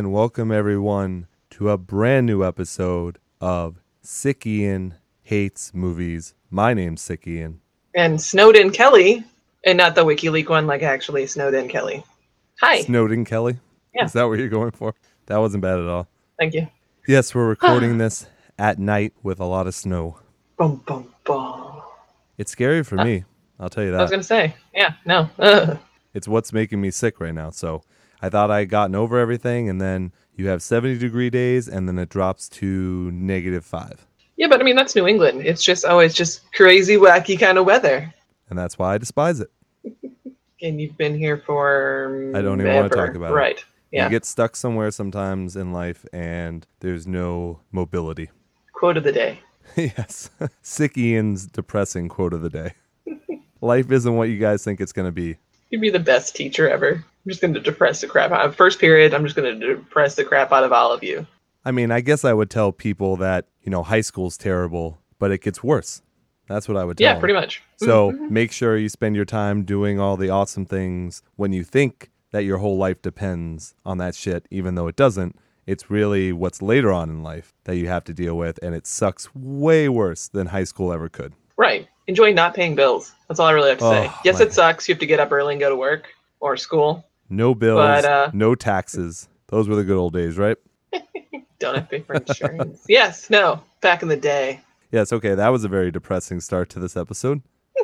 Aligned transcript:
and 0.00 0.14
welcome 0.14 0.50
everyone 0.50 1.26
to 1.50 1.68
a 1.68 1.76
brand 1.76 2.24
new 2.24 2.42
episode 2.42 3.18
of 3.38 3.82
Sick 4.00 4.46
Ian 4.46 4.94
Hates 5.24 5.74
Movies. 5.74 6.32
My 6.48 6.72
name's 6.72 7.02
Sick 7.02 7.26
Ian. 7.26 7.60
And 7.94 8.18
Snowden 8.18 8.70
Kelly, 8.70 9.22
and 9.62 9.76
not 9.76 9.94
the 9.94 10.02
WikiLeaks 10.02 10.48
one, 10.48 10.66
like 10.66 10.82
actually 10.82 11.26
Snowden 11.26 11.68
Kelly. 11.68 12.02
Hi. 12.62 12.80
Snowden 12.80 13.26
Kelly? 13.26 13.58
Yeah. 13.94 14.06
Is 14.06 14.14
that 14.14 14.22
what 14.22 14.38
you're 14.38 14.48
going 14.48 14.70
for? 14.70 14.94
That 15.26 15.36
wasn't 15.36 15.60
bad 15.60 15.78
at 15.78 15.86
all. 15.86 16.08
Thank 16.38 16.54
you. 16.54 16.66
Yes, 17.06 17.34
we're 17.34 17.48
recording 17.48 17.98
this 17.98 18.26
at 18.58 18.78
night 18.78 19.12
with 19.22 19.38
a 19.38 19.44
lot 19.44 19.66
of 19.66 19.74
snow. 19.74 20.18
Boom, 20.56 20.82
boom, 20.86 21.14
boom. 21.26 21.82
It's 22.38 22.52
scary 22.52 22.84
for 22.84 22.96
me. 22.96 23.24
I'll 23.58 23.68
tell 23.68 23.84
you 23.84 23.90
that. 23.90 24.00
I 24.00 24.02
was 24.02 24.10
gonna 24.10 24.22
say, 24.22 24.54
yeah, 24.72 24.94
no. 25.04 25.28
Ugh. 25.38 25.78
It's 26.12 26.26
what's 26.26 26.52
making 26.52 26.80
me 26.80 26.90
sick 26.90 27.20
right 27.20 27.34
now. 27.34 27.50
So 27.50 27.82
I 28.22 28.28
thought 28.28 28.50
I 28.50 28.60
had 28.60 28.68
gotten 28.68 28.94
over 28.94 29.18
everything, 29.18 29.68
and 29.68 29.80
then 29.80 30.12
you 30.36 30.48
have 30.48 30.62
70 30.62 30.98
degree 30.98 31.30
days, 31.30 31.68
and 31.68 31.88
then 31.88 31.98
it 31.98 32.08
drops 32.08 32.48
to 32.50 33.10
negative 33.12 33.64
five. 33.64 34.06
Yeah, 34.36 34.48
but 34.48 34.60
I 34.60 34.64
mean 34.64 34.76
that's 34.76 34.96
New 34.96 35.06
England. 35.06 35.42
It's 35.44 35.62
just 35.62 35.84
always 35.84 36.14
just 36.14 36.50
crazy, 36.52 36.96
wacky 36.96 37.38
kind 37.38 37.58
of 37.58 37.66
weather. 37.66 38.12
And 38.48 38.58
that's 38.58 38.78
why 38.78 38.94
I 38.94 38.98
despise 38.98 39.40
it. 39.40 39.50
And 40.62 40.78
you've 40.78 40.98
been 40.98 41.16
here 41.16 41.38
for 41.38 42.32
I 42.34 42.42
don't 42.42 42.60
even 42.60 42.74
wanna 42.74 42.90
talk 42.90 43.14
about 43.14 43.30
it. 43.30 43.34
Right. 43.34 43.64
Yeah. 43.90 44.04
You 44.04 44.10
get 44.10 44.26
stuck 44.26 44.54
somewhere 44.54 44.90
sometimes 44.90 45.56
in 45.56 45.72
life, 45.72 46.04
and 46.12 46.66
there's 46.80 47.06
no 47.06 47.60
mobility. 47.72 48.28
Quote 48.74 48.98
of 48.98 49.04
the 49.04 49.12
day. 49.12 49.40
yes. 49.76 50.30
Sick 50.62 50.96
Ian's 50.96 51.46
depressing 51.46 52.08
quote 52.08 52.34
of 52.34 52.42
the 52.42 52.50
day. 52.50 52.74
life 53.60 53.90
isn't 53.90 54.16
what 54.16 54.28
you 54.28 54.38
guys 54.38 54.62
think 54.62 54.80
it's 54.80 54.92
going 54.92 55.08
to 55.08 55.12
be. 55.12 55.36
You'd 55.70 55.80
be 55.80 55.90
the 55.90 55.98
best 55.98 56.36
teacher 56.36 56.68
ever. 56.68 57.04
I'm 57.24 57.28
just 57.30 57.40
gonna 57.42 57.60
depress 57.60 58.00
the 58.00 58.06
crap 58.06 58.30
out 58.30 58.44
of 58.46 58.56
first 58.56 58.78
period, 58.78 59.12
I'm 59.14 59.24
just 59.24 59.36
gonna 59.36 59.54
depress 59.54 60.14
the 60.14 60.24
crap 60.24 60.52
out 60.52 60.64
of 60.64 60.72
all 60.72 60.92
of 60.92 61.02
you. 61.04 61.26
I 61.64 61.70
mean, 61.72 61.90
I 61.90 62.00
guess 62.00 62.24
I 62.24 62.32
would 62.32 62.48
tell 62.50 62.72
people 62.72 63.16
that, 63.16 63.46
you 63.62 63.70
know, 63.70 63.82
high 63.82 64.00
school's 64.00 64.38
terrible, 64.38 64.98
but 65.18 65.30
it 65.30 65.42
gets 65.42 65.62
worse. 65.62 66.00
That's 66.48 66.66
what 66.66 66.76
I 66.78 66.84
would 66.84 66.96
tell 66.98 67.04
Yeah, 67.04 67.12
them. 67.14 67.20
pretty 67.20 67.34
much. 67.34 67.62
So 67.76 68.10
mm-hmm. 68.10 68.24
Mm-hmm. 68.24 68.34
make 68.34 68.52
sure 68.52 68.76
you 68.76 68.88
spend 68.88 69.14
your 69.16 69.24
time 69.26 69.64
doing 69.64 70.00
all 70.00 70.16
the 70.16 70.30
awesome 70.30 70.64
things 70.66 71.22
when 71.36 71.52
you 71.52 71.62
think 71.62 72.10
that 72.32 72.44
your 72.44 72.58
whole 72.58 72.76
life 72.78 73.02
depends 73.02 73.74
on 73.84 73.98
that 73.98 74.14
shit, 74.14 74.46
even 74.50 74.74
though 74.74 74.88
it 74.88 74.96
doesn't. 74.96 75.36
It's 75.66 75.90
really 75.90 76.32
what's 76.32 76.62
later 76.62 76.90
on 76.90 77.10
in 77.10 77.22
life 77.22 77.52
that 77.64 77.76
you 77.76 77.86
have 77.88 78.02
to 78.04 78.14
deal 78.14 78.36
with, 78.36 78.58
and 78.62 78.74
it 78.74 78.86
sucks 78.86 79.28
way 79.34 79.88
worse 79.88 80.26
than 80.28 80.48
high 80.48 80.64
school 80.64 80.92
ever 80.92 81.08
could. 81.08 81.34
Right. 81.56 81.86
Enjoy 82.06 82.32
not 82.32 82.54
paying 82.54 82.74
bills. 82.74 83.12
That's 83.28 83.38
all 83.38 83.46
I 83.46 83.52
really 83.52 83.68
have 83.68 83.78
to 83.78 83.84
say. 83.90 84.06
Oh, 84.10 84.20
Yes, 84.24 84.38
my- 84.38 84.46
it 84.46 84.52
sucks. 84.52 84.88
You 84.88 84.94
have 84.94 85.00
to 85.00 85.06
get 85.06 85.20
up 85.20 85.30
early 85.30 85.54
and 85.54 85.60
go 85.60 85.68
to 85.68 85.76
work 85.76 86.08
or 86.40 86.56
school. 86.56 87.04
No 87.30 87.54
bills, 87.54 87.78
But, 87.78 88.04
uh, 88.04 88.30
no 88.34 88.54
taxes. 88.54 89.28
Those 89.48 89.68
were 89.68 89.76
the 89.76 89.84
good 89.84 89.96
old 89.96 90.12
days, 90.12 90.36
right? 90.36 90.56
Don't 91.60 91.76
have 91.76 91.88
to 91.88 91.98
pay 91.98 92.00
for 92.00 92.14
insurance. 92.16 92.84
yes, 92.88 93.30
no. 93.30 93.62
Back 93.80 94.02
in 94.02 94.08
the 94.08 94.16
day. 94.16 94.60
Yes, 94.90 95.12
okay, 95.12 95.34
that 95.36 95.48
was 95.48 95.62
a 95.64 95.68
very 95.68 95.90
depressing 95.90 96.40
start 96.40 96.68
to 96.70 96.80
this 96.80 96.96
episode. 96.96 97.42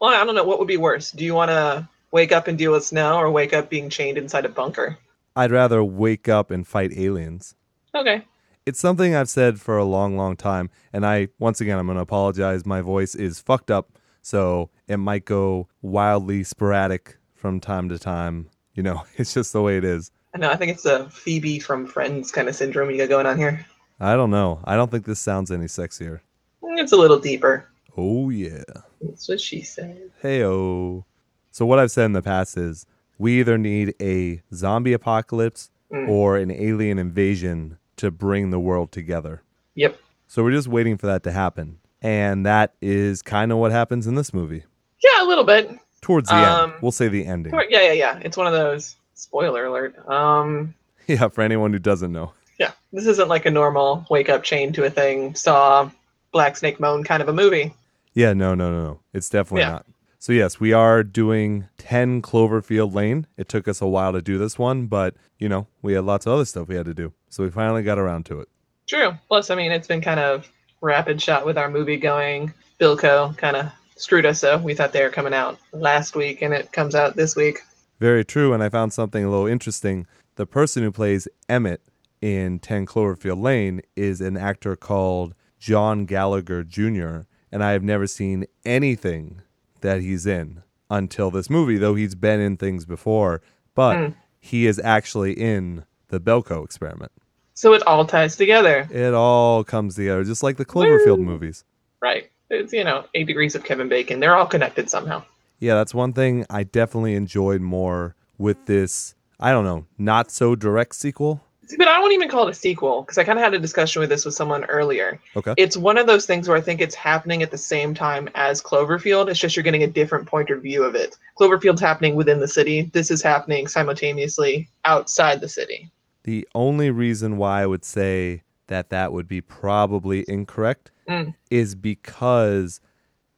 Well, 0.00 0.14
I 0.14 0.24
don't 0.24 0.36
know. 0.36 0.44
What 0.44 0.60
would 0.60 0.68
be 0.68 0.76
worse? 0.76 1.10
Do 1.10 1.24
you 1.24 1.34
want 1.34 1.48
to 1.50 1.88
wake 2.12 2.30
up 2.30 2.46
and 2.46 2.56
deal 2.56 2.70
with 2.70 2.84
snow 2.84 3.16
or 3.18 3.32
wake 3.32 3.52
up 3.52 3.68
being 3.68 3.90
chained 3.90 4.16
inside 4.16 4.44
a 4.44 4.48
bunker? 4.48 4.96
I'd 5.34 5.50
rather 5.50 5.82
wake 5.82 6.28
up 6.28 6.52
and 6.52 6.64
fight 6.64 6.96
aliens. 6.96 7.56
Okay. 7.92 8.24
It's 8.64 8.78
something 8.78 9.16
I've 9.16 9.28
said 9.28 9.60
for 9.60 9.76
a 9.76 9.84
long, 9.84 10.16
long 10.16 10.36
time. 10.36 10.70
And 10.92 11.04
I, 11.04 11.28
once 11.40 11.60
again, 11.60 11.80
I'm 11.80 11.86
going 11.86 11.96
to 11.96 12.02
apologize. 12.02 12.64
My 12.64 12.80
voice 12.80 13.16
is 13.16 13.40
fucked 13.40 13.72
up. 13.72 13.90
So 14.22 14.70
it 14.86 14.98
might 14.98 15.24
go 15.24 15.66
wildly 15.82 16.44
sporadic 16.44 17.17
from 17.38 17.60
time 17.60 17.88
to 17.88 17.98
time. 17.98 18.50
You 18.74 18.82
know, 18.82 19.04
it's 19.16 19.32
just 19.32 19.52
the 19.52 19.62
way 19.62 19.78
it 19.78 19.84
is. 19.84 20.10
I 20.34 20.38
know. 20.38 20.50
I 20.50 20.56
think 20.56 20.70
it's 20.72 20.84
a 20.84 21.08
Phoebe 21.08 21.58
from 21.58 21.86
Friends 21.86 22.30
kind 22.30 22.48
of 22.48 22.54
syndrome 22.54 22.90
you 22.90 22.98
got 22.98 23.08
going 23.08 23.26
on 23.26 23.38
here. 23.38 23.64
I 24.00 24.14
don't 24.14 24.30
know. 24.30 24.60
I 24.64 24.76
don't 24.76 24.90
think 24.90 25.06
this 25.06 25.18
sounds 25.20 25.50
any 25.50 25.64
sexier. 25.66 26.20
It's 26.62 26.92
a 26.92 26.96
little 26.96 27.18
deeper. 27.18 27.66
Oh, 27.96 28.28
yeah. 28.30 28.62
That's 29.00 29.28
what 29.28 29.40
she 29.40 29.62
said. 29.62 30.10
Hey, 30.20 30.44
oh. 30.44 31.04
So, 31.50 31.66
what 31.66 31.78
I've 31.80 31.90
said 31.90 32.04
in 32.04 32.12
the 32.12 32.22
past 32.22 32.56
is 32.56 32.86
we 33.18 33.40
either 33.40 33.58
need 33.58 33.94
a 34.00 34.42
zombie 34.54 34.92
apocalypse 34.92 35.70
Mm. 35.90 36.06
or 36.06 36.36
an 36.36 36.50
alien 36.50 36.98
invasion 36.98 37.78
to 37.96 38.10
bring 38.10 38.50
the 38.50 38.60
world 38.60 38.92
together. 38.92 39.42
Yep. 39.74 39.98
So, 40.26 40.42
we're 40.44 40.52
just 40.52 40.68
waiting 40.68 40.98
for 40.98 41.06
that 41.06 41.22
to 41.22 41.32
happen. 41.32 41.78
And 42.02 42.44
that 42.44 42.74
is 42.82 43.22
kind 43.22 43.50
of 43.50 43.56
what 43.58 43.72
happens 43.72 44.06
in 44.06 44.14
this 44.14 44.34
movie. 44.34 44.64
Yeah, 45.02 45.24
a 45.24 45.26
little 45.26 45.44
bit. 45.44 45.70
Towards 46.00 46.28
the 46.28 46.34
Um, 46.36 46.70
end. 46.70 46.82
We'll 46.82 46.92
say 46.92 47.08
the 47.08 47.24
ending. 47.26 47.52
Yeah, 47.70 47.82
yeah, 47.82 47.92
yeah. 47.92 48.18
It's 48.22 48.36
one 48.36 48.46
of 48.46 48.52
those. 48.52 48.96
Spoiler 49.14 49.66
alert. 49.66 49.96
Um, 50.08 50.74
Yeah, 51.08 51.28
for 51.28 51.40
anyone 51.42 51.72
who 51.72 51.78
doesn't 51.78 52.12
know. 52.12 52.32
yeah. 52.58 52.72
This 52.92 53.06
isn't 53.06 53.28
like 53.28 53.46
a 53.46 53.50
normal 53.50 54.06
wake 54.10 54.28
up 54.28 54.42
chain 54.42 54.72
to 54.74 54.84
a 54.84 54.90
thing. 54.90 55.34
Saw 55.34 55.90
Black 56.32 56.56
Snake 56.56 56.78
Moan 56.80 57.02
kind 57.02 57.22
of 57.22 57.28
a 57.28 57.32
movie. 57.32 57.72
Yeah, 58.14 58.32
no, 58.34 58.54
no, 58.54 58.70
no, 58.70 58.82
no. 58.84 59.00
It's 59.14 59.28
definitely 59.30 59.62
Yeah. 59.62 59.70
not. 59.70 59.86
So, 60.20 60.32
yes, 60.32 60.58
we 60.60 60.72
are 60.72 61.02
doing 61.04 61.68
10 61.78 62.20
Cloverfield 62.22 62.92
Lane. 62.94 63.26
It 63.36 63.48
took 63.48 63.68
us 63.68 63.80
a 63.80 63.86
while 63.86 64.12
to 64.12 64.20
do 64.20 64.36
this 64.36 64.58
one, 64.58 64.86
but, 64.86 65.14
you 65.38 65.48
know, 65.48 65.66
we 65.80 65.92
had 65.94 66.04
lots 66.04 66.26
of 66.26 66.32
other 66.32 66.44
stuff 66.44 66.66
we 66.68 66.74
had 66.74 66.86
to 66.86 66.94
do. 66.94 67.12
So, 67.30 67.44
we 67.44 67.50
finally 67.50 67.82
got 67.82 67.98
around 67.98 68.26
to 68.26 68.40
it. 68.40 68.48
True. 68.88 69.12
Plus, 69.28 69.48
I 69.50 69.54
mean, 69.54 69.70
it's 69.72 69.86
been 69.86 70.00
kind 70.00 70.18
of 70.20 70.50
rapid 70.80 71.22
shot 71.22 71.46
with 71.46 71.56
our 71.56 71.70
movie 71.70 71.96
going. 71.96 72.52
Belko 72.80 73.36
kind 73.38 73.56
of 73.56 73.70
screwed 73.98 74.26
us, 74.26 74.40
though. 74.40 74.58
we 74.58 74.74
thought 74.74 74.92
they 74.92 75.02
were 75.02 75.10
coming 75.10 75.34
out 75.34 75.58
last 75.72 76.14
week, 76.16 76.42
and 76.42 76.54
it 76.54 76.72
comes 76.72 76.94
out 76.94 77.16
this 77.16 77.36
week. 77.36 77.60
Very 78.00 78.24
true. 78.24 78.52
And 78.52 78.62
I 78.62 78.68
found 78.68 78.92
something 78.92 79.24
a 79.24 79.30
little 79.30 79.46
interesting. 79.46 80.06
The 80.36 80.46
person 80.46 80.82
who 80.82 80.92
plays 80.92 81.26
Emmett 81.48 81.80
in 82.22 82.58
10 82.60 82.86
Cloverfield 82.86 83.42
Lane 83.42 83.80
is 83.96 84.20
an 84.20 84.36
actor 84.36 84.76
called 84.76 85.34
John 85.58 86.04
Gallagher 86.06 86.62
Jr., 86.64 87.20
and 87.50 87.64
I 87.64 87.72
have 87.72 87.82
never 87.82 88.06
seen 88.06 88.44
anything 88.64 89.40
that 89.80 90.00
he's 90.00 90.26
in 90.26 90.62
until 90.90 91.30
this 91.30 91.48
movie, 91.50 91.78
though 91.78 91.94
he's 91.94 92.14
been 92.14 92.40
in 92.40 92.56
things 92.56 92.84
before. 92.84 93.40
But 93.74 93.96
Mm. 93.96 94.14
he 94.38 94.66
is 94.66 94.78
actually 94.78 95.32
in 95.32 95.84
the 96.08 96.20
Belko 96.20 96.64
experiment. 96.64 97.12
So 97.54 97.72
it 97.74 97.82
all 97.86 98.04
ties 98.04 98.36
together. 98.36 98.86
It 98.92 99.14
all 99.14 99.64
comes 99.64 99.96
together, 99.96 100.22
just 100.24 100.42
like 100.42 100.56
the 100.56 100.64
Cloverfield 100.64 101.18
Woo. 101.18 101.24
movies. 101.24 101.64
Right. 102.00 102.30
It's, 102.50 102.72
you 102.72 102.84
know, 102.84 103.04
eight 103.14 103.26
degrees 103.26 103.54
of 103.54 103.64
Kevin 103.64 103.88
Bacon. 103.88 104.20
They're 104.20 104.36
all 104.36 104.46
connected 104.46 104.88
somehow. 104.88 105.22
Yeah, 105.60 105.74
that's 105.74 105.94
one 105.94 106.12
thing 106.12 106.46
I 106.48 106.62
definitely 106.64 107.14
enjoyed 107.14 107.60
more 107.60 108.14
with 108.38 108.66
this, 108.66 109.14
I 109.40 109.50
don't 109.50 109.64
know, 109.64 109.86
not 109.98 110.30
so 110.30 110.54
direct 110.54 110.94
sequel. 110.94 111.42
See, 111.66 111.76
But 111.76 111.88
I 111.88 111.98
won't 112.00 112.14
even 112.14 112.30
call 112.30 112.48
it 112.48 112.52
a 112.52 112.54
sequel 112.54 113.02
because 113.02 113.18
I 113.18 113.24
kind 113.24 113.38
of 113.38 113.44
had 113.44 113.52
a 113.52 113.58
discussion 113.58 114.00
with 114.00 114.08
this 114.08 114.24
with 114.24 114.34
someone 114.34 114.64
earlier. 114.66 115.20
Okay. 115.36 115.52
It's 115.58 115.76
one 115.76 115.98
of 115.98 116.06
those 116.06 116.24
things 116.24 116.48
where 116.48 116.56
I 116.56 116.62
think 116.62 116.80
it's 116.80 116.94
happening 116.94 117.42
at 117.42 117.50
the 117.50 117.58
same 117.58 117.92
time 117.92 118.30
as 118.34 118.62
Cloverfield. 118.62 119.28
It's 119.28 119.38
just 119.38 119.54
you're 119.54 119.64
getting 119.64 119.82
a 119.82 119.88
different 119.88 120.26
point 120.26 120.48
of 120.48 120.62
view 120.62 120.82
of 120.84 120.94
it. 120.94 121.16
Cloverfield's 121.38 121.80
happening 121.80 122.14
within 122.14 122.40
the 122.40 122.48
city. 122.48 122.90
This 122.94 123.10
is 123.10 123.20
happening 123.20 123.66
simultaneously 123.66 124.70
outside 124.86 125.42
the 125.42 125.48
city. 125.48 125.90
The 126.22 126.48
only 126.54 126.90
reason 126.90 127.36
why 127.36 127.62
I 127.62 127.66
would 127.66 127.84
say 127.84 128.42
that 128.68 128.90
that 128.90 129.12
would 129.12 129.28
be 129.28 129.40
probably 129.40 130.24
incorrect 130.28 130.90
Mm. 131.08 131.34
is 131.50 131.74
because 131.74 132.80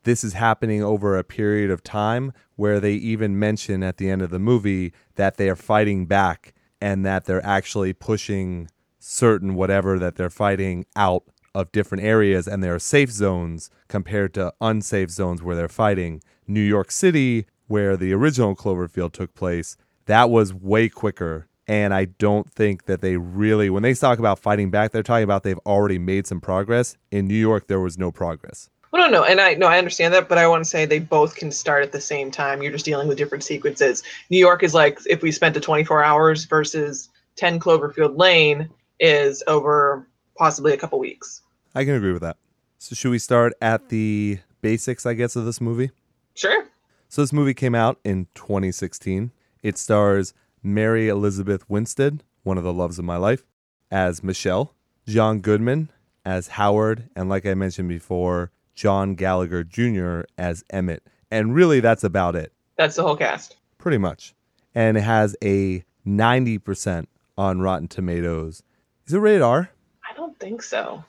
this 0.02 0.24
is 0.24 0.32
happening 0.32 0.82
over 0.82 1.16
a 1.16 1.22
period 1.24 1.70
of 1.70 1.84
time 1.84 2.32
where 2.56 2.80
they 2.80 2.94
even 2.94 3.38
mention 3.38 3.82
at 3.84 3.96
the 3.98 4.10
end 4.10 4.22
of 4.22 4.30
the 4.30 4.38
movie 4.41 4.92
that 5.14 5.36
they 5.36 5.48
are 5.48 5.56
fighting 5.56 6.06
back 6.06 6.52
and 6.80 7.04
that 7.06 7.26
they're 7.26 7.44
actually 7.46 7.92
pushing 7.92 8.68
certain 8.98 9.54
whatever 9.54 9.98
that 9.98 10.16
they're 10.16 10.30
fighting 10.30 10.84
out 10.96 11.22
of 11.54 11.70
different 11.72 12.02
areas 12.02 12.48
and 12.48 12.62
there 12.62 12.74
are 12.74 12.78
safe 12.80 13.10
zones 13.10 13.70
compared 13.88 14.34
to 14.34 14.53
unsafe 14.60 15.10
zones 15.10 15.42
where 15.42 15.54
they're 15.56 15.68
fighting. 15.68 16.22
New 16.47 16.60
York 16.60 16.91
City, 16.91 17.47
where 17.68 17.97
the 17.97 18.12
original 18.12 18.56
Cloverfield 18.56 19.12
took 19.12 19.34
place, 19.34 19.77
that 20.06 20.28
was 20.30 20.53
way 20.53 20.88
quicker. 20.88 21.47
And 21.70 21.94
I 21.94 22.06
don't 22.06 22.52
think 22.52 22.86
that 22.86 23.00
they 23.00 23.16
really, 23.16 23.70
when 23.70 23.84
they 23.84 23.94
talk 23.94 24.18
about 24.18 24.40
fighting 24.40 24.72
back, 24.72 24.90
they're 24.90 25.04
talking 25.04 25.22
about 25.22 25.44
they've 25.44 25.56
already 25.64 26.00
made 26.00 26.26
some 26.26 26.40
progress. 26.40 26.96
In 27.12 27.28
New 27.28 27.36
York, 27.36 27.68
there 27.68 27.78
was 27.78 27.96
no 27.96 28.10
progress. 28.10 28.68
Well, 28.90 29.08
no, 29.08 29.20
no, 29.20 29.24
and 29.24 29.40
I 29.40 29.54
no, 29.54 29.68
I 29.68 29.78
understand 29.78 30.12
that, 30.14 30.28
but 30.28 30.36
I 30.36 30.48
want 30.48 30.64
to 30.64 30.68
say 30.68 30.84
they 30.84 30.98
both 30.98 31.36
can 31.36 31.52
start 31.52 31.84
at 31.84 31.92
the 31.92 32.00
same 32.00 32.32
time. 32.32 32.60
You're 32.60 32.72
just 32.72 32.84
dealing 32.84 33.06
with 33.06 33.18
different 33.18 33.44
sequences. 33.44 34.02
New 34.30 34.38
York 34.38 34.64
is 34.64 34.74
like 34.74 34.98
if 35.06 35.22
we 35.22 35.30
spent 35.30 35.54
the 35.54 35.60
24 35.60 36.02
hours 36.02 36.44
versus 36.44 37.08
10 37.36 37.60
Cloverfield 37.60 38.18
Lane 38.18 38.68
is 38.98 39.44
over 39.46 40.08
possibly 40.36 40.72
a 40.72 40.76
couple 40.76 40.98
weeks. 40.98 41.42
I 41.76 41.84
can 41.84 41.94
agree 41.94 42.12
with 42.12 42.22
that. 42.22 42.36
So, 42.78 42.96
should 42.96 43.12
we 43.12 43.20
start 43.20 43.52
at 43.62 43.90
the 43.90 44.40
basics, 44.60 45.06
I 45.06 45.14
guess, 45.14 45.36
of 45.36 45.44
this 45.44 45.60
movie? 45.60 45.92
Sure. 46.34 46.64
So, 47.08 47.22
this 47.22 47.32
movie 47.32 47.54
came 47.54 47.76
out 47.76 48.00
in 48.02 48.26
2016. 48.34 49.30
It 49.62 49.78
stars 49.78 50.34
Mary 50.62 51.09
Elizabeth 51.09 51.68
Winstead, 51.68 52.22
one 52.42 52.59
of 52.59 52.65
the 52.65 52.72
loves 52.72 52.98
of 52.98 53.04
my 53.04 53.16
life, 53.16 53.45
as 53.91 54.22
Michelle, 54.22 54.74
John 55.07 55.41
Goodman 55.41 55.91
as 56.24 56.48
Howard, 56.48 57.09
and 57.16 57.28
like 57.28 57.47
I 57.47 57.54
mentioned 57.54 57.89
before, 57.89 58.51
John 58.74 59.15
Gallagher 59.15 59.65
Jr. 59.65 60.22
as 60.39 60.62
Emmett. 60.71 61.03
And 61.30 61.54
really, 61.54 61.80
that's 61.80 62.04
about 62.04 62.36
it, 62.36 62.53
That's 62.77 62.97
the 62.97 63.03
whole 63.03 63.16
cast. 63.16 63.57
pretty 63.78 63.98
much. 63.98 64.34
And 64.74 64.97
it 64.97 65.03
has 65.03 65.34
a 65.42 65.84
90% 66.07 67.06
on 67.39 67.60
Rotten 67.60 67.89
Tomatoes. 67.89 68.63
Is 69.06 69.15
it 69.15 69.18
rated 69.18 69.42
R? 69.42 69.71
I 70.09 70.15
don't 70.15 70.39
think 70.39 70.63
so. 70.63 71.03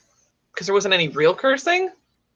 Because 0.54 0.68
there 0.68 0.74
wasn't 0.74 0.94
any 0.94 1.08
real 1.10 1.36
cursing, 1.36 1.90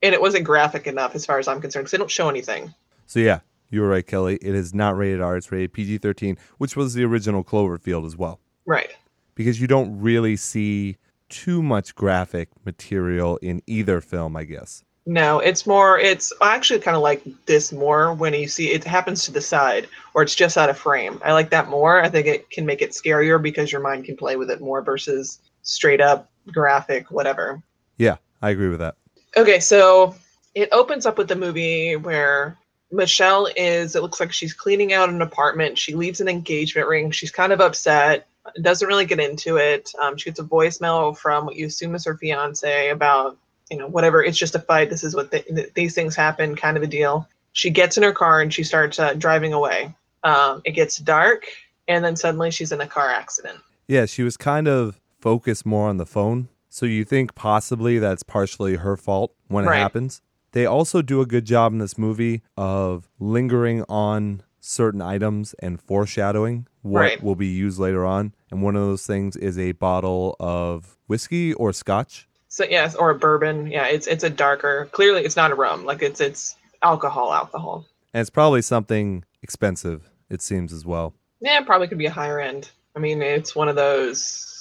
and 0.03 0.13
it 0.13 0.21
wasn't 0.21 0.43
graphic 0.45 0.87
enough 0.87 1.15
as 1.15 1.25
far 1.25 1.39
as 1.39 1.47
I'm 1.47 1.61
concerned, 1.61 1.83
because 1.83 1.91
they 1.91 1.97
don't 1.97 2.11
show 2.11 2.29
anything. 2.29 2.73
So 3.07 3.19
yeah, 3.19 3.39
you 3.69 3.81
were 3.81 3.89
right, 3.89 4.05
Kelly. 4.05 4.37
It 4.41 4.55
is 4.55 4.73
not 4.73 4.97
rated 4.97 5.21
R. 5.21 5.37
It's 5.37 5.51
rated 5.51 5.73
PG 5.73 5.99
thirteen, 5.99 6.37
which 6.57 6.75
was 6.75 6.93
the 6.93 7.03
original 7.03 7.43
Cloverfield 7.43 8.05
as 8.05 8.15
well. 8.15 8.39
Right. 8.65 8.91
Because 9.35 9.59
you 9.59 9.67
don't 9.67 9.99
really 9.99 10.35
see 10.35 10.97
too 11.29 11.61
much 11.61 11.95
graphic 11.95 12.49
material 12.65 13.37
in 13.37 13.61
either 13.67 14.01
film, 14.01 14.35
I 14.35 14.43
guess. 14.43 14.83
No, 15.07 15.39
it's 15.39 15.67
more. 15.67 15.99
It's 15.99 16.33
I 16.41 16.55
actually 16.55 16.79
kind 16.79 16.97
of 16.97 17.03
like 17.03 17.23
this 17.45 17.71
more 17.71 18.13
when 18.13 18.33
you 18.33 18.47
see 18.47 18.71
it 18.71 18.83
happens 18.83 19.23
to 19.25 19.31
the 19.31 19.41
side 19.41 19.87
or 20.15 20.23
it's 20.23 20.33
just 20.33 20.57
out 20.57 20.69
of 20.69 20.77
frame. 20.77 21.21
I 21.23 21.33
like 21.33 21.51
that 21.51 21.69
more. 21.69 22.01
I 22.01 22.09
think 22.09 22.25
it 22.25 22.49
can 22.49 22.65
make 22.65 22.81
it 22.81 22.91
scarier 22.91 23.41
because 23.41 23.71
your 23.71 23.81
mind 23.81 24.05
can 24.05 24.17
play 24.17 24.35
with 24.35 24.49
it 24.49 24.61
more 24.61 24.81
versus 24.81 25.39
straight 25.61 26.01
up 26.01 26.31
graphic, 26.51 27.11
whatever. 27.11 27.61
Yeah, 27.97 28.17
I 28.41 28.49
agree 28.49 28.69
with 28.69 28.79
that. 28.79 28.95
Okay, 29.37 29.59
so 29.59 30.15
it 30.55 30.69
opens 30.71 31.05
up 31.05 31.19
with 31.19 31.27
the 31.27 31.35
movie 31.35 31.95
where 31.97 32.57
Michelle 32.91 33.47
is. 33.55 33.95
It 33.95 34.01
looks 34.01 34.19
like 34.19 34.31
she's 34.31 34.53
cleaning 34.53 34.93
out 34.93 35.09
an 35.09 35.21
apartment. 35.21 35.77
She 35.77 35.95
leaves 35.95 36.21
an 36.21 36.27
engagement 36.27 36.87
ring. 36.87 37.11
She's 37.11 37.31
kind 37.31 37.51
of 37.51 37.59
upset. 37.61 38.27
Doesn't 38.61 38.87
really 38.87 39.05
get 39.05 39.19
into 39.19 39.57
it. 39.57 39.91
Um, 39.99 40.17
she 40.17 40.29
gets 40.29 40.39
a 40.39 40.43
voicemail 40.43 41.17
from 41.17 41.45
what 41.45 41.55
you 41.55 41.65
assume 41.65 41.95
is 41.95 42.05
her 42.05 42.15
fiance 42.17 42.89
about 42.89 43.37
you 43.71 43.77
know, 43.77 43.87
whatever. 43.87 44.23
It's 44.23 44.37
just 44.37 44.55
a 44.55 44.59
fight. 44.59 44.89
This 44.89 45.03
is 45.03 45.15
what 45.15 45.31
the, 45.31 45.71
these 45.73 45.95
things 45.95 46.15
happen, 46.15 46.55
kind 46.55 46.77
of 46.77 46.83
a 46.83 46.87
deal. 46.87 47.27
She 47.53 47.69
gets 47.69 47.97
in 47.97 48.03
her 48.03 48.11
car 48.11 48.41
and 48.41 48.53
she 48.53 48.63
starts 48.63 48.99
uh, 48.99 49.13
driving 49.13 49.53
away. 49.53 49.95
Um, 50.23 50.61
it 50.65 50.71
gets 50.71 50.97
dark, 50.97 51.45
and 51.87 52.03
then 52.03 52.15
suddenly 52.15 52.51
she's 52.51 52.71
in 52.71 52.81
a 52.81 52.87
car 52.87 53.09
accident. 53.09 53.59
Yeah, 53.87 54.05
she 54.05 54.23
was 54.23 54.37
kind 54.37 54.67
of 54.67 54.99
focused 55.19 55.65
more 55.65 55.87
on 55.87 55.97
the 55.97 56.05
phone. 56.05 56.49
So 56.69 56.85
you 56.85 57.05
think 57.05 57.35
possibly 57.35 57.99
that's 57.99 58.23
partially 58.23 58.75
her 58.75 58.97
fault 58.97 59.33
when 59.47 59.65
Right. 59.65 59.77
it 59.77 59.81
happens. 59.81 60.21
They 60.55 60.65
also 60.65 61.01
do 61.01 61.19
a 61.19 61.25
good 61.25 61.43
job 61.43 61.73
in 61.73 61.79
this 61.79 61.97
movie 61.97 62.41
of 62.55 63.09
lingering 63.19 63.83
on 63.89 64.41
certain 64.61 65.01
items 65.01 65.53
and 65.59 65.81
foreshadowing 65.81 66.65
what 66.81 67.01
Right. 67.01 67.21
will 67.21 67.35
be 67.35 67.47
used 67.47 67.77
later 67.77 68.05
on. 68.05 68.33
And 68.49 68.63
one 68.63 68.77
of 68.77 68.81
those 68.83 69.05
things 69.05 69.35
is 69.35 69.59
a 69.59 69.73
bottle 69.73 70.37
of 70.39 70.97
whiskey 71.07 71.53
or 71.55 71.73
scotch. 71.73 72.29
So 72.47 72.63
yes, 72.63 72.95
or 72.95 73.09
a 73.09 73.15
bourbon. 73.15 73.67
Yeah, 73.67 73.87
it's 73.87 74.07
it's 74.07 74.23
a 74.23 74.29
darker. 74.29 74.87
Clearly, 74.93 75.25
it's 75.25 75.35
not 75.35 75.51
a 75.51 75.55
rum. 75.55 75.83
Like 75.83 76.01
it's 76.01 76.21
it's 76.21 76.55
alcohol, 76.81 77.33
alcohol. 77.33 77.85
And 78.13 78.21
it's 78.21 78.29
probably 78.29 78.61
something 78.61 79.25
expensive, 79.43 80.09
it 80.29 80.41
seems 80.41 80.71
as 80.71 80.85
well. 80.85 81.13
Yeah, 81.41 81.59
it 81.59 81.65
probably 81.65 81.89
could 81.89 81.97
be 81.97 82.05
a 82.05 82.11
higher 82.11 82.39
end. 82.39 82.71
I 82.95 82.99
mean, 82.99 83.21
it's 83.21 83.57
one 83.57 83.67
of 83.67 83.75
those. 83.75 84.53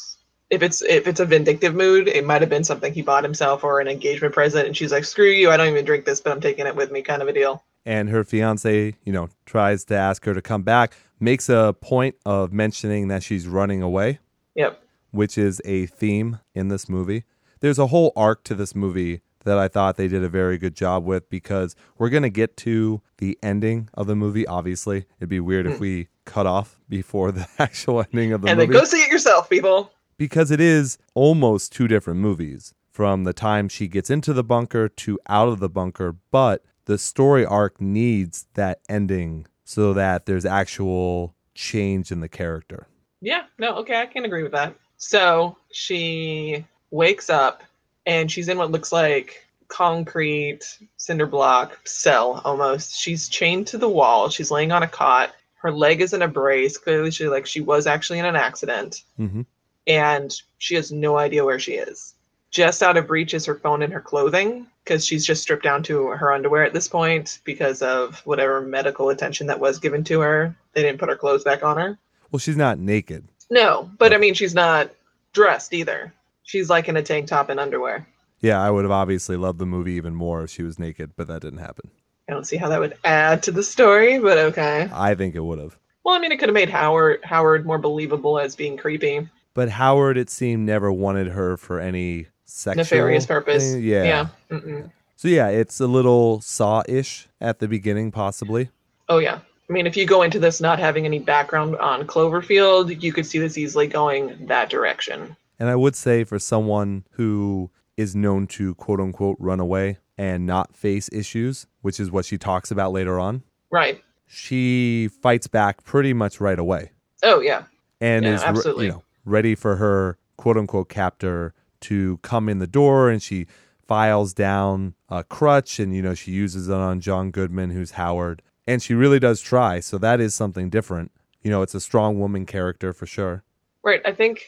If 0.50 0.62
it's 0.62 0.82
if 0.82 1.06
it's 1.06 1.20
a 1.20 1.24
vindictive 1.24 1.74
mood, 1.74 2.06
it 2.08 2.24
might 2.24 2.40
have 2.42 2.50
been 2.50 2.64
something 2.64 2.92
he 2.92 3.02
bought 3.02 3.24
himself 3.24 3.64
or 3.64 3.80
an 3.80 3.88
engagement 3.88 4.34
present, 4.34 4.66
and 4.66 4.76
she's 4.76 4.92
like, 4.92 5.04
"Screw 5.04 5.30
you! 5.30 5.50
I 5.50 5.56
don't 5.56 5.68
even 5.68 5.84
drink 5.84 6.04
this, 6.04 6.20
but 6.20 6.32
I'm 6.32 6.40
taking 6.40 6.66
it 6.66 6.76
with 6.76 6.90
me," 6.92 7.02
kind 7.02 7.22
of 7.22 7.28
a 7.28 7.32
deal. 7.32 7.62
and 7.86 8.08
her 8.08 8.24
fiance, 8.24 8.94
you 9.04 9.12
know, 9.12 9.28
tries 9.44 9.84
to 9.84 9.94
ask 9.94 10.24
her 10.24 10.32
to 10.32 10.40
come 10.40 10.62
back, 10.62 10.94
makes 11.20 11.48
a 11.50 11.74
point 11.80 12.14
of 12.24 12.52
mentioning 12.52 13.08
that 13.08 13.22
she's 13.22 13.46
running 13.46 13.82
away, 13.82 14.20
Yep. 14.54 14.82
which 15.10 15.36
is 15.36 15.60
a 15.66 15.86
theme 15.86 16.38
in 16.54 16.68
this 16.68 16.88
movie. 16.88 17.24
There's 17.60 17.78
a 17.78 17.88
whole 17.88 18.12
arc 18.16 18.42
to 18.44 18.54
this 18.54 18.74
movie 18.74 19.20
that 19.44 19.58
I 19.58 19.68
thought 19.68 19.96
they 19.96 20.08
did 20.08 20.24
a 20.24 20.28
very 20.28 20.58
good 20.58 20.74
job 20.74 21.04
with 21.04 21.28
because 21.28 21.76
we're 21.98 22.08
going 22.08 22.22
to 22.22 22.30
get 22.30 22.56
to 22.58 23.02
the 23.18 23.38
ending 23.42 23.90
of 23.94 24.06
the 24.06 24.16
movie. 24.16 24.46
Obviously, 24.46 25.04
it'd 25.18 25.28
be 25.28 25.40
weird 25.40 25.66
if 25.66 25.76
hmm. 25.76 25.82
we 25.82 26.08
cut 26.24 26.46
off 26.46 26.80
before 26.88 27.32
the 27.32 27.46
actual 27.58 28.00
ending 28.00 28.32
of 28.32 28.40
the 28.42 28.48
and 28.48 28.58
movie 28.58 28.66
And 28.66 28.74
then 28.74 28.80
go 28.80 28.86
see 28.86 29.02
it 29.02 29.10
yourself, 29.10 29.50
people. 29.50 29.90
Because 30.16 30.50
it 30.50 30.60
is 30.60 30.98
almost 31.14 31.72
two 31.72 31.88
different 31.88 32.20
movies 32.20 32.74
from 32.90 33.24
the 33.24 33.32
time 33.32 33.68
she 33.68 33.88
gets 33.88 34.10
into 34.10 34.32
the 34.32 34.44
bunker 34.44 34.88
to 34.88 35.18
out 35.28 35.48
of 35.48 35.60
the 35.60 35.68
bunker, 35.68 36.16
but 36.30 36.64
the 36.84 36.98
story 36.98 37.44
arc 37.44 37.80
needs 37.80 38.46
that 38.54 38.80
ending 38.88 39.46
so 39.64 39.92
that 39.94 40.26
there's 40.26 40.44
actual 40.44 41.34
change 41.54 42.12
in 42.12 42.20
the 42.20 42.28
character. 42.28 42.86
Yeah, 43.20 43.44
no, 43.58 43.74
okay, 43.76 44.00
I 44.00 44.06
can 44.06 44.24
agree 44.24 44.42
with 44.42 44.52
that. 44.52 44.74
So 44.96 45.56
she 45.72 46.64
wakes 46.90 47.30
up 47.30 47.62
and 48.06 48.30
she's 48.30 48.48
in 48.48 48.58
what 48.58 48.70
looks 48.70 48.92
like 48.92 49.44
concrete 49.68 50.60
cinder 50.98 51.26
block 51.26 51.80
cell 51.86 52.40
almost. 52.44 52.94
She's 52.94 53.28
chained 53.28 53.66
to 53.68 53.78
the 53.78 53.88
wall. 53.88 54.28
She's 54.28 54.50
laying 54.50 54.72
on 54.72 54.82
a 54.82 54.88
cot. 54.88 55.34
Her 55.54 55.72
leg 55.72 56.00
is 56.00 56.12
in 56.12 56.22
a 56.22 56.28
brace. 56.28 56.76
Clearly, 56.76 57.10
she 57.10 57.26
like 57.26 57.46
she 57.46 57.60
was 57.60 57.86
actually 57.86 58.18
in 58.18 58.26
an 58.26 58.36
accident, 58.36 59.02
hmm 59.16 59.42
and 59.86 60.34
she 60.58 60.74
has 60.74 60.92
no 60.92 61.18
idea 61.18 61.44
where 61.44 61.58
she 61.58 61.72
is. 61.72 62.14
Just 62.50 62.82
out 62.82 62.96
of 62.96 63.10
reach 63.10 63.34
is 63.34 63.46
her 63.46 63.56
phone 63.56 63.82
and 63.82 63.92
her 63.92 64.00
clothing 64.00 64.66
because 64.84 65.04
she's 65.04 65.26
just 65.26 65.42
stripped 65.42 65.64
down 65.64 65.82
to 65.84 66.08
her 66.08 66.32
underwear 66.32 66.64
at 66.64 66.72
this 66.72 66.86
point 66.86 67.40
because 67.44 67.82
of 67.82 68.20
whatever 68.26 68.60
medical 68.60 69.08
attention 69.08 69.46
that 69.48 69.58
was 69.58 69.78
given 69.78 70.04
to 70.04 70.20
her. 70.20 70.54
They 70.72 70.82
didn't 70.82 71.00
put 71.00 71.08
her 71.08 71.16
clothes 71.16 71.42
back 71.42 71.64
on 71.64 71.76
her. 71.78 71.98
Well, 72.30 72.38
she's 72.38 72.56
not 72.56 72.78
naked. 72.78 73.26
No, 73.50 73.90
but 73.98 74.12
I 74.12 74.18
mean, 74.18 74.34
she's 74.34 74.54
not 74.54 74.90
dressed 75.32 75.74
either. 75.74 76.12
She's 76.44 76.70
like 76.70 76.88
in 76.88 76.96
a 76.96 77.02
tank 77.02 77.26
top 77.26 77.48
and 77.48 77.58
underwear. 77.58 78.06
Yeah, 78.40 78.62
I 78.62 78.70
would 78.70 78.84
have 78.84 78.92
obviously 78.92 79.36
loved 79.36 79.58
the 79.58 79.66
movie 79.66 79.92
even 79.92 80.14
more 80.14 80.44
if 80.44 80.50
she 80.50 80.62
was 80.62 80.78
naked, 80.78 81.12
but 81.16 81.26
that 81.28 81.42
didn't 81.42 81.60
happen. 81.60 81.90
I 82.28 82.32
don't 82.32 82.46
see 82.46 82.56
how 82.56 82.68
that 82.68 82.80
would 82.80 82.96
add 83.04 83.42
to 83.44 83.50
the 83.50 83.62
story, 83.62 84.18
but 84.18 84.38
okay. 84.38 84.88
I 84.92 85.14
think 85.14 85.34
it 85.34 85.40
would 85.40 85.58
have. 85.58 85.76
Well, 86.04 86.14
I 86.14 86.18
mean, 86.18 86.32
it 86.32 86.38
could 86.38 86.48
have 86.48 86.54
made 86.54 86.68
Howard 86.68 87.20
Howard 87.24 87.64
more 87.66 87.78
believable 87.78 88.38
as 88.38 88.54
being 88.54 88.76
creepy, 88.76 89.28
But 89.54 89.70
Howard, 89.70 90.16
it 90.18 90.28
seemed, 90.30 90.66
never 90.66 90.92
wanted 90.92 91.28
her 91.28 91.56
for 91.56 91.78
any 91.80 92.26
sexual 92.44 92.80
nefarious 92.82 93.26
purpose. 93.26 93.72
thing. 93.72 93.82
Yeah. 93.84 94.28
Yeah. 94.50 94.82
So 95.16 95.28
yeah, 95.28 95.48
it's 95.48 95.80
a 95.80 95.86
little 95.86 96.40
saw-ish 96.40 97.28
at 97.40 97.60
the 97.60 97.68
beginning, 97.68 98.10
possibly. 98.10 98.70
Oh 99.08 99.18
yeah. 99.18 99.38
I 99.68 99.72
mean, 99.72 99.86
if 99.86 99.96
you 99.96 100.06
go 100.06 100.22
into 100.22 100.38
this 100.38 100.60
not 100.60 100.78
having 100.78 101.06
any 101.06 101.18
background 101.20 101.76
on 101.76 102.06
Cloverfield, 102.06 103.00
you 103.02 103.12
could 103.12 103.24
see 103.24 103.38
this 103.38 103.56
easily 103.56 103.86
going 103.86 104.36
that 104.46 104.68
direction. 104.68 105.36
And 105.58 105.68
I 105.70 105.76
would 105.76 105.96
say 105.96 106.24
for 106.24 106.38
someone 106.38 107.04
who 107.12 107.70
is 107.96 108.14
known 108.16 108.46
to 108.48 108.74
quote 108.74 109.00
unquote 109.00 109.36
run 109.38 109.60
away 109.60 109.98
and 110.18 110.46
not 110.46 110.76
face 110.76 111.08
issues, 111.12 111.66
which 111.80 111.98
is 112.00 112.10
what 112.10 112.24
she 112.24 112.36
talks 112.36 112.70
about 112.70 112.92
later 112.92 113.18
on, 113.20 113.42
Right. 113.70 114.02
she 114.26 115.08
fights 115.22 115.46
back 115.46 115.82
pretty 115.84 116.12
much 116.12 116.40
right 116.40 116.58
away 116.58 116.90
Oh 117.22 117.40
yeah. 117.40 117.64
and 118.00 118.24
Yeah, 118.24 118.34
is 118.34 118.42
absolutely. 118.42 118.86
you 118.86 118.92
know 118.92 119.02
ready 119.24 119.54
for 119.54 119.76
her 119.76 120.18
quote 120.36 120.56
unquote 120.56 120.88
captor 120.88 121.54
to 121.80 122.18
come 122.18 122.48
in 122.48 122.58
the 122.58 122.66
door 122.66 123.10
and 123.10 123.22
she 123.22 123.46
files 123.86 124.32
down 124.32 124.94
a 125.10 125.22
crutch 125.22 125.78
and 125.78 125.94
you 125.94 126.02
know 126.02 126.14
she 126.14 126.32
uses 126.32 126.68
it 126.68 126.74
on 126.74 127.00
John 127.00 127.30
Goodman 127.30 127.70
who's 127.70 127.92
Howard 127.92 128.42
and 128.66 128.82
she 128.82 128.94
really 128.94 129.18
does 129.18 129.40
try 129.40 129.80
so 129.80 129.98
that 129.98 130.20
is 130.20 130.34
something 130.34 130.70
different 130.70 131.12
you 131.42 131.50
know 131.50 131.62
it's 131.62 131.74
a 131.74 131.80
strong 131.80 132.18
woman 132.18 132.46
character 132.46 132.92
for 132.92 133.06
sure 133.06 133.44
Right. 133.84 134.00
I 134.06 134.12
think 134.12 134.46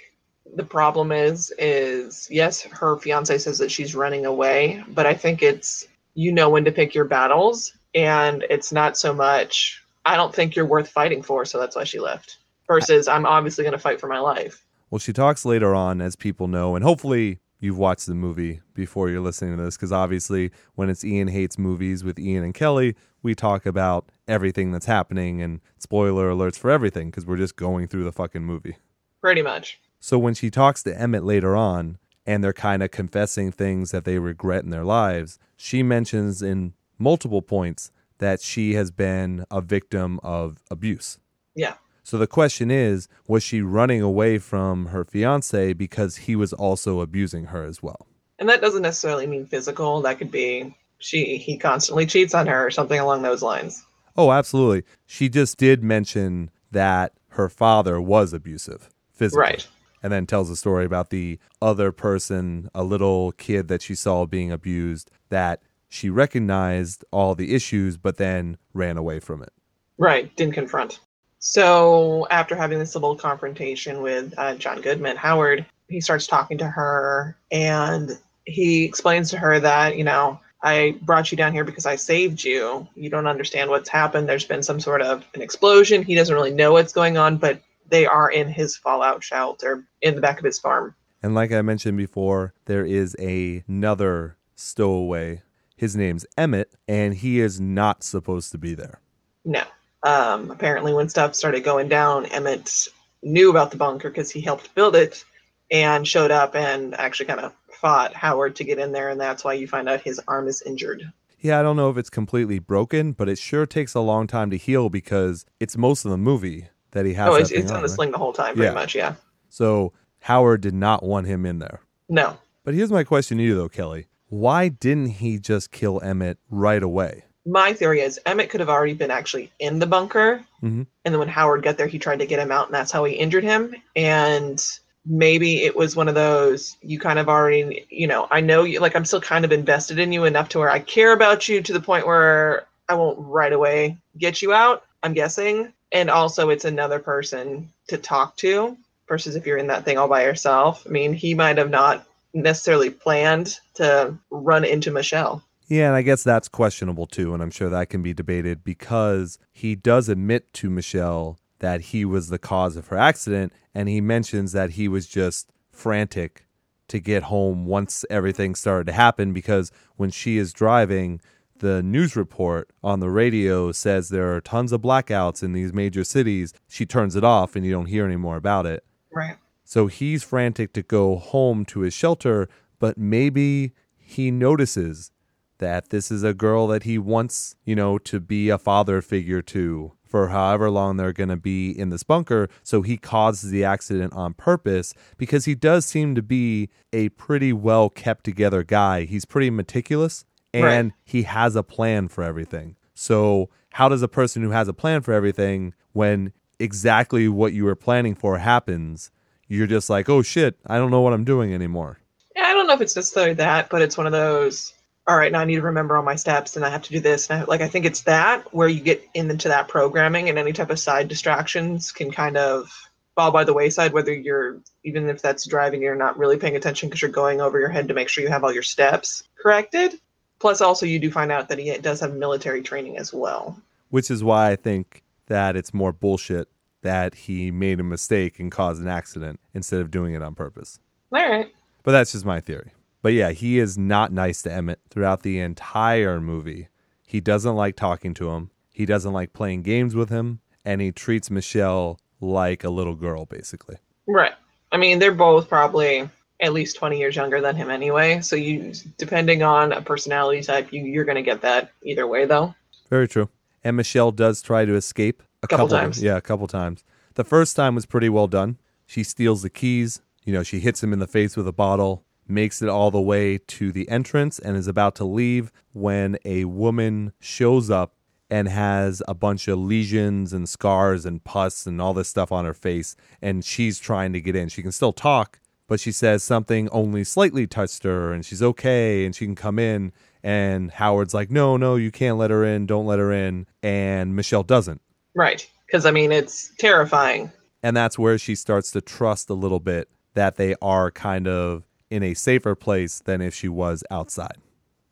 the 0.54 0.64
problem 0.64 1.12
is 1.12 1.52
is 1.59 2.26
yes, 2.30 2.62
her 2.62 2.97
fiance 2.97 3.38
says 3.38 3.59
that 3.59 3.71
she's 3.71 3.95
running 3.95 4.25
away, 4.25 4.83
but 4.88 5.06
I 5.06 5.14
think 5.14 5.42
it's 5.42 5.87
you 6.14 6.33
know 6.33 6.49
when 6.49 6.64
to 6.64 6.73
pick 6.73 6.95
your 6.95 7.04
battles 7.04 7.75
and 7.95 8.45
it's 8.49 8.73
not 8.73 8.97
so 8.97 9.12
much 9.12 9.83
I 10.06 10.16
don't 10.16 10.35
think 10.35 10.56
you're 10.56 10.66
worth 10.66 10.88
fighting 10.88 11.23
for, 11.23 11.45
so 11.45 11.59
that's 11.61 11.76
why 11.76 11.85
she 11.85 12.00
left. 12.00 12.38
Versus 12.66 13.09
I'm 13.09 13.26
obviously 13.26 13.62
going 13.62 13.73
to 13.73 13.78
fight 13.78 14.00
for 14.00 14.09
my 14.09 14.21
life. 14.21 14.64
Well, 14.90 14.99
she 14.99 15.12
talks 15.12 15.45
later 15.45 15.75
on, 15.75 16.00
as 16.00 16.16
people 16.16 16.49
know, 16.49 16.76
and 16.76 16.85
hopefully 16.85 17.40
you've 17.59 17.78
watched 17.78 18.07
the 18.07 18.14
movie 18.14 18.61
before 18.75 19.09
you're 19.11 19.21
listening 19.21 19.57
to 19.57 19.62
this, 19.64 19.76
because 19.76 19.93
obviously 19.93 20.50
when 20.75 20.90
it's 20.90 21.05
Ian 21.05 21.28
Hates 21.28 21.59
Movies 21.59 22.05
with 22.05 22.19
Ian 22.19 22.45
and 22.45 22.55
Kelly, 22.55 22.95
we 23.23 23.35
talk 23.35 23.66
about 23.66 24.11
everything 24.28 24.71
that's 24.73 24.87
happening 24.87 25.43
and 25.43 25.61
spoiler 25.78 26.31
alerts 26.31 26.59
for 26.59 26.71
everything, 26.71 27.11
because 27.11 27.26
we're 27.26 27.37
just 27.37 27.57
going 27.57 27.88
through 27.88 28.05
the 28.05 28.12
fucking 28.12 28.45
movie. 28.45 28.76
Pretty 29.21 29.43
much. 29.43 29.81
So 29.99 30.19
when 30.19 30.35
she 30.35 30.50
talks 30.50 30.83
to 30.85 30.97
Emmett 30.97 31.25
later 31.25 31.57
on, 31.57 31.99
and 32.26 32.43
they're 32.43 32.52
kind 32.52 32.83
of 32.83 32.90
confessing 32.90 33.52
things 33.52 33.93
that 33.93 34.05
they 34.05 34.19
regret 34.19 34.64
in 34.64 34.71
their 34.71 34.85
lives, 34.85 35.38
she 35.57 35.83
mentions 35.83 36.43
in 36.43 36.75
multiple 36.99 37.43
points 37.43 37.90
that 38.19 38.40
she 38.40 38.75
has 38.75 38.90
been 38.90 39.45
a 39.50 39.61
victim 39.61 40.19
of 40.23 40.62
abuse. 40.71 41.19
Yeah. 41.55 41.75
So 42.06 42.18
the 42.18 42.28
question 42.28 42.70
is, 42.70 43.08
was 43.26 43.42
she 43.42 43.62
running 43.62 44.00
away 44.00 44.38
from 44.38 44.86
her 44.86 45.04
fiance 45.04 45.72
because 45.72 46.14
he 46.14 46.36
was 46.36 46.52
also 46.52 47.00
abusing 47.00 47.46
her 47.46 47.64
as 47.64 47.82
well? 47.82 48.06
And 48.38 48.48
that 48.48 48.60
doesn't 48.60 48.82
necessarily 48.82 49.26
mean 49.26 49.44
physical. 49.44 50.00
That 50.02 50.18
could 50.18 50.30
be 50.30 50.72
she 50.98 51.36
he 51.36 51.58
constantly 51.58 52.06
cheats 52.06 52.32
on 52.32 52.46
her 52.46 52.64
or 52.64 52.70
something 52.70 53.00
along 53.00 53.22
those 53.22 53.42
lines. 53.42 53.84
Oh, 54.16 54.30
absolutely. 54.30 54.84
She 55.06 55.28
just 55.28 55.58
did 55.58 55.82
mention 55.82 56.52
that 56.70 57.12
her 57.30 57.48
father 57.48 58.00
was 58.00 58.32
abusive 58.32 58.88
physically. 59.10 59.40
Right. 59.40 59.66
And 60.00 60.12
then 60.12 60.26
tells 60.26 60.48
a 60.48 60.54
story 60.54 60.84
about 60.84 61.10
the 61.10 61.40
other 61.60 61.90
person, 61.90 62.70
a 62.72 62.84
little 62.84 63.32
kid 63.32 63.66
that 63.66 63.82
she 63.82 63.96
saw 63.96 64.26
being 64.26 64.52
abused, 64.52 65.10
that 65.30 65.60
she 65.88 66.08
recognized 66.08 67.04
all 67.10 67.34
the 67.34 67.52
issues, 67.52 67.96
but 67.96 68.16
then 68.16 68.58
ran 68.72 68.96
away 68.96 69.18
from 69.18 69.42
it. 69.42 69.52
Right. 69.98 70.34
Didn't 70.36 70.54
confront. 70.54 71.00
So 71.38 72.26
after 72.31 72.57
having 72.57 72.78
this 72.78 72.95
little 72.95 73.16
confrontation 73.16 74.02
with 74.02 74.35
uh, 74.37 74.55
John 74.57 74.81
Goodman, 74.81 75.16
Howard, 75.16 75.66
he 75.88 76.00
starts 76.00 76.26
talking 76.26 76.59
to 76.59 76.66
her 76.66 77.37
and 77.50 78.19
he 78.45 78.85
explains 78.85 79.31
to 79.31 79.38
her 79.38 79.61
that, 79.61 79.97
you 79.97 80.05
know, 80.05 80.40
I 80.62 80.99
brought 81.02 81.31
you 81.31 81.37
down 81.37 81.52
here 81.52 81.64
because 81.64 81.87
I 81.87 81.97
saved 81.97 82.43
you. 82.43 82.88
You 82.95 83.11
don't 83.11 83.26
understand 83.26 83.71
what's 83.71 83.88
happened. 83.88 84.28
There's 84.28 84.45
been 84.45 84.62
some 84.62 84.81
sort 84.81 85.02
of 85.02 85.25
an 85.35 85.43
explosion. 85.43 86.02
He 86.02 86.14
doesn't 86.14 86.35
really 86.35 86.52
know 86.52 86.73
what's 86.73 86.93
going 86.93 87.16
on, 87.16 87.37
but 87.37 87.61
they 87.88 88.07
are 88.07 88.31
in 88.31 88.49
his 88.49 88.76
fallout 88.76 89.23
shelter 89.23 89.85
in 90.02 90.14
the 90.14 90.21
back 90.21 90.38
of 90.38 90.45
his 90.45 90.59
farm. 90.59 90.95
And 91.23 91.35
like 91.35 91.52
I 91.52 91.62
mentioned 91.62 91.99
before, 91.99 92.55
there 92.64 92.85
is 92.85 93.14
a, 93.19 93.62
another 93.69 94.37
stowaway. 94.55 95.43
His 95.76 95.95
name's 95.95 96.25
Emmett, 96.37 96.73
and 96.88 97.14
he 97.14 97.40
is 97.40 97.61
not 97.61 98.02
supposed 98.02 98.50
to 98.52 98.59
be 98.59 98.75
there. 98.75 99.00
No. 99.45 99.62
Um, 100.06 100.50
apparently, 100.50 100.94
when 100.94 101.08
stuff 101.08 101.34
started 101.34 101.64
going 101.64 101.88
down, 101.88 102.26
Emmett 102.26 102.86
knew 103.22 103.50
about 103.50 103.70
the 103.72 103.76
bunker 103.76 104.08
because 104.08 104.30
he 104.30 104.40
helped 104.40 104.75
build 104.75 104.94
it 104.94 105.25
and 105.70 106.06
showed 106.06 106.30
up 106.30 106.54
and 106.54 106.94
actually 106.94 107.26
kind 107.26 107.40
of 107.40 107.52
fought 107.72 108.14
Howard 108.14 108.54
to 108.56 108.64
get 108.64 108.78
in 108.78 108.92
there, 108.92 109.08
and 109.10 109.20
that's 109.20 109.42
why 109.44 109.52
you 109.54 109.66
find 109.66 109.88
out 109.88 110.00
his 110.00 110.20
arm 110.28 110.46
is 110.48 110.62
injured. 110.62 111.10
Yeah, 111.40 111.58
I 111.60 111.62
don't 111.62 111.76
know 111.76 111.90
if 111.90 111.96
it's 111.96 112.08
completely 112.10 112.58
broken, 112.58 113.12
but 113.12 113.28
it 113.28 113.38
sure 113.38 113.66
takes 113.66 113.94
a 113.94 114.00
long 114.00 114.26
time 114.26 114.48
to 114.50 114.56
heal 114.56 114.88
because 114.88 115.44
it's 115.60 115.76
most 115.76 116.04
of 116.04 116.10
the 116.10 116.16
movie 116.16 116.68
that 116.92 117.04
he 117.04 117.12
has. 117.14 117.28
Oh, 117.28 117.34
it's, 117.34 117.50
it's 117.50 117.70
on, 117.70 117.76
on 117.78 117.82
the 117.82 117.88
right? 117.88 117.94
sling 117.94 118.10
the 118.12 118.18
whole 118.18 118.32
time, 118.32 118.54
pretty 118.54 118.68
Yeah. 118.68 118.75
much. 118.75 118.94
Yeah. 118.94 119.14
So 119.50 119.92
Howard 120.20 120.60
did 120.62 120.75
not 120.75 121.02
want 121.02 121.26
him 121.26 121.44
in 121.44 121.58
there. 121.58 121.80
No. 122.08 122.38
But 122.64 122.75
here's 122.75 122.90
my 122.90 123.04
question 123.04 123.38
to 123.38 123.44
you, 123.44 123.54
though, 123.54 123.68
Kelly. 123.68 124.06
Why 124.28 124.68
didn't 124.68 125.06
he 125.10 125.38
just 125.38 125.70
kill 125.70 126.00
Emmett 126.02 126.38
right 126.50 126.82
away? 126.82 127.25
My 127.47 127.73
theory 127.73 128.00
is 128.00 128.19
Emmett 128.26 128.50
could 128.50 128.61
have 128.61 128.69
already 128.69 128.95
been 128.95 129.11
actually 129.11 129.53
in 129.61 129.79
the 129.79 129.87
bunker, 129.87 130.43
Mhm. 130.62 130.87
and 131.05 131.15
then 131.15 131.19
when 131.19 131.29
Howard 131.29 131.62
got 131.62 131.76
there, 131.76 131.87
he 131.87 131.99
tried 131.99 132.19
to 132.19 132.26
get 132.26 132.41
him 132.41 132.50
out, 132.50 132.67
and 132.67 132.75
that's 132.75 132.91
how 132.91 133.05
he 133.05 133.15
injured 133.15 133.45
him. 133.45 133.75
And 133.95 134.62
maybe 135.09 135.62
it 135.62 135.76
was 135.76 135.95
one 135.95 136.09
of 136.09 136.17
those 136.17 136.76
you 136.83 136.99
kind 136.99 137.21
of 137.21 137.29
already, 137.29 137.87
you 137.88 138.09
know, 138.09 138.26
I 138.33 138.41
know 138.41 138.65
you, 138.65 138.81
like 138.81 138.97
I'm 138.97 139.05
still 139.05 139.21
kind 139.21 139.45
of 139.45 139.53
invested 139.53 140.00
in 140.00 140.11
you 140.12 140.25
enough 140.25 140.49
to 140.50 140.59
where 140.59 140.71
I 140.71 140.81
care 140.81 141.12
about 141.12 141.49
you 141.49 141.62
to 141.62 141.73
the 141.73 141.81
point 141.81 142.07
where 142.07 142.67
I 142.88 142.95
won't 142.95 143.19
right 143.21 143.53
away 143.53 143.97
get 144.19 144.43
you 144.43 144.53
out. 144.53 144.85
I'm 145.05 145.12
guessing, 145.15 145.73
and 145.93 146.11
also 146.11 146.50
it's 146.50 146.65
another 146.65 146.99
person 146.99 147.69
to 147.87 147.97
talk 147.97 148.37
to 148.38 148.76
versus 149.09 149.37
if 149.37 149.47
you're 149.47 149.59
in 149.59 149.69
that 149.69 149.85
thing 149.85 149.99
all 149.99 150.09
by 150.09 150.25
yourself. 150.25 150.85
I 150.85 150.91
mean, 150.91 151.12
he 151.12 151.35
might 151.35 151.59
have 151.59 151.71
not 151.71 152.05
necessarily 152.35 152.91
planned 152.91 153.61
to 153.75 154.15
run 154.31 154.65
into 154.65 154.91
Michelle. 154.91 155.43
Yeah, 155.68 155.88
and 155.88 155.96
I 155.96 156.02
guess 156.02 156.23
that's 156.23 156.49
questionable 156.49 157.06
too, 157.06 157.35
and 157.35 157.42
I'm 157.42 157.50
sure 157.50 157.68
that 157.68 157.90
can 157.90 158.02
be 158.02 158.14
debated 158.14 158.62
because 158.62 159.38
he 159.52 159.75
does 159.75 160.08
admit 160.08 160.52
to 160.54 160.70
Michelle 160.70 161.38
that 161.58 161.80
he 161.80 162.04
was 162.04 162.28
the 162.28 162.38
cause 162.38 162.76
of 162.76 162.88
her 162.88 162.96
accident, 162.96 163.52
and 163.75 163.88
he 163.88 164.00
mentions 164.00 164.52
that 164.52 164.70
he 164.70 164.87
was 164.87 165.06
just 165.06 165.50
frantic 165.70 166.46
to 166.88 167.00
get 167.00 167.25
home 167.25 167.66
once 167.66 168.04
everything 168.08 168.54
started 168.54 168.87
to 168.87 168.92
happen 168.92 169.32
because 169.32 169.73
when 169.96 170.11
she 170.11 170.38
is 170.38 170.52
driving, 170.52 171.20
the 171.58 171.82
news 171.82 172.14
report 172.14 172.70
on 172.82 173.00
the 173.00 173.11
radio 173.11 173.73
says 173.73 174.08
there 174.08 174.35
are 174.35 174.40
tons 174.40 174.73
of 174.73 174.82
blackouts 174.82 175.42
in 175.42 175.52
these 175.52 175.73
major 175.73 176.04
cities. 176.04 176.52
She 176.68 176.87
turns 176.87 177.16
it 177.16 177.25
off 177.25 177.56
and 177.56 177.64
you 177.64 177.73
don't 177.73 177.87
hear 177.87 178.06
any 178.06 178.16
more 178.16 178.37
about 178.37 178.66
it. 178.66 178.85
Right. 179.12 179.37
So 179.64 179.88
he's 179.88 180.23
frantic 180.23 180.73
to 180.75 180.82
go 180.82 181.16
home 181.16 181.64
to 181.66 181.80
his 181.80 181.94
shelter, 181.94 182.49
but 182.78 182.96
maybe 182.96 183.73
he 183.96 184.30
notices 184.30 185.11
that 185.58 185.90
this 185.90 186.10
is 186.10 186.22
a 186.22 186.34
girl 186.34 186.66
that 186.68 186.82
he 186.84 186.98
wants, 186.98 187.56
you 187.64 187.75
know, 187.75 187.98
to 187.98 188.20
be 188.20 188.48
a 188.48 188.58
father 188.58 189.00
figure 189.02 189.42
to 189.42 189.92
for 190.04 190.28
however 190.28 190.70
long 190.70 190.96
they're 190.96 191.12
going 191.12 191.28
to 191.28 191.36
be 191.36 191.70
in 191.70 191.90
this 191.90 192.02
bunker. 192.04 192.48
So 192.62 192.82
he 192.82 192.96
causes 192.96 193.50
the 193.50 193.64
accident 193.64 194.12
on 194.12 194.34
purpose 194.34 194.94
because 195.18 195.44
he 195.46 195.54
does 195.54 195.84
seem 195.84 196.14
to 196.14 196.22
be 196.22 196.70
a 196.92 197.08
pretty 197.10 197.52
well 197.52 197.90
kept 197.90 198.25
together 198.25 198.62
guy. 198.62 199.04
He's 199.04 199.25
pretty 199.25 199.50
meticulous 199.50 200.25
and 200.54 200.64
Right. 200.64 200.92
he 201.04 201.22
has 201.25 201.56
a 201.56 201.62
plan 201.62 202.08
for 202.08 202.22
everything. 202.22 202.76
So, 202.94 203.50
how 203.72 203.88
does 203.90 204.00
a 204.00 204.08
person 204.08 204.42
who 204.42 204.50
has 204.50 204.68
a 204.68 204.72
plan 204.72 205.02
for 205.02 205.12
everything, 205.12 205.75
when 205.92 206.32
exactly 206.58 207.28
what 207.28 207.52
you 207.52 207.64
were 207.64 207.75
planning 207.76 208.14
for 208.14 208.38
happens, 208.38 209.10
you're 209.48 209.66
just 209.66 209.90
like, 209.90 210.08
oh 210.08 210.22
shit, 210.22 210.56
I 210.66 210.78
don't 210.78 210.90
know 210.90 211.02
what 211.02 211.12
I'm 211.12 211.25
doing 211.25 211.52
anymore? 211.52 211.98
Yeah, 212.34 212.44
I 212.46 212.54
don't 212.54 212.66
know 212.66 212.72
if 212.75 212.80
it's 212.80 212.96
necessarily 212.96 213.34
that, 213.34 213.68
but 213.68 213.82
it's 213.82 213.98
one 213.98 214.06
of 214.06 214.12
those. 214.12 214.72
All 215.08 215.16
right, 215.16 215.30
now 215.30 215.40
I 215.40 215.44
need 215.44 215.56
to 215.56 215.62
remember 215.62 215.96
all 215.96 216.02
my 216.02 216.16
steps, 216.16 216.56
and 216.56 216.64
I 216.64 216.70
have 216.70 216.82
to 216.82 216.92
do 216.92 216.98
this. 216.98 217.30
And 217.30 217.42
I, 217.42 217.44
like 217.44 217.60
I 217.60 217.68
think 217.68 217.84
it's 217.84 218.02
that 218.02 218.52
where 218.52 218.68
you 218.68 218.80
get 218.80 219.08
into 219.14 219.48
that 219.48 219.68
programming, 219.68 220.28
and 220.28 220.38
any 220.38 220.52
type 220.52 220.70
of 220.70 220.80
side 220.80 221.08
distractions 221.08 221.92
can 221.92 222.10
kind 222.10 222.36
of 222.36 222.70
fall 223.14 223.30
by 223.30 223.44
the 223.44 223.54
wayside. 223.54 223.92
Whether 223.92 224.12
you're 224.12 224.60
even 224.84 225.08
if 225.08 225.22
that's 225.22 225.46
driving, 225.46 225.80
you're 225.82 225.94
not 225.94 226.18
really 226.18 226.36
paying 226.36 226.56
attention 226.56 226.88
because 226.88 227.02
you're 227.02 227.10
going 227.10 227.40
over 227.40 227.60
your 227.60 227.68
head 227.68 227.88
to 227.88 227.94
make 227.94 228.08
sure 228.08 228.25
you 228.25 228.30
have 228.30 228.42
all 228.42 228.52
your 228.52 228.64
steps 228.64 229.22
corrected. 229.40 230.00
Plus, 230.38 230.60
also 230.60 230.86
you 230.86 230.98
do 230.98 231.10
find 231.10 231.32
out 231.32 231.48
that 231.48 231.58
he 231.58 231.76
does 231.78 232.00
have 232.00 232.14
military 232.14 232.62
training 232.62 232.98
as 232.98 233.12
well. 233.12 233.60
Which 233.90 234.10
is 234.10 234.25
why 234.25 234.50
I 234.50 234.56
think 234.56 235.02
that 235.26 235.56
it's 235.56 235.72
more 235.72 235.92
bullshit 235.92 236.48
that 236.82 237.14
he 237.14 237.50
made 237.50 237.80
a 237.80 237.84
mistake 237.84 238.38
and 238.38 238.50
caused 238.50 238.82
an 238.82 238.88
accident 238.88 239.40
instead 239.54 239.80
of 239.80 239.90
doing 239.90 240.14
it 240.14 240.22
on 240.22 240.34
purpose. 240.34 240.78
All 241.12 241.28
right. 241.28 241.52
But 241.82 241.92
that's 241.92 242.12
just 242.12 242.25
my 242.25 242.40
theory. 242.40 242.72
But 243.06 243.12
yeah, 243.12 243.30
he 243.30 243.60
is 243.60 243.78
not 243.78 244.10
nice 244.10 244.42
to 244.42 244.52
Emmett 244.52 244.80
throughout 244.90 245.22
the 245.22 245.38
entire 245.38 246.20
movie. 246.20 246.66
He 247.06 247.20
doesn't 247.20 247.54
like 247.54 247.76
talking 247.76 248.14
to 248.14 248.30
him. 248.30 248.50
He 248.72 248.84
doesn't 248.84 249.12
like 249.12 249.32
playing 249.32 249.62
games 249.62 249.94
with 249.94 250.08
him, 250.08 250.40
and 250.64 250.80
he 250.80 250.90
treats 250.90 251.30
Michelle 251.30 252.00
like 252.20 252.64
a 252.64 252.68
little 252.68 252.96
girl, 252.96 253.25
basically. 253.25 253.76
Right. 254.08 254.32
I 254.72 254.76
mean, 254.76 254.98
they're 254.98 255.14
both 255.14 255.48
probably 255.48 256.10
at 256.40 256.52
least 256.52 256.78
20 256.78 256.98
years 256.98 257.14
younger 257.14 257.40
than 257.40 257.54
him 257.54 257.70
anyway. 257.70 258.22
So 258.22 258.34
you, 258.34 258.72
depending 258.98 259.44
on 259.44 259.70
a 259.70 259.82
personality 259.82 260.42
type, 260.42 260.72
you, 260.72 260.82
you're 260.82 261.04
going 261.04 261.14
to 261.14 261.22
get 261.22 261.42
that 261.42 261.70
either 261.84 262.08
way, 262.08 262.25
though. 262.25 262.56
Very 262.90 263.06
true. 263.06 263.28
And 263.62 263.76
Michelle 263.76 264.10
does 264.10 264.42
try 264.42 264.64
to 264.64 264.75
escape 264.75 265.22
a 265.44 265.46
Couple 265.46 265.68
couple, 265.68 265.78
times. 265.78 266.02
Yeah, 266.02 266.16
a 266.16 266.20
couple 266.20 266.48
times. 266.48 266.82
The 267.14 267.22
first 267.22 267.54
time 267.54 267.76
was 267.76 267.86
pretty 267.86 268.08
well 268.08 268.26
done. 268.26 268.58
She 268.84 269.04
steals 269.04 269.42
the 269.42 269.50
keys. 269.50 270.00
You 270.25 270.32
know, 270.32 270.42
she 270.42 270.58
hits 270.58 270.82
him 270.82 270.92
in 270.92 270.98
the 270.98 271.06
face 271.06 271.36
with 271.36 271.46
a 271.46 271.52
bottle, 271.52 272.02
makes 272.28 272.62
it 272.62 272.68
all 272.68 272.90
the 272.90 273.00
way 273.00 273.38
to 273.38 273.73
the 273.73 273.88
entrance, 273.88 274.38
and 274.38 274.56
is 274.56 274.68
about 274.68 274.95
to 274.97 275.04
leave 275.04 275.52
when 275.73 276.18
a 276.25 276.45
woman 276.45 277.12
shows 277.21 277.71
up 277.71 277.92
and 278.30 278.49
has 278.49 279.02
a 279.06 279.14
bunch 279.14 279.49
of 279.49 279.59
lesions 279.59 280.33
and 280.33 280.49
scars 280.49 281.06
and 281.06 281.23
pus 281.23 281.66
and 281.66 281.80
all 281.80 281.95
this 281.95 282.09
stuff 282.09 282.33
on 282.33 282.45
her 282.45 282.54
face. 282.54 282.97
And 283.23 283.45
she's 283.45 283.78
trying 283.78 284.12
to 284.14 284.21
get 284.21 284.35
in. 284.35 284.49
She 284.49 284.62
can 284.62 284.73
still 284.73 284.92
talk, 284.92 285.38
but 285.68 285.80
she 285.80 285.92
says 285.92 286.23
something 286.23 286.68
only 286.71 287.04
slightly 287.04 287.47
touched 287.47 287.85
her 287.85 288.12
and 288.12 288.25
she's 288.25 288.42
okay 288.42 289.04
and 289.04 289.14
she 289.14 289.26
can 289.26 289.37
come 289.37 289.59
in. 289.59 289.92
And 290.23 290.73
Howard's 290.73 291.14
like, 291.14 291.30
no, 291.30 291.56
no, 291.56 291.76
you 291.76 291.92
can't 291.92 292.18
let 292.18 292.30
her 292.30 292.45
in. 292.45 292.66
Don't 292.66 292.87
let 292.87 292.99
her 292.99 293.12
in. 293.12 293.47
And 293.62 294.16
Michelle 294.16 294.42
doesn't. 294.42 294.80
Right. 295.14 295.49
Because, 295.66 295.87
I 295.87 295.92
mean, 295.92 296.11
it's 296.11 296.52
terrifying. 296.59 297.30
And 297.62 297.76
that's 297.76 297.99
where 297.99 298.18
she 298.18 298.35
starts 298.35 298.73
to 298.73 298.80
trust 298.80 299.30
a 299.30 299.35
little 299.35 299.61
bit 299.61 299.88
that 300.14 300.37
they 300.37 300.56
are 300.61 300.90
kind 300.90 301.28
of 301.28 301.62
in 301.90 302.02
a 302.02 302.14
safer 302.14 302.55
place 302.55 303.00
than 303.00 303.21
if 303.21 303.35
she 303.35 303.49
was 303.49 303.85
outside. 303.90 304.37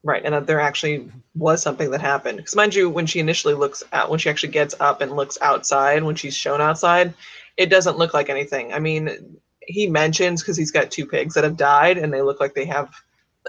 Right. 0.02 0.22
And 0.24 0.34
that 0.34 0.46
there 0.46 0.60
actually 0.60 1.10
was 1.34 1.62
something 1.62 1.90
that 1.90 2.00
happened. 2.00 2.36
Because, 2.36 2.54
mind 2.54 2.74
you, 2.74 2.90
when 2.90 3.06
she 3.06 3.20
initially 3.20 3.54
looks 3.54 3.82
out, 3.92 4.10
when 4.10 4.18
she 4.18 4.28
actually 4.28 4.52
gets 4.52 4.74
up 4.78 5.00
and 5.00 5.12
looks 5.12 5.38
outside, 5.40 6.02
when 6.02 6.14
she's 6.14 6.36
shown 6.36 6.60
outside, 6.60 7.14
it 7.56 7.66
doesn't 7.66 7.96
look 7.96 8.12
like 8.12 8.28
anything. 8.28 8.72
I 8.72 8.80
mean, 8.80 9.38
he 9.66 9.88
mentions 9.88 10.42
because 10.42 10.58
he's 10.58 10.70
got 10.70 10.90
two 10.90 11.06
pigs 11.06 11.34
that 11.34 11.44
have 11.44 11.56
died 11.56 11.96
and 11.96 12.12
they 12.12 12.20
look 12.20 12.38
like 12.38 12.54
they 12.54 12.66
have, 12.66 12.94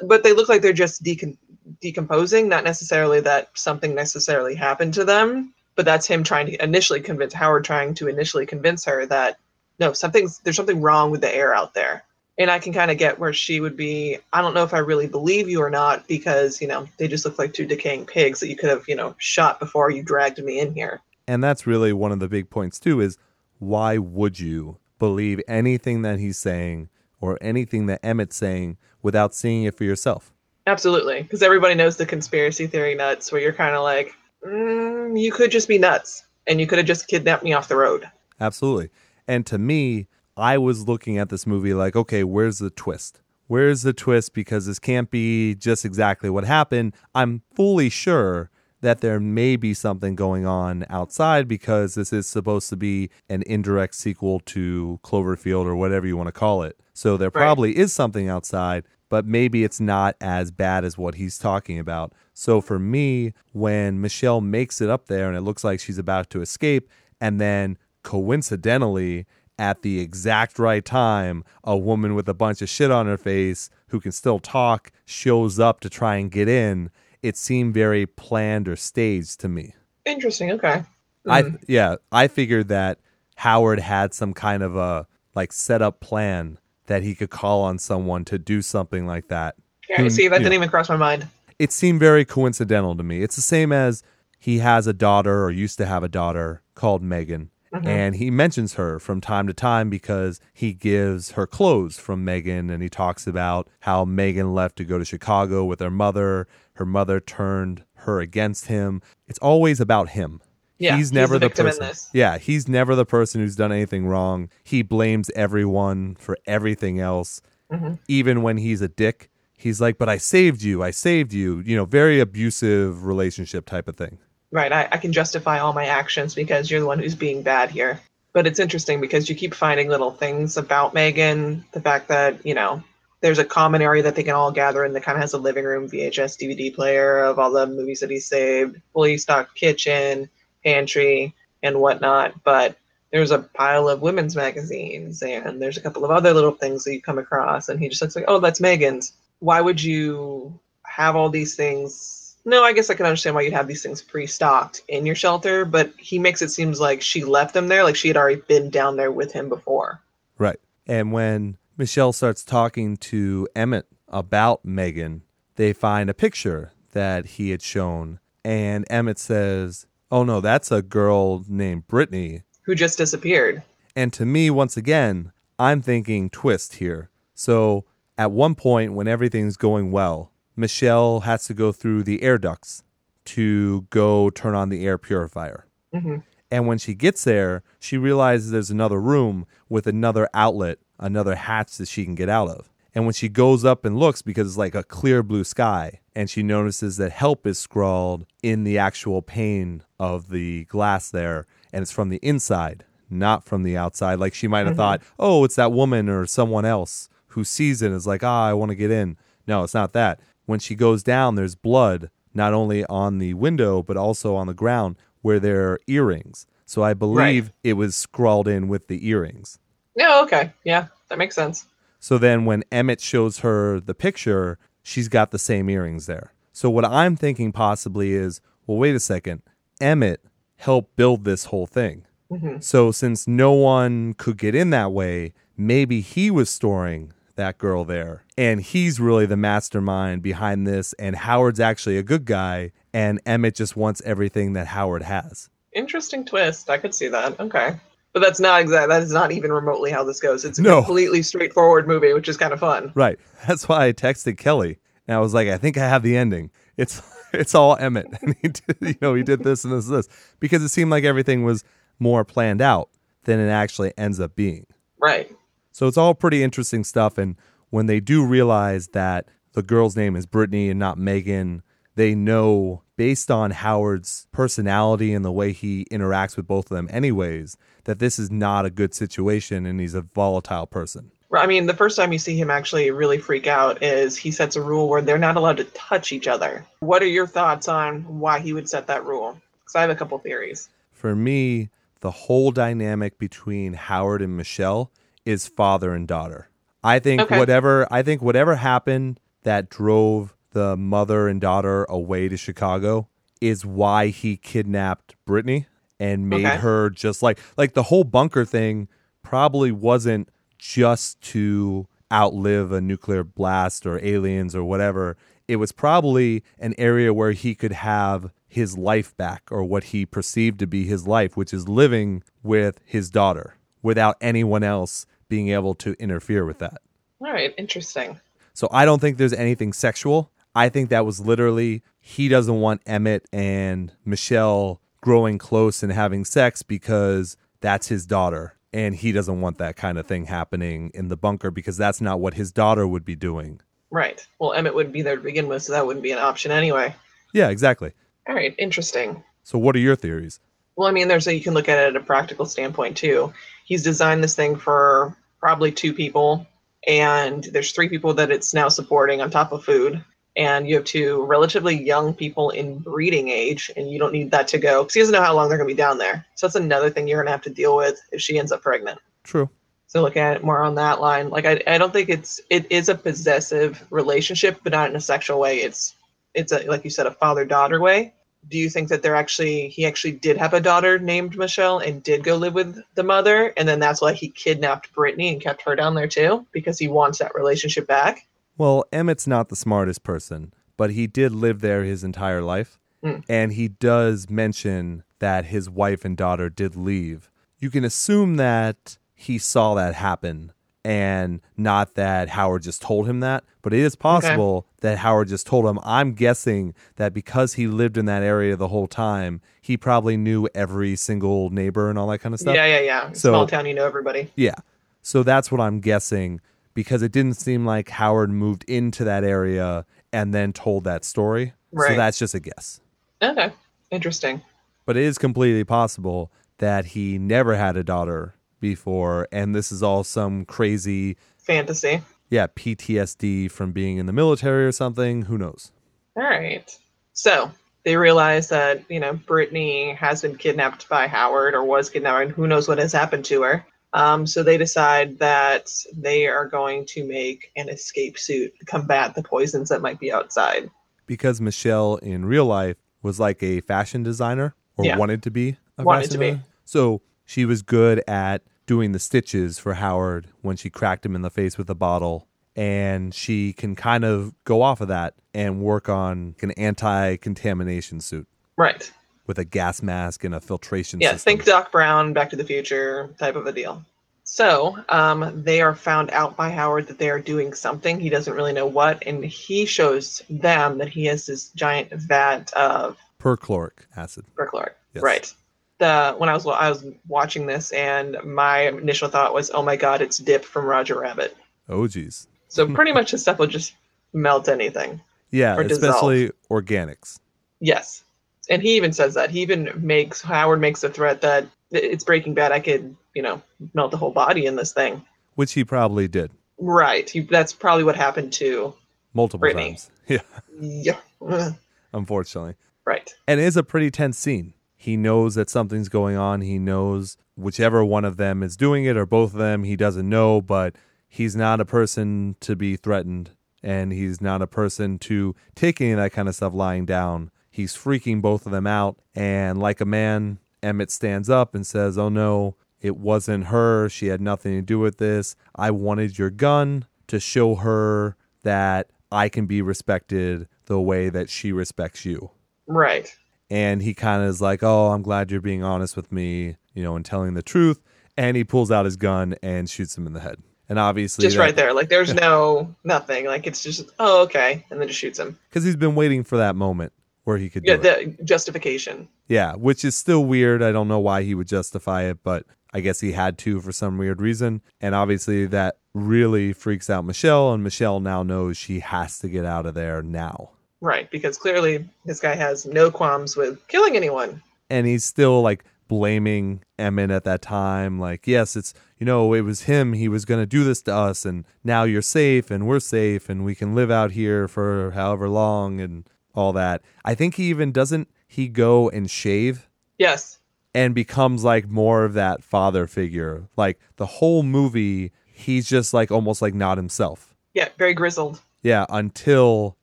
but 0.03 0.23
they 0.23 0.31
look 0.31 0.47
like 0.47 0.61
they're 0.61 0.71
just 0.71 1.03
decom- 1.03 1.37
decomposing, 1.81 2.47
not 2.47 2.63
necessarily 2.63 3.19
that 3.21 3.49
something 3.55 3.93
necessarily 3.93 4.55
happened 4.55 4.93
to 4.93 5.03
them. 5.03 5.53
But 5.75 5.83
that's 5.83 6.07
him 6.07 6.23
trying 6.23 6.45
to 6.47 6.63
initially 6.63 7.01
convince 7.01 7.33
Howard, 7.33 7.65
trying 7.65 7.95
to 7.95 8.07
initially 8.07 8.45
convince 8.45 8.85
her 8.85 9.05
that 9.07 9.37
no, 9.77 9.91
something's 9.91 10.39
there's 10.39 10.55
something 10.55 10.79
wrong 10.79 11.11
with 11.11 11.19
the 11.19 11.35
air 11.35 11.53
out 11.53 11.73
there. 11.73 12.05
And 12.37 12.51
I 12.51 12.59
can 12.59 12.73
kind 12.73 12.91
of 12.91 12.97
get 12.97 13.17
where 13.17 13.31
she 13.31 13.61
would 13.61 13.77
be. 13.77 14.17
I 14.33 14.41
don't 14.41 14.53
know 14.53 14.63
if 14.63 14.73
I 14.73 14.79
really 14.79 15.07
believe 15.07 15.47
you 15.47 15.61
or 15.61 15.69
not 15.69 16.07
because 16.07 16.59
you 16.59 16.67
know 16.67 16.87
they 16.97 17.07
just 17.07 17.23
look 17.25 17.39
like 17.39 17.53
two 17.53 17.65
decaying 17.65 18.05
pigs 18.05 18.41
that 18.41 18.49
you 18.49 18.57
could 18.57 18.69
have 18.69 18.83
you 18.87 18.95
know 18.95 19.15
shot 19.17 19.59
before 19.59 19.89
you 19.89 20.03
dragged 20.03 20.43
me 20.43 20.59
in 20.59 20.73
here. 20.73 21.01
And 21.27 21.43
that's 21.43 21.65
really 21.65 21.93
one 21.93 22.11
of 22.11 22.19
the 22.19 22.27
big 22.27 22.49
points, 22.49 22.79
too, 22.79 23.01
is 23.01 23.17
why 23.59 23.97
would 23.97 24.39
you 24.39 24.77
believe 24.99 25.41
anything 25.47 26.03
that 26.03 26.19
he's 26.19 26.37
saying 26.37 26.89
or 27.19 27.37
anything 27.41 27.87
that 27.87 28.01
Emmett's 28.03 28.35
saying 28.35 28.77
without 29.01 29.33
seeing 29.33 29.63
it 29.63 29.75
for 29.75 29.83
yourself? 29.83 30.31
Absolutely, 30.67 31.23
because 31.23 31.41
everybody 31.41 31.75
knows 31.75 31.97
the 31.97 32.05
conspiracy 32.05 32.67
theory 32.67 32.95
nuts, 32.95 33.31
where 33.31 33.41
you're 33.41 33.53
kind 33.53 33.75
of 33.75 33.83
like, 33.83 34.13
mm, 34.45 35.19
you 35.19 35.31
could 35.31 35.51
just 35.51 35.67
be 35.67 35.77
nuts, 35.77 36.25
and 36.47 36.59
you 36.59 36.67
could 36.67 36.77
have 36.77 36.87
just 36.87 37.07
kidnapped 37.07 37.43
me 37.43 37.53
off 37.53 37.67
the 37.67 37.75
road. 37.75 38.09
Absolutely. 38.39 38.89
And 39.27 39.45
to 39.47 39.57
me, 39.57 40.07
I 40.37 40.57
was 40.57 40.87
looking 40.87 41.17
at 41.17 41.29
this 41.29 41.47
movie 41.47 41.73
like, 41.73 41.95
okay, 41.95 42.23
where's 42.23 42.59
the 42.59 42.69
twist? 42.69 43.21
Where's 43.47 43.83
the 43.83 43.93
twist? 43.93 44.33
Because 44.33 44.65
this 44.65 44.79
can't 44.79 45.09
be 45.09 45.55
just 45.55 45.85
exactly 45.85 46.29
what 46.29 46.43
happened. 46.45 46.93
I'm 47.13 47.41
fully 47.53 47.89
sure 47.89 48.49
that 48.81 49.01
there 49.01 49.19
may 49.19 49.55
be 49.55 49.73
something 49.73 50.15
going 50.15 50.45
on 50.45 50.85
outside 50.89 51.47
because 51.47 51.95
this 51.95 52.11
is 52.11 52.27
supposed 52.27 52.69
to 52.69 52.75
be 52.75 53.09
an 53.29 53.43
indirect 53.47 53.95
sequel 53.95 54.39
to 54.41 54.99
Cloverfield 55.03 55.65
or 55.65 55.75
whatever 55.75 56.05
you 56.05 56.17
want 56.17 56.27
to 56.27 56.31
call 56.33 56.63
it. 56.63 56.79
So 56.93 57.17
there 57.17 57.29
Right. 57.29 57.41
probably 57.41 57.77
is 57.77 57.93
something 57.93 58.27
outside, 58.27 58.83
but 59.09 59.25
maybe 59.25 59.63
it's 59.63 59.79
not 59.79 60.15
as 60.19 60.51
bad 60.51 60.83
as 60.83 60.97
what 60.97 61.15
he's 61.15 61.37
talking 61.39 61.79
about. 61.79 62.13
So 62.33 62.59
for 62.61 62.77
me, 62.77 63.33
when 63.53 64.01
Michelle 64.01 64.41
makes 64.41 64.81
it 64.81 64.89
up 64.89 65.07
there 65.07 65.27
and 65.29 65.37
it 65.37 65.41
looks 65.41 65.63
like 65.63 65.79
she's 65.79 65.97
about 65.97 66.29
to 66.31 66.41
escape, 66.41 66.89
and 67.21 67.39
then 67.39 67.77
coincidentally, 68.03 69.25
at 69.57 69.81
the 69.81 69.99
exact 69.99 70.59
right 70.59 70.83
time, 70.83 71.43
a 71.63 71.77
woman 71.77 72.15
with 72.15 72.27
a 72.27 72.33
bunch 72.33 72.61
of 72.61 72.69
shit 72.69 72.91
on 72.91 73.07
her 73.07 73.17
face 73.17 73.69
who 73.87 73.99
can 73.99 74.11
still 74.11 74.39
talk 74.39 74.91
shows 75.05 75.59
up 75.59 75.79
to 75.81 75.89
try 75.89 76.15
and 76.15 76.31
get 76.31 76.47
in, 76.47 76.89
it 77.21 77.37
seemed 77.37 77.73
very 77.73 78.05
planned 78.05 78.67
or 78.67 78.75
staged 78.75 79.39
to 79.39 79.49
me. 79.49 79.73
Interesting. 80.05 80.51
Okay. 80.51 80.83
I 81.27 81.41
hmm. 81.41 81.55
yeah, 81.67 81.95
I 82.11 82.27
figured 82.27 82.67
that 82.67 82.99
Howard 83.37 83.79
had 83.79 84.13
some 84.13 84.33
kind 84.33 84.63
of 84.63 84.75
a 84.75 85.07
like 85.33 85.51
set 85.51 85.81
up 85.81 85.99
plan 85.99 86.59
that 86.87 87.03
he 87.03 87.15
could 87.15 87.29
call 87.29 87.63
on 87.63 87.79
someone 87.79 88.25
to 88.25 88.37
do 88.37 88.61
something 88.61 89.07
like 89.07 89.27
that. 89.29 89.55
Yeah, 89.89 90.01
Who- 90.01 90.09
see, 90.09 90.27
that 90.27 90.37
didn't 90.37 90.53
even 90.53 90.69
cross 90.69 90.89
my 90.89 90.97
mind. 90.97 91.27
It 91.57 91.71
seemed 91.71 91.99
very 91.99 92.25
coincidental 92.25 92.95
to 92.97 93.03
me. 93.03 93.21
It's 93.21 93.37
the 93.37 93.41
same 93.41 93.71
as 93.71 94.03
he 94.37 94.59
has 94.59 94.87
a 94.87 94.93
daughter 94.93 95.43
or 95.43 95.51
used 95.51 95.77
to 95.77 95.85
have 95.85 96.03
a 96.03 96.09
daughter 96.09 96.61
called 96.75 97.01
Megan. 97.01 97.49
And 97.83 98.15
he 98.15 98.29
mentions 98.31 98.75
her 98.75 98.99
from 98.99 99.21
time 99.21 99.47
to 99.47 99.53
time 99.53 99.89
because 99.89 100.39
he 100.53 100.73
gives 100.73 101.31
her 101.31 101.47
clothes 101.47 101.97
from 101.97 102.23
Megan 102.23 102.69
and 102.69 102.81
he 102.81 102.89
talks 102.89 103.27
about 103.27 103.67
how 103.81 104.05
Megan 104.05 104.53
left 104.53 104.75
to 104.77 104.83
go 104.85 104.97
to 104.97 105.05
Chicago 105.05 105.65
with 105.65 105.79
her 105.79 105.89
mother. 105.89 106.47
Her 106.73 106.85
mother 106.85 107.19
turned 107.19 107.83
her 107.95 108.19
against 108.19 108.67
him. 108.67 109.01
It's 109.27 109.39
always 109.39 109.79
about 109.79 110.09
him. 110.09 110.41
Yeah, 110.77 110.97
he's 110.97 111.07
he's 111.07 111.13
never 111.13 111.39
the 111.39 111.49
the, 111.49 111.63
person. 111.63 111.91
Yeah, 112.13 112.37
he's 112.37 112.67
never 112.67 112.95
the 112.95 113.05
person 113.05 113.41
who's 113.41 113.55
done 113.55 113.71
anything 113.71 114.07
wrong. 114.07 114.49
He 114.63 114.81
blames 114.81 115.31
everyone 115.35 116.15
for 116.15 116.37
everything 116.45 116.99
else. 116.99 117.41
Mm-hmm. 117.71 117.95
Even 118.07 118.41
when 118.41 118.57
he's 118.57 118.81
a 118.81 118.89
dick, 118.89 119.29
he's 119.57 119.79
like, 119.79 119.97
"But 119.97 120.09
I 120.09 120.17
saved 120.17 120.61
you. 120.63 120.83
I 120.83 120.91
saved 120.91 121.33
you." 121.33 121.61
You 121.65 121.77
know, 121.77 121.85
very 121.85 122.19
abusive 122.19 123.05
relationship 123.05 123.65
type 123.65 123.87
of 123.87 123.95
thing. 123.95 124.17
Right. 124.55 124.71
I, 124.71 124.87
I 124.89 124.97
can 124.99 125.11
justify 125.11 125.59
all 125.59 125.73
my 125.73 125.87
actions 125.87 126.33
because 126.33 126.71
you're 126.71 126.79
the 126.79 126.85
one 126.85 126.97
who's 126.97 127.13
being 127.13 127.43
bad 127.43 127.71
here. 127.71 127.99
But 128.31 128.47
it's 128.47 128.57
interesting 128.57 129.01
because 129.01 129.27
you 129.27 129.35
keep 129.35 129.53
finding 129.53 129.89
little 129.89 130.11
things 130.11 130.55
about 130.55 130.93
Megan. 130.93 131.65
The 131.73 131.81
fact 131.81 132.07
that, 132.07 132.45
you 132.45 132.53
know, 132.53 132.81
there's 133.19 133.37
a 133.37 133.43
common 133.43 133.81
area 133.81 134.03
that 134.03 134.15
they 134.15 134.23
can 134.23 134.33
all 134.33 134.53
gather 134.53 134.85
in 134.85 134.93
that 134.93 135.03
kind 135.03 135.17
of 135.17 135.21
has 135.21 135.33
a 135.33 135.37
living 135.37 135.65
room 135.65 135.89
VHS 135.89 136.39
DVD 136.39 136.73
player 136.73 137.19
of 137.19 137.37
all 137.37 137.51
the 137.51 137.67
movies 137.67 137.99
that 137.99 138.09
he 138.09 138.21
saved, 138.21 138.81
fully 138.93 139.17
stocked 139.17 139.55
kitchen, 139.55 140.29
pantry, 140.63 141.35
and 141.61 141.81
whatnot. 141.81 142.41
But 142.45 142.77
there's 143.11 143.31
a 143.31 143.39
pile 143.39 143.89
of 143.89 144.01
women's 144.01 144.37
magazines 144.37 145.21
and 145.21 145.61
there's 145.61 145.75
a 145.75 145.81
couple 145.81 146.05
of 146.05 146.11
other 146.11 146.33
little 146.33 146.51
things 146.51 146.85
that 146.85 146.93
you 146.93 147.01
come 147.01 147.17
across. 147.17 147.67
And 147.67 147.77
he 147.77 147.89
just 147.89 148.01
looks 148.01 148.15
like, 148.15 148.23
oh, 148.29 148.39
that's 148.39 148.61
Megan's. 148.61 149.11
Why 149.39 149.59
would 149.59 149.83
you 149.83 150.57
have 150.85 151.17
all 151.17 151.29
these 151.29 151.55
things? 151.57 152.14
No, 152.45 152.63
I 152.63 152.73
guess 152.73 152.91
I 152.91 152.93
can 152.93 153.07
understand 153.07 153.35
why 153.35 153.41
you'd 153.41 153.53
have 153.53 153.67
these 153.67 153.81
things 153.81 154.03
pre-stocked 154.03 154.81
in 154.87 155.05
your 155.05 155.15
shelter, 155.15 155.65
but 155.65 155.91
he 155.97 156.19
makes 156.19 156.43
it 156.43 156.49
seems 156.49 156.79
like 156.79 157.01
she 157.01 157.23
left 157.23 157.55
them 157.55 157.67
there, 157.67 157.83
like 157.83 157.95
she 157.95 158.07
had 158.07 158.17
already 158.17 158.41
been 158.47 158.69
down 158.69 158.97
there 158.97 159.11
with 159.11 159.33
him 159.33 159.49
before. 159.49 160.01
Right. 160.37 160.59
And 160.85 161.11
when 161.11 161.57
Michelle 161.75 162.13
starts 162.13 162.43
talking 162.43 162.97
to 162.97 163.47
Emmett 163.55 163.87
about 164.07 164.63
Megan, 164.63 165.23
they 165.55 165.73
find 165.73 166.07
a 166.07 166.13
picture 166.13 166.71
that 166.91 167.25
he 167.25 167.49
had 167.49 167.63
shown. 167.63 168.19
And 168.43 168.85
Emmett 168.91 169.17
says, 169.17 169.87
Oh, 170.11 170.23
no, 170.23 170.39
that's 170.39 170.71
a 170.71 170.83
girl 170.83 171.43
named 171.47 171.87
Brittany. 171.87 172.43
Who 172.61 172.75
just 172.75 172.99
disappeared? 172.99 173.63
And 173.95 174.13
to 174.13 174.25
me, 174.25 174.51
once 174.51 174.77
again, 174.77 175.31
I'm 175.57 175.81
thinking 175.81 176.29
twist 176.29 176.75
here. 176.75 177.09
So 177.33 177.85
at 178.17 178.31
one 178.31 178.55
point, 178.55 178.93
when 178.93 179.07
everything's 179.07 179.57
going 179.57 179.91
well, 179.91 180.31
Michelle 180.55 181.21
has 181.21 181.45
to 181.45 181.53
go 181.53 181.71
through 181.71 182.03
the 182.03 182.23
air 182.23 182.37
ducts 182.37 182.83
to 183.25 183.87
go 183.89 184.29
turn 184.29 184.55
on 184.55 184.69
the 184.69 184.85
air 184.85 184.97
purifier. 184.97 185.65
Mhm. 185.93 186.23
And 186.51 186.67
when 186.67 186.77
she 186.77 186.93
gets 186.93 187.23
there, 187.23 187.63
she 187.79 187.97
realizes 187.97 188.51
there's 188.51 188.69
another 188.69 189.01
room 189.01 189.45
with 189.67 189.87
another 189.87 190.29
outlet, 190.33 190.77
another 190.99 191.35
hatch 191.35 191.77
that 191.77 191.87
she 191.87 192.05
can 192.05 192.15
get 192.15 192.29
out 192.29 192.49
of. 192.49 192.69
And 192.93 193.03
when 193.05 193.13
she 193.13 193.27
goes 193.27 193.65
up 193.65 193.83
and 193.83 193.97
looks, 193.97 194.21
because 194.21 194.47
it's 194.47 194.57
like 194.57 194.75
a 194.75 194.83
clear 194.83 195.21
blue 195.21 195.43
sky, 195.43 195.99
and 196.15 196.29
she 196.29 196.43
notices 196.43 196.95
that 196.97 197.11
help 197.11 197.45
is 197.45 197.59
scrawled 197.59 198.25
in 198.41 198.63
the 198.63 198.77
actual 198.77 199.21
pane 199.21 199.83
of 199.99 200.29
the 200.29 200.63
glass 200.65 201.09
there, 201.09 201.45
and 201.73 201.81
it's 201.81 201.91
from 201.91 202.07
the 202.09 202.19
inside, 202.21 202.85
not 203.09 203.43
from 203.43 203.63
the 203.63 203.75
outside. 203.75 204.19
Like 204.19 204.33
she 204.33 204.47
might 204.47 204.65
have 204.65 204.77
thought, 204.77 205.01
oh, 205.19 205.43
it's 205.43 205.55
that 205.55 205.73
woman 205.73 206.07
or 206.07 206.25
someone 206.25 206.63
else 206.63 207.09
who 207.29 207.43
sees 207.43 207.81
it 207.81 207.87
and 207.87 207.95
is 207.95 208.07
like, 208.07 208.23
ah, 208.23 208.47
I 208.47 208.53
want 208.53 208.69
to 208.69 208.75
get 208.75 208.91
in. 208.91 209.17
No, 209.45 209.63
it's 209.63 209.73
not 209.73 209.91
that. 209.93 210.21
When 210.45 210.59
she 210.59 210.75
goes 210.75 211.03
down, 211.03 211.35
there's 211.35 211.55
blood, 211.55 212.09
not 212.33 212.53
only 212.53 212.85
on 212.85 213.17
the 213.17 213.33
window, 213.33 213.81
but 213.81 213.97
also 213.97 214.35
on 214.35 214.47
the 214.47 214.53
ground 214.53 214.97
where 215.21 215.39
there 215.39 215.71
are 215.71 215.79
earrings. 215.87 216.45
So 216.65 216.83
I 216.83 216.93
believe 216.93 217.51
it 217.63 217.73
was 217.73 217.95
scrawled 217.95 218.47
in 218.47 218.67
with 218.67 218.87
the 218.87 219.07
earrings. 219.07 219.59
No, 219.95 220.23
okay. 220.23 220.51
Yeah, 220.63 220.87
that 221.09 221.17
makes 221.17 221.35
sense. 221.35 221.67
So 221.99 222.17
then 222.17 222.45
when 222.45 222.63
Emmett 222.71 223.01
shows 223.01 223.39
her 223.39 223.79
the 223.79 223.95
picture, 223.95 224.59
she's 224.83 225.07
got 225.07 225.31
the 225.31 225.39
same 225.39 225.69
earrings 225.69 226.05
there. 226.05 226.33
So 226.51 226.69
what 226.69 226.85
I'm 226.85 227.15
thinking 227.15 227.51
possibly 227.51 228.13
is, 228.13 228.41
well, 228.67 228.77
wait 228.77 228.95
a 228.95 228.99
second. 228.99 229.41
Emmett 229.81 230.23
helped 230.57 230.95
build 230.95 231.23
this 231.23 231.45
whole 231.45 231.67
thing. 231.67 232.05
Mm-hmm. 232.31 232.59
So 232.59 232.91
since 232.91 233.27
no 233.27 233.51
one 233.51 234.13
could 234.13 234.37
get 234.37 234.55
in 234.55 234.69
that 234.71 234.91
way, 234.91 235.33
maybe 235.57 236.01
he 236.01 236.31
was 236.31 236.49
storing 236.49 237.13
that 237.35 237.57
girl 237.57 237.83
there. 237.85 238.23
And 238.37 238.61
he's 238.61 238.99
really 238.99 239.25
the 239.25 239.37
mastermind 239.37 240.21
behind 240.21 240.65
this. 240.67 240.93
And 240.93 241.15
Howard's 241.15 241.59
actually 241.59 241.97
a 241.97 242.03
good 242.03 242.25
guy. 242.25 242.71
And 242.93 243.19
Emmett 243.25 243.55
just 243.55 243.75
wants 243.75 244.01
everything 244.05 244.53
that 244.53 244.67
Howard 244.67 245.03
has. 245.03 245.49
Interesting 245.73 246.25
twist. 246.25 246.69
I 246.69 246.77
could 246.77 246.95
see 246.95 247.07
that. 247.09 247.39
Okay. 247.39 247.75
But 248.13 248.21
that's 248.21 248.39
not 248.39 248.61
exact. 248.61 248.87
That 248.89 249.03
is 249.03 249.11
not 249.11 249.31
even 249.33 249.51
remotely 249.51 249.91
how 249.91 250.03
this 250.05 250.21
goes. 250.21 250.45
It's 250.45 250.57
a 250.59 250.61
No. 250.61 250.77
completely 250.81 251.21
straightforward 251.21 251.85
movie, 251.87 252.13
which 252.13 252.29
is 252.29 252.37
kind 252.37 252.53
of 252.53 252.59
fun. 252.61 252.93
Right. 252.95 253.19
That's 253.45 253.67
why 253.67 253.87
I 253.87 253.93
texted 253.93 254.37
Kelly. 254.37 254.79
And 255.07 255.15
I 255.15 255.19
was 255.19 255.33
like, 255.33 255.49
I 255.49 255.57
think 255.57 255.77
I 255.77 255.87
have 255.87 256.01
the 256.01 256.15
ending. 256.15 256.49
It's 256.77 257.01
it's 257.33 257.53
all 257.53 257.75
Emmett. 257.75 258.07
And 258.21 258.35
he 258.41 258.47
did, 258.47 258.77
you 258.81 258.95
know, 259.01 259.13
he 259.15 259.23
did 259.23 259.43
this 259.43 259.65
and 259.65 259.73
this 259.73 259.87
and 259.87 259.97
this. 259.97 260.07
Because 260.39 260.63
it 260.63 260.69
seemed 260.69 260.91
like 260.91 261.03
everything 261.03 261.43
was 261.43 261.65
more 261.99 262.23
planned 262.23 262.61
out 262.61 262.89
than 263.25 263.39
it 263.41 263.49
actually 263.49 263.91
ends 263.97 264.19
up 264.21 264.35
being. 264.35 264.65
Right. 264.99 265.29
So 265.75 265.89
it's 265.89 265.97
all 265.97 266.13
pretty 266.13 266.41
interesting 266.41 266.85
stuff. 266.85 267.17
And 267.17 267.35
when 267.69 267.87
they 267.87 267.99
do 267.99 268.25
realize 268.25 268.87
that 268.93 269.27
the 269.51 269.61
girl's 269.61 269.97
name 269.97 270.15
is 270.15 270.25
Brittany 270.25 270.69
and 270.69 270.79
not 270.79 270.97
Megan, 270.97 271.63
they 271.95 272.15
know 272.15 272.83
based 272.95 273.29
on 273.29 273.51
Howard's 273.51 274.25
personality 274.31 275.13
and 275.13 275.25
the 275.25 275.33
way 275.33 275.51
he 275.51 275.85
interacts 275.91 276.37
with 276.37 276.47
both 276.47 276.71
of 276.71 276.77
them, 276.77 276.87
anyways, 276.89 277.57
that 277.83 277.99
this 277.99 278.17
is 278.17 278.31
not 278.31 278.65
a 278.65 278.69
good 278.69 278.93
situation 278.93 279.65
and 279.65 279.81
he's 279.81 279.95
a 279.95 280.01
volatile 280.01 280.65
person. 280.65 281.11
I 281.33 281.45
mean, 281.45 281.65
the 281.65 281.73
first 281.73 281.97
time 281.97 282.13
you 282.13 282.19
see 282.19 282.39
him 282.39 282.49
actually 282.49 282.89
really 282.91 283.17
freak 283.17 283.45
out 283.45 283.83
is 283.83 284.15
he 284.15 284.31
sets 284.31 284.55
a 284.55 284.61
rule 284.61 284.87
where 284.87 285.01
they're 285.01 285.17
not 285.17 285.35
allowed 285.35 285.57
to 285.57 285.65
touch 285.65 286.13
each 286.13 286.29
other. 286.29 286.65
What 286.79 287.03
are 287.03 287.07
your 287.07 287.27
thoughts 287.27 287.67
on 287.67 288.21
why 288.21 288.39
he 288.39 288.53
would 288.53 288.69
set 288.69 288.87
that 288.87 289.03
rule? 289.03 289.37
Because 289.59 289.75
I 289.75 289.81
have 289.81 289.89
a 289.89 289.95
couple 289.95 290.17
theories. 290.19 290.69
For 290.93 291.17
me, 291.17 291.69
the 291.99 292.11
whole 292.11 292.51
dynamic 292.51 293.17
between 293.17 293.73
Howard 293.73 294.21
and 294.21 294.37
Michelle 294.37 294.89
is 295.25 295.47
father 295.47 295.93
and 295.93 296.07
daughter. 296.07 296.49
I 296.83 296.99
think 296.99 297.21
Okay. 297.21 297.37
whatever 297.37 297.87
I 297.91 298.03
think 298.03 298.21
whatever 298.21 298.55
happened 298.55 299.19
that 299.43 299.69
drove 299.69 300.35
the 300.51 300.77
mother 300.77 301.27
and 301.27 301.41
daughter 301.41 301.83
away 301.85 302.29
to 302.29 302.37
Chicago 302.37 303.07
is 303.41 303.65
why 303.65 304.07
he 304.07 304.37
kidnapped 304.37 305.15
Brittany 305.25 305.67
and 305.99 306.29
made 306.29 306.45
Okay. 306.45 306.57
her 306.57 306.89
just 306.89 307.21
like 307.23 307.39
like 307.57 307.73
the 307.73 307.83
whole 307.83 308.03
bunker 308.03 308.45
thing 308.45 308.87
probably 309.23 309.71
wasn't 309.71 310.29
just 310.57 311.19
to 311.21 311.87
outlive 312.13 312.71
a 312.71 312.79
nuclear 312.79 313.23
blast 313.23 313.85
or 313.85 313.99
aliens 314.03 314.55
or 314.55 314.63
whatever. 314.63 315.17
It 315.47 315.57
was 315.57 315.71
probably 315.71 316.43
an 316.59 316.73
area 316.77 317.13
where 317.13 317.31
he 317.31 317.55
could 317.55 317.71
have 317.71 318.31
his 318.47 318.77
life 318.77 319.15
back 319.17 319.43
or 319.51 319.63
what 319.63 319.85
he 319.85 320.05
perceived 320.05 320.59
to 320.59 320.67
be 320.67 320.85
his 320.85 321.07
life, 321.07 321.35
which 321.35 321.53
is 321.53 321.67
living 321.67 322.23
with 322.43 322.79
his 322.85 323.09
daughter 323.09 323.55
without 323.81 324.15
anyone 324.21 324.63
else 324.63 325.05
being 325.27 325.49
able 325.49 325.75
to 325.75 325.93
interfere 325.93 326.45
with 326.45 326.59
that. 326.59 326.81
All 327.21 327.31
right, 327.31 327.53
interesting. 327.57 328.19
So 328.53 328.67
I 328.71 328.85
don't 328.85 328.99
think 328.99 329.17
there's 329.17 329.33
anything 329.33 329.73
sexual. 329.73 330.31
I 330.55 330.69
think 330.69 330.89
that 330.89 331.05
was 331.05 331.19
literally 331.19 331.83
he 331.99 332.27
doesn't 332.29 332.59
want 332.59 332.81
Emmett 332.85 333.25
and 333.33 333.91
Michelle 334.05 334.79
growing 335.01 335.37
close 335.37 335.83
and 335.83 335.91
having 335.91 336.23
sex 336.25 336.63
because 336.63 337.35
that's 337.61 337.87
his 337.87 338.05
daughter. 338.05 338.55
And 338.71 338.95
he 338.95 339.11
doesn't 339.11 339.41
want 339.41 339.57
that 339.57 339.75
kind 339.75 339.97
of 339.97 340.05
thing 340.05 340.25
happening 340.25 340.91
in 340.93 341.07
the 341.07 341.17
bunker 341.17 341.51
because 341.51 341.77
that's 341.77 342.01
not 342.01 342.19
what 342.19 342.33
his 342.33 342.51
daughter 342.51 342.87
would 342.87 343.05
be 343.05 343.15
doing. 343.15 343.61
Right. 343.89 344.25
Well, 344.39 344.53
Emmett 344.53 344.75
wouldn't 344.75 344.93
be 344.93 345.01
there 345.01 345.15
to 345.15 345.21
begin 345.21 345.47
with, 345.47 345.63
so 345.63 345.73
that 345.73 345.85
wouldn't 345.85 346.03
be 346.03 346.11
an 346.11 346.17
option 346.17 346.51
anyway. 346.51 346.93
Yeah, 347.33 347.49
exactly. 347.49 347.93
All 348.27 348.35
right, 348.35 348.55
interesting. 348.57 349.23
So, 349.43 349.57
what 349.57 349.75
are 349.75 349.79
your 349.79 349.95
theories? 349.95 350.39
Well, 350.75 350.87
I 350.87 350.91
mean, 350.91 351.07
there's 351.07 351.27
a 351.27 351.35
you 351.35 351.41
can 351.41 351.53
look 351.53 351.69
at 351.69 351.77
it 351.77 351.95
at 351.95 352.01
a 352.01 352.03
practical 352.03 352.45
standpoint 352.45 352.97
too. 352.97 353.33
He's 353.65 353.83
designed 353.83 354.23
this 354.23 354.35
thing 354.35 354.55
for 354.55 355.17
probably 355.39 355.71
two 355.71 355.93
people, 355.93 356.47
and 356.87 357.43
there's 357.45 357.71
three 357.71 357.89
people 357.89 358.13
that 358.13 358.31
it's 358.31 358.53
now 358.53 358.69
supporting 358.69 359.21
on 359.21 359.29
top 359.29 359.51
of 359.51 359.65
food. 359.65 360.03
And 360.37 360.67
you 360.67 360.75
have 360.75 360.83
two 360.83 361.25
relatively 361.25 361.81
young 361.81 362.13
people 362.13 362.49
in 362.49 362.79
breeding 362.79 363.29
age, 363.29 363.71
and 363.75 363.89
you 363.89 363.97
don't 363.97 364.11
need 364.11 364.31
that 364.31 364.47
to 364.49 364.57
go 364.57 364.83
because 364.83 364.93
he 364.93 364.99
doesn't 364.99 365.13
know 365.13 365.21
how 365.21 365.33
long 365.33 365.49
they're 365.49 365.57
going 365.57 365.69
to 365.69 365.73
be 365.73 365.77
down 365.77 365.97
there. 365.97 366.25
So 366.35 366.45
that's 366.45 366.55
another 366.55 366.89
thing 366.89 367.07
you're 367.07 367.17
going 367.17 367.27
to 367.27 367.31
have 367.31 367.41
to 367.43 367.49
deal 367.49 367.75
with 367.75 368.01
if 368.11 368.21
she 368.21 368.37
ends 368.37 368.51
up 368.51 368.61
pregnant. 368.61 368.99
True. 369.23 369.49
So 369.87 370.01
look 370.01 370.17
at 370.17 370.35
it 370.35 370.43
more 370.43 370.61
on 370.61 370.75
that 370.75 370.99
line. 370.99 371.29
Like 371.29 371.45
I, 371.45 371.61
I 371.67 371.77
don't 371.77 371.93
think 371.93 372.09
it's 372.09 372.41
it 372.49 372.69
is 372.69 372.89
a 372.89 372.95
possessive 372.95 373.85
relationship, 373.89 374.59
but 374.61 374.73
not 374.73 374.89
in 374.89 374.95
a 374.97 375.01
sexual 375.01 375.39
way. 375.39 375.59
It's 375.59 375.95
it's 376.33 376.51
a 376.51 376.65
like 376.69 376.83
you 376.83 376.89
said, 376.89 377.07
a 377.07 377.11
father 377.11 377.45
daughter 377.45 377.79
way. 377.79 378.13
Do 378.47 378.57
you 378.57 378.69
think 378.69 378.89
that 378.89 379.01
they're 379.01 379.15
actually 379.15 379.69
he 379.69 379.85
actually 379.85 380.13
did 380.13 380.37
have 380.37 380.53
a 380.53 380.59
daughter 380.59 380.99
named 380.99 381.37
Michelle 381.37 381.79
and 381.79 382.03
did 382.03 382.23
go 382.23 382.35
live 382.35 382.53
with 382.53 382.81
the 382.95 383.03
mother, 383.03 383.53
and 383.57 383.67
then 383.67 383.79
that's 383.79 384.01
why 384.01 384.13
he 384.13 384.29
kidnapped 384.29 384.93
Brittany 384.93 385.29
and 385.33 385.41
kept 385.41 385.61
her 385.63 385.75
down 385.75 385.95
there 385.95 386.07
too 386.07 386.45
because 386.51 386.77
he 386.77 386.87
wants 386.87 387.19
that 387.19 387.35
relationship 387.35 387.87
back? 387.87 388.27
Well, 388.57 388.85
Emmett's 388.91 389.27
not 389.27 389.49
the 389.49 389.55
smartest 389.55 390.03
person, 390.03 390.53
but 390.77 390.91
he 390.91 391.07
did 391.07 391.31
live 391.31 391.61
there 391.61 391.83
his 391.83 392.03
entire 392.03 392.41
life. 392.41 392.79
Mm. 393.03 393.23
And 393.27 393.53
he 393.53 393.67
does 393.67 394.29
mention 394.29 395.03
that 395.19 395.45
his 395.45 395.69
wife 395.69 396.05
and 396.05 396.15
daughter 396.15 396.49
did 396.49 396.75
leave. 396.75 397.29
You 397.59 397.69
can 397.69 397.83
assume 397.83 398.35
that 398.35 398.97
he 399.13 399.37
saw 399.37 399.73
that 399.75 399.95
happen 399.95 400.51
and 400.85 401.41
not 401.57 401.95
that 401.95 402.29
Howard 402.29 402.61
just 402.61 402.79
told 402.79 403.07
him 403.09 403.19
that, 403.21 403.43
but 403.63 403.73
it 403.73 403.79
is 403.79 403.95
possible 403.95 404.67
that 404.81 404.99
Howard 404.99 405.27
just 405.29 405.47
told 405.47 405.65
him. 405.65 405.79
I'm 405.83 406.13
guessing 406.13 406.75
that 406.97 407.11
because 407.11 407.55
he 407.55 407.65
lived 407.65 407.97
in 407.97 408.05
that 408.05 408.21
area 408.21 408.55
the 408.55 408.67
whole 408.67 408.85
time, 408.87 409.41
he 409.59 409.77
probably 409.77 410.15
knew 410.15 410.47
every 410.53 410.95
single 410.95 411.49
neighbor 411.49 411.89
and 411.89 411.97
all 411.97 412.05
that 412.09 412.19
kind 412.19 412.35
of 412.35 412.39
stuff. 412.39 412.53
Yeah, 412.53 412.67
yeah, 412.67 412.79
yeah. 412.81 413.11
So- 413.13 413.31
Small 413.31 413.47
town, 413.47 413.65
you 413.65 413.73
know 413.73 413.85
everybody. 413.85 414.31
Yeah. 414.35 414.53
So 415.01 415.23
that's 415.23 415.51
what 415.51 415.59
I'm 415.59 415.79
guessing 415.79 416.39
because 416.75 417.01
it 417.01 417.11
didn't 417.11 417.33
seem 417.33 417.65
like 417.65 417.89
Howard 417.89 418.29
moved 418.29 418.63
into 418.65 419.03
that 419.05 419.23
area 419.23 419.85
and 420.13 420.35
then 420.35 420.53
told 420.53 420.83
that 420.83 421.03
story. 421.03 421.53
So 421.93 421.95
that's 421.97 422.19
just 422.19 422.35
a 422.35 422.39
guess. 422.39 422.79
Okay, 423.23 423.51
interesting. 423.89 424.41
But 424.85 424.97
it 424.97 425.03
is 425.03 425.17
completely 425.17 425.63
possible 425.63 426.31
that 426.59 426.85
he 426.85 427.17
never 427.17 427.55
had 427.55 427.75
a 427.75 427.83
daughter 427.83 428.34
before 428.69 429.27
and 429.31 429.53
this 429.53 429.71
is 429.71 429.83
all 429.83 430.03
some 430.03 430.43
crazy 430.45 431.17
Fantasy. 431.37 432.01
yeah, 432.31 432.47
PTSD 432.47 433.51
from 433.51 433.71
being 433.71 433.97
in 433.97 434.05
the 434.07 434.13
military 434.13 434.65
or 434.65 434.71
something, 434.71 435.23
who 435.23 435.37
knows. 435.37 435.71
All 436.17 436.23
right. 436.23 436.75
So 437.13 437.51
they 437.83 437.95
realize 437.97 438.49
that, 438.49 438.83
you 438.89 438.99
know, 438.99 439.13
Brittany 439.13 439.93
has 439.93 440.21
been 440.23 440.35
kidnapped 440.35 440.89
by 440.89 441.05
Howard 441.07 441.53
or 441.53 441.63
was 441.63 441.89
kidnapped, 441.91 442.23
and 442.23 442.31
who 442.31 442.47
knows 442.47 442.67
what 442.67 442.79
has 442.79 442.91
happened 442.91 443.25
to 443.25 443.43
her. 443.43 443.65
Um, 443.93 444.25
so 444.25 444.41
they 444.43 444.57
decide 444.57 445.19
that 445.19 445.69
they 445.95 446.25
are 446.27 446.47
going 446.47 446.85
to 446.87 447.05
make 447.05 447.51
an 447.55 447.69
escape 447.69 448.17
suit 448.17 448.51
to 448.59 448.65
combat 448.65 449.13
the 449.15 449.21
poisons 449.23 449.69
that 449.69 449.81
might 449.81 449.99
be 449.99 450.11
outside. 450.11 450.69
Because 451.05 451.39
Michelle 451.39 451.97
in 451.97 452.25
real 452.25 452.45
life 452.45 452.77
was 453.03 453.19
like 453.19 453.43
a 453.43 453.61
fashion 453.61 454.01
designer 454.01 454.55
or 454.75 454.85
Yeah. 454.85 454.97
wanted 454.97 455.21
to 455.23 455.29
be 455.31 455.57
a 455.77 455.83
Wanted 455.83 455.99
fashion 456.05 456.11
to 456.13 456.17
be. 456.17 456.25
designer. 456.31 456.43
So 456.65 457.01
she 457.23 457.45
was 457.45 457.61
good 457.61 458.03
at 458.07 458.41
doing 458.65 458.91
the 458.91 458.99
stitches 458.99 459.59
for 459.59 459.75
Howard 459.75 460.27
when 460.41 460.55
she 460.57 460.69
cracked 460.69 461.05
him 461.05 461.15
in 461.15 461.21
the 461.21 461.29
face 461.29 461.57
with 461.57 461.69
a 461.69 461.75
bottle. 461.75 462.27
And 462.55 463.13
she 463.13 463.51
can 463.51 463.75
kind 463.75 464.05
of 464.05 464.33
go 464.45 464.61
off 464.61 464.79
of 464.79 464.87
that 464.87 465.13
and 465.33 465.59
work 465.61 465.89
on 465.89 466.35
an 466.41 466.51
anti 466.51 467.17
contamination 467.17 467.99
suit 467.99 468.27
Right. 468.57 468.89
with 469.27 469.37
a 469.37 469.43
gas 469.43 469.81
mask 469.81 470.23
and 470.23 470.33
a 470.33 470.39
filtration 470.39 471.01
Yeah, 471.01 471.11
system. 471.13 471.37
think 471.37 471.45
Doc 471.45 471.71
Brown, 471.71 472.13
Back 472.13 472.29
to 472.29 472.37
the 472.37 472.45
Future 472.45 473.09
type 473.19 473.35
of 473.35 473.45
a 473.45 473.51
deal. 473.51 473.83
So 474.23 474.77
um, 474.89 475.43
they 475.43 475.61
are 475.61 475.75
found 475.75 476.09
out 476.11 476.35
by 476.37 476.49
Howard 476.49 476.87
that 476.87 476.97
they 476.97 477.09
are 477.09 477.19
doing 477.19 477.53
something. 477.53 477.99
He 477.99 478.09
doesn't 478.09 478.33
really 478.33 478.53
know 478.53 478.65
what, 478.65 479.03
and 479.05 479.23
he 479.23 479.65
shows 479.65 480.21
them 480.29 480.77
that 480.79 480.87
he 480.87 481.05
has 481.05 481.25
this 481.25 481.49
giant 481.49 481.91
vat 481.91 482.51
of 482.53 482.97
Perchloric 483.19 483.85
acid. 483.97 484.25
perchloric. 484.35 484.71
Yes. 484.93 485.03
Right. 485.03 485.33
The 485.77 486.15
when 486.17 486.29
I 486.29 486.33
was 486.33 486.45
I 486.47 486.69
was 486.69 486.85
watching 487.07 487.47
this, 487.47 487.71
and 487.71 488.17
my 488.23 488.69
initial 488.69 489.09
thought 489.09 489.33
was, 489.33 489.51
"Oh 489.53 489.61
my 489.61 489.75
God, 489.75 490.01
it's 490.01 490.17
Dip 490.17 490.45
from 490.45 490.65
Roger 490.65 490.99
Rabbit." 490.99 491.35
Oh, 491.67 491.87
geez. 491.87 492.27
So 492.47 492.71
pretty 492.73 492.93
much 492.93 493.11
his 493.11 493.21
stuff 493.21 493.39
will 493.39 493.47
just 493.47 493.73
melt 494.13 494.47
anything. 494.47 495.01
Yeah, 495.31 495.57
Or 495.57 495.63
dissolve. 495.63 495.83
especially 495.95 496.31
organics. 496.49 497.19
Yes, 497.59 498.03
and 498.49 498.61
he 498.61 498.77
even 498.77 498.93
says 498.93 499.15
that. 499.15 499.29
He 499.31 499.41
even 499.41 499.69
makes 499.75 500.21
Howard 500.21 500.61
makes 500.61 500.83
a 500.83 500.89
threat 500.89 501.19
that 501.21 501.47
it's 501.71 502.03
Breaking 502.05 502.33
Bad. 502.35 502.53
I 502.53 502.61
could, 502.61 502.95
you 503.13 503.21
know, 503.21 503.41
melt 503.73 503.91
the 503.91 503.97
whole 503.97 504.11
body 504.11 504.45
in 504.45 504.55
this 504.55 504.71
thing. 504.71 505.03
which 505.35 505.51
he 505.53 505.65
probably 505.65 506.07
did 506.07 506.31
Right. 506.57 507.09
He, 507.09 507.19
that's 507.19 507.51
probably 507.51 507.83
what 507.83 507.97
happened 507.97 508.31
to. 508.33 508.73
multiple 509.13 509.39
Brittany. 509.39 509.71
times. 509.71 509.89
Yeah, 510.07 510.19
Yeah. 510.61 510.99
Unfortunately. 511.93 512.55
Right. 512.85 513.13
And 513.27 513.39
it 513.39 513.43
is 513.43 513.57
a 513.57 513.63
pretty 513.63 513.89
tense 513.91 514.17
scene. 514.17 514.53
He 514.85 514.97
knows 514.97 515.33
that 515.33 515.49
something's 515.49 515.89
going 515.89 516.15
on. 516.15 516.41
He 516.41 516.59
knows 516.59 517.17
whichever 517.35 517.83
one 517.83 518.05
of 518.05 518.17
them 518.17 518.43
is 518.43 518.55
doing 518.55 518.85
it 518.85 518.95
or 518.95 519.07
both 519.07 519.33
of 519.33 519.39
them, 519.39 519.63
he 519.63 519.75
doesn't 519.75 520.07
know, 520.07 520.41
but 520.41 520.75
he's 521.07 521.35
not 521.35 521.59
a 521.59 521.65
person 521.65 522.35
to 522.41 522.55
be 522.55 522.75
threatened 522.75 523.31
and 523.63 523.91
he's 523.91 524.21
not 524.21 524.43
a 524.43 524.47
person 524.47 524.99
to 524.99 525.33
take 525.55 525.81
any 525.81 525.93
of 525.93 525.97
that 525.97 526.11
kind 526.11 526.29
of 526.29 526.35
stuff 526.35 526.53
lying 526.53 526.85
down. 526.85 527.31
He's 527.49 527.75
freaking 527.75 528.21
both 528.21 528.45
of 528.45 528.51
them 528.51 528.67
out. 528.67 528.99
And 529.15 529.59
like 529.59 529.81
a 529.81 529.85
man, 529.85 530.37
Emmett 530.61 530.91
stands 530.91 531.31
up 531.31 531.55
and 531.55 531.65
says, 531.65 531.97
Oh 531.97 532.09
no, 532.09 532.55
it 532.79 532.95
wasn't 532.95 533.45
her. 533.45 533.89
She 533.89 534.09
had 534.09 534.21
nothing 534.21 534.53
to 534.53 534.61
do 534.61 534.77
with 534.77 534.99
this. 534.99 535.35
I 535.55 535.71
wanted 535.71 536.19
your 536.19 536.29
gun 536.29 536.85
to 537.07 537.19
show 537.19 537.55
her 537.55 538.17
that 538.43 538.91
I 539.11 539.29
can 539.29 539.47
be 539.47 539.63
respected 539.63 540.47
the 540.67 540.79
way 540.79 541.09
that 541.09 541.31
she 541.31 541.51
respects 541.51 542.05
you 542.05 542.29
Right. 542.67 543.15
And 543.49 543.81
he 543.81 543.93
kind 543.93 544.23
of 544.23 544.29
is 544.29 544.41
like, 544.41 544.63
"Oh, 544.63 544.91
I'm 544.91 545.01
glad 545.01 545.31
you're 545.31 545.41
being 545.41 545.63
honest 545.63 545.95
with 545.95 546.11
me, 546.11 546.57
you 546.73 546.83
know, 546.83 546.95
and 546.95 547.05
telling 547.05 547.33
the 547.33 547.43
truth." 547.43 547.81
And 548.17 548.37
he 548.37 548.43
pulls 548.43 548.71
out 548.71 548.85
his 548.85 548.95
gun 548.95 549.35
and 549.43 549.69
shoots 549.69 549.97
him 549.97 550.07
in 550.07 550.13
the 550.13 550.21
head. 550.21 550.37
And 550.69 550.79
obviously, 550.79 551.23
Just 551.23 551.37
right 551.37 551.55
there. 551.55 551.73
Like 551.73 551.89
there's 551.89 552.13
no 552.13 552.73
nothing. 552.83 553.25
Like 553.25 553.45
it's 553.45 553.61
just 553.61 553.89
oh 553.99 554.23
okay, 554.23 554.65
and 554.69 554.79
then 554.79 554.87
just 554.87 554.99
shoots 554.99 555.19
him. 555.19 555.37
because 555.49 555.63
he's 555.63 555.75
been 555.75 555.95
waiting 555.95 556.23
for 556.23 556.37
that 556.37 556.55
moment 556.55 556.91
where 557.25 557.37
he 557.37 557.49
could 557.49 557.63
do 557.63 557.71
Yeah. 557.71 557.77
The 557.77 558.15
justification. 558.23 559.07
Yeah, 559.27 559.53
which 559.55 559.83
is 559.83 559.95
still 559.95 560.25
weird. 560.25 560.61
I 560.63 560.71
don't 560.71 560.87
know 560.87 560.99
why 560.99 561.23
he 561.23 561.35
would 561.35 561.47
justify 561.47 562.03
it, 562.03 562.19
but 562.23 562.45
I 562.73 562.79
guess 562.81 562.99
he 562.99 563.11
had 563.13 563.37
to 563.39 563.59
for 563.61 563.71
some 563.71 563.97
weird 563.97 564.21
reason. 564.21 564.61
And 564.81 564.93
obviously, 564.95 565.45
that 565.47 565.77
really 565.93 566.51
freaks 566.53 566.89
out 566.89 567.05
Michelle, 567.05 567.53
and 567.53 567.63
Michelle 567.63 567.99
now 567.99 568.21
knows 568.23 568.57
she 568.57 568.79
has 568.79 569.19
to 569.19 569.29
get 569.29 569.45
out 569.45 569.65
of 569.65 569.73
there 569.75 570.01
now. 570.01 570.51
Right. 570.81 571.09
Because 571.11 571.37
clearly 571.37 571.85
this 572.05 572.19
guy 572.19 572.35
has 572.35 572.65
no 572.65 572.91
qualms 572.91 573.35
with 573.35 573.65
killing 573.67 573.95
anyone. 573.95 574.41
and 574.69 574.85
he's 574.87 575.05
still 575.05 575.41
like 575.41 575.63
blaming 575.87 576.63
Emmett 576.79 577.11
at 577.11 577.23
that 577.23 577.41
time. 577.41 577.99
Like, 577.99 578.25
yes, 578.27 578.55
it's 578.55 578.73
you 578.97 579.05
know, 579.05 579.33
it 579.33 579.41
was 579.41 579.63
him. 579.63 579.93
He 579.93 580.07
was 580.07 580.25
going 580.25 580.39
to 580.41 580.45
do 580.45 580.63
this 580.63 580.81
to 580.83 580.93
us, 580.95 581.25
and 581.25 581.45
now 581.63 581.83
you're 581.83 582.01
safe, 582.01 582.49
and 582.49 582.65
we're 582.65 582.79
safe, 582.79 583.29
and 583.29 583.43
we 583.45 583.53
can 583.55 583.75
live 583.75 583.91
out 583.91 584.11
here 584.11 584.47
for 584.47 584.91
however 584.91 585.27
long, 585.29 585.79
and 585.81 586.09
all 586.33 586.51
that. 586.53 586.81
I 587.03 587.13
think 587.15 587.35
he 587.35 587.43
even 587.45 587.71
doesn't 587.71 588.09
he 588.27 588.47
go 588.47 588.89
and 588.89 589.09
shave 589.09 589.69
Yes. 589.97 590.39
and 590.73 590.93
becomes 590.95 591.43
like 591.43 591.69
more 591.69 592.03
of 592.03 592.13
that 592.13 592.43
father 592.43 592.87
figure. 592.87 593.47
Like 593.55 593.79
the 593.97 594.05
whole 594.05 594.43
movie, 594.43 595.11
he's 595.25 595.67
just 595.69 595.93
like 595.93 596.11
almost 596.11 596.41
like 596.41 596.53
not 596.53 596.77
himself. 596.77 597.33
Yeah. 597.53 597.69
Very 597.77 597.93
grizzled. 597.93 598.41
Yeah, 598.63 598.85
until 598.89 599.77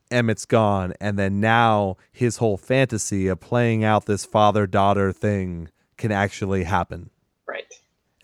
Emmett's 0.12 0.44
gone. 0.44 0.94
And 1.00 1.18
then 1.18 1.40
now 1.40 1.96
his 2.12 2.36
whole 2.36 2.56
fantasy 2.56 3.28
of 3.28 3.40
playing 3.40 3.84
out 3.84 4.06
this 4.06 4.24
father 4.24 4.66
daughter 4.66 5.12
thing 5.12 5.68
can 5.96 6.12
actually 6.12 6.64
happen. 6.64 7.10
Right. 7.46 7.64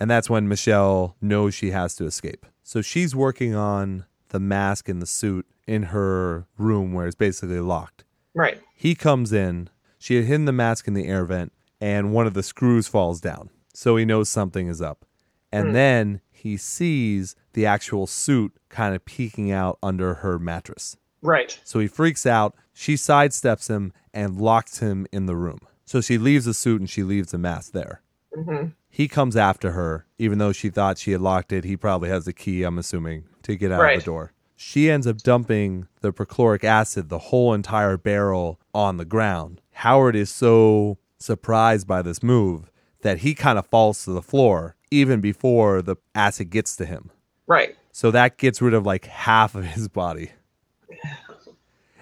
And 0.00 0.10
that's 0.10 0.30
when 0.30 0.48
Michelle 0.48 1.16
knows 1.20 1.54
she 1.54 1.70
has 1.70 1.94
to 1.96 2.04
escape. 2.04 2.46
So 2.62 2.82
she's 2.82 3.16
working 3.16 3.54
on 3.54 4.04
the 4.28 4.40
mask 4.40 4.88
and 4.88 5.00
the 5.00 5.06
suit 5.06 5.46
in 5.66 5.84
her 5.84 6.46
room 6.56 6.92
where 6.92 7.06
it's 7.06 7.14
basically 7.14 7.60
locked. 7.60 8.04
Right. 8.34 8.60
He 8.74 8.94
comes 8.94 9.32
in. 9.32 9.70
She 9.98 10.16
had 10.16 10.26
hidden 10.26 10.44
the 10.44 10.52
mask 10.52 10.86
in 10.86 10.94
the 10.94 11.06
air 11.06 11.24
vent, 11.24 11.52
and 11.80 12.12
one 12.12 12.26
of 12.26 12.34
the 12.34 12.42
screws 12.42 12.86
falls 12.86 13.20
down. 13.20 13.50
So 13.74 13.96
he 13.96 14.04
knows 14.04 14.28
something 14.28 14.68
is 14.68 14.80
up. 14.80 15.04
And 15.50 15.68
hmm. 15.68 15.72
then 15.72 16.20
he 16.30 16.56
sees 16.56 17.34
the 17.52 17.66
actual 17.66 18.06
suit 18.06 18.52
kind 18.68 18.94
of 18.94 19.04
peeking 19.04 19.50
out 19.50 19.78
under 19.82 20.14
her 20.14 20.38
mattress. 20.38 20.96
Right. 21.22 21.58
So 21.64 21.78
he 21.80 21.86
freaks 21.88 22.26
out. 22.26 22.54
She 22.72 22.94
sidesteps 22.94 23.68
him 23.68 23.92
and 24.14 24.40
locks 24.40 24.78
him 24.78 25.06
in 25.12 25.26
the 25.26 25.36
room. 25.36 25.58
So 25.84 26.00
she 26.00 26.18
leaves 26.18 26.44
the 26.44 26.54
suit 26.54 26.80
and 26.80 26.88
she 26.90 27.02
leaves 27.02 27.30
the 27.32 27.38
mask 27.38 27.72
there. 27.72 28.02
hmm 28.34 28.66
He 28.90 29.08
comes 29.08 29.36
after 29.36 29.72
her, 29.72 30.06
even 30.18 30.38
though 30.38 30.52
she 30.52 30.70
thought 30.70 30.98
she 30.98 31.12
had 31.12 31.20
locked 31.20 31.52
it. 31.52 31.64
He 31.64 31.76
probably 31.76 32.08
has 32.10 32.24
the 32.24 32.32
key, 32.32 32.62
I'm 32.62 32.78
assuming, 32.78 33.24
to 33.42 33.56
get 33.56 33.72
out 33.72 33.80
Right. 33.80 33.96
of 33.98 34.02
the 34.04 34.06
door. 34.06 34.32
she 34.60 34.90
ends 34.90 35.06
up 35.06 35.18
dumping 35.18 35.86
the 36.00 36.12
perchloric 36.12 36.64
acid, 36.64 37.08
the 37.08 37.18
whole 37.30 37.54
entire 37.54 37.96
barrel, 37.96 38.58
on 38.74 38.96
the 38.96 39.04
ground. 39.04 39.60
Howard 39.72 40.16
is 40.16 40.30
so 40.30 40.98
surprised 41.18 41.86
by 41.86 42.02
this 42.02 42.22
move 42.22 42.70
that 43.02 43.18
he 43.18 43.34
kind 43.34 43.58
of 43.58 43.66
falls 43.66 44.04
to 44.04 44.10
the 44.12 44.22
floor 44.22 44.74
even 44.90 45.20
before 45.20 45.80
the 45.82 45.96
acid 46.14 46.50
gets 46.50 46.74
to 46.76 46.84
him. 46.86 47.10
Right. 47.46 47.76
So 47.92 48.10
that 48.10 48.36
gets 48.36 48.60
rid 48.60 48.74
of 48.74 48.84
like 48.86 49.06
half 49.06 49.54
of 49.54 49.64
his 49.64 49.86
body. 49.88 50.32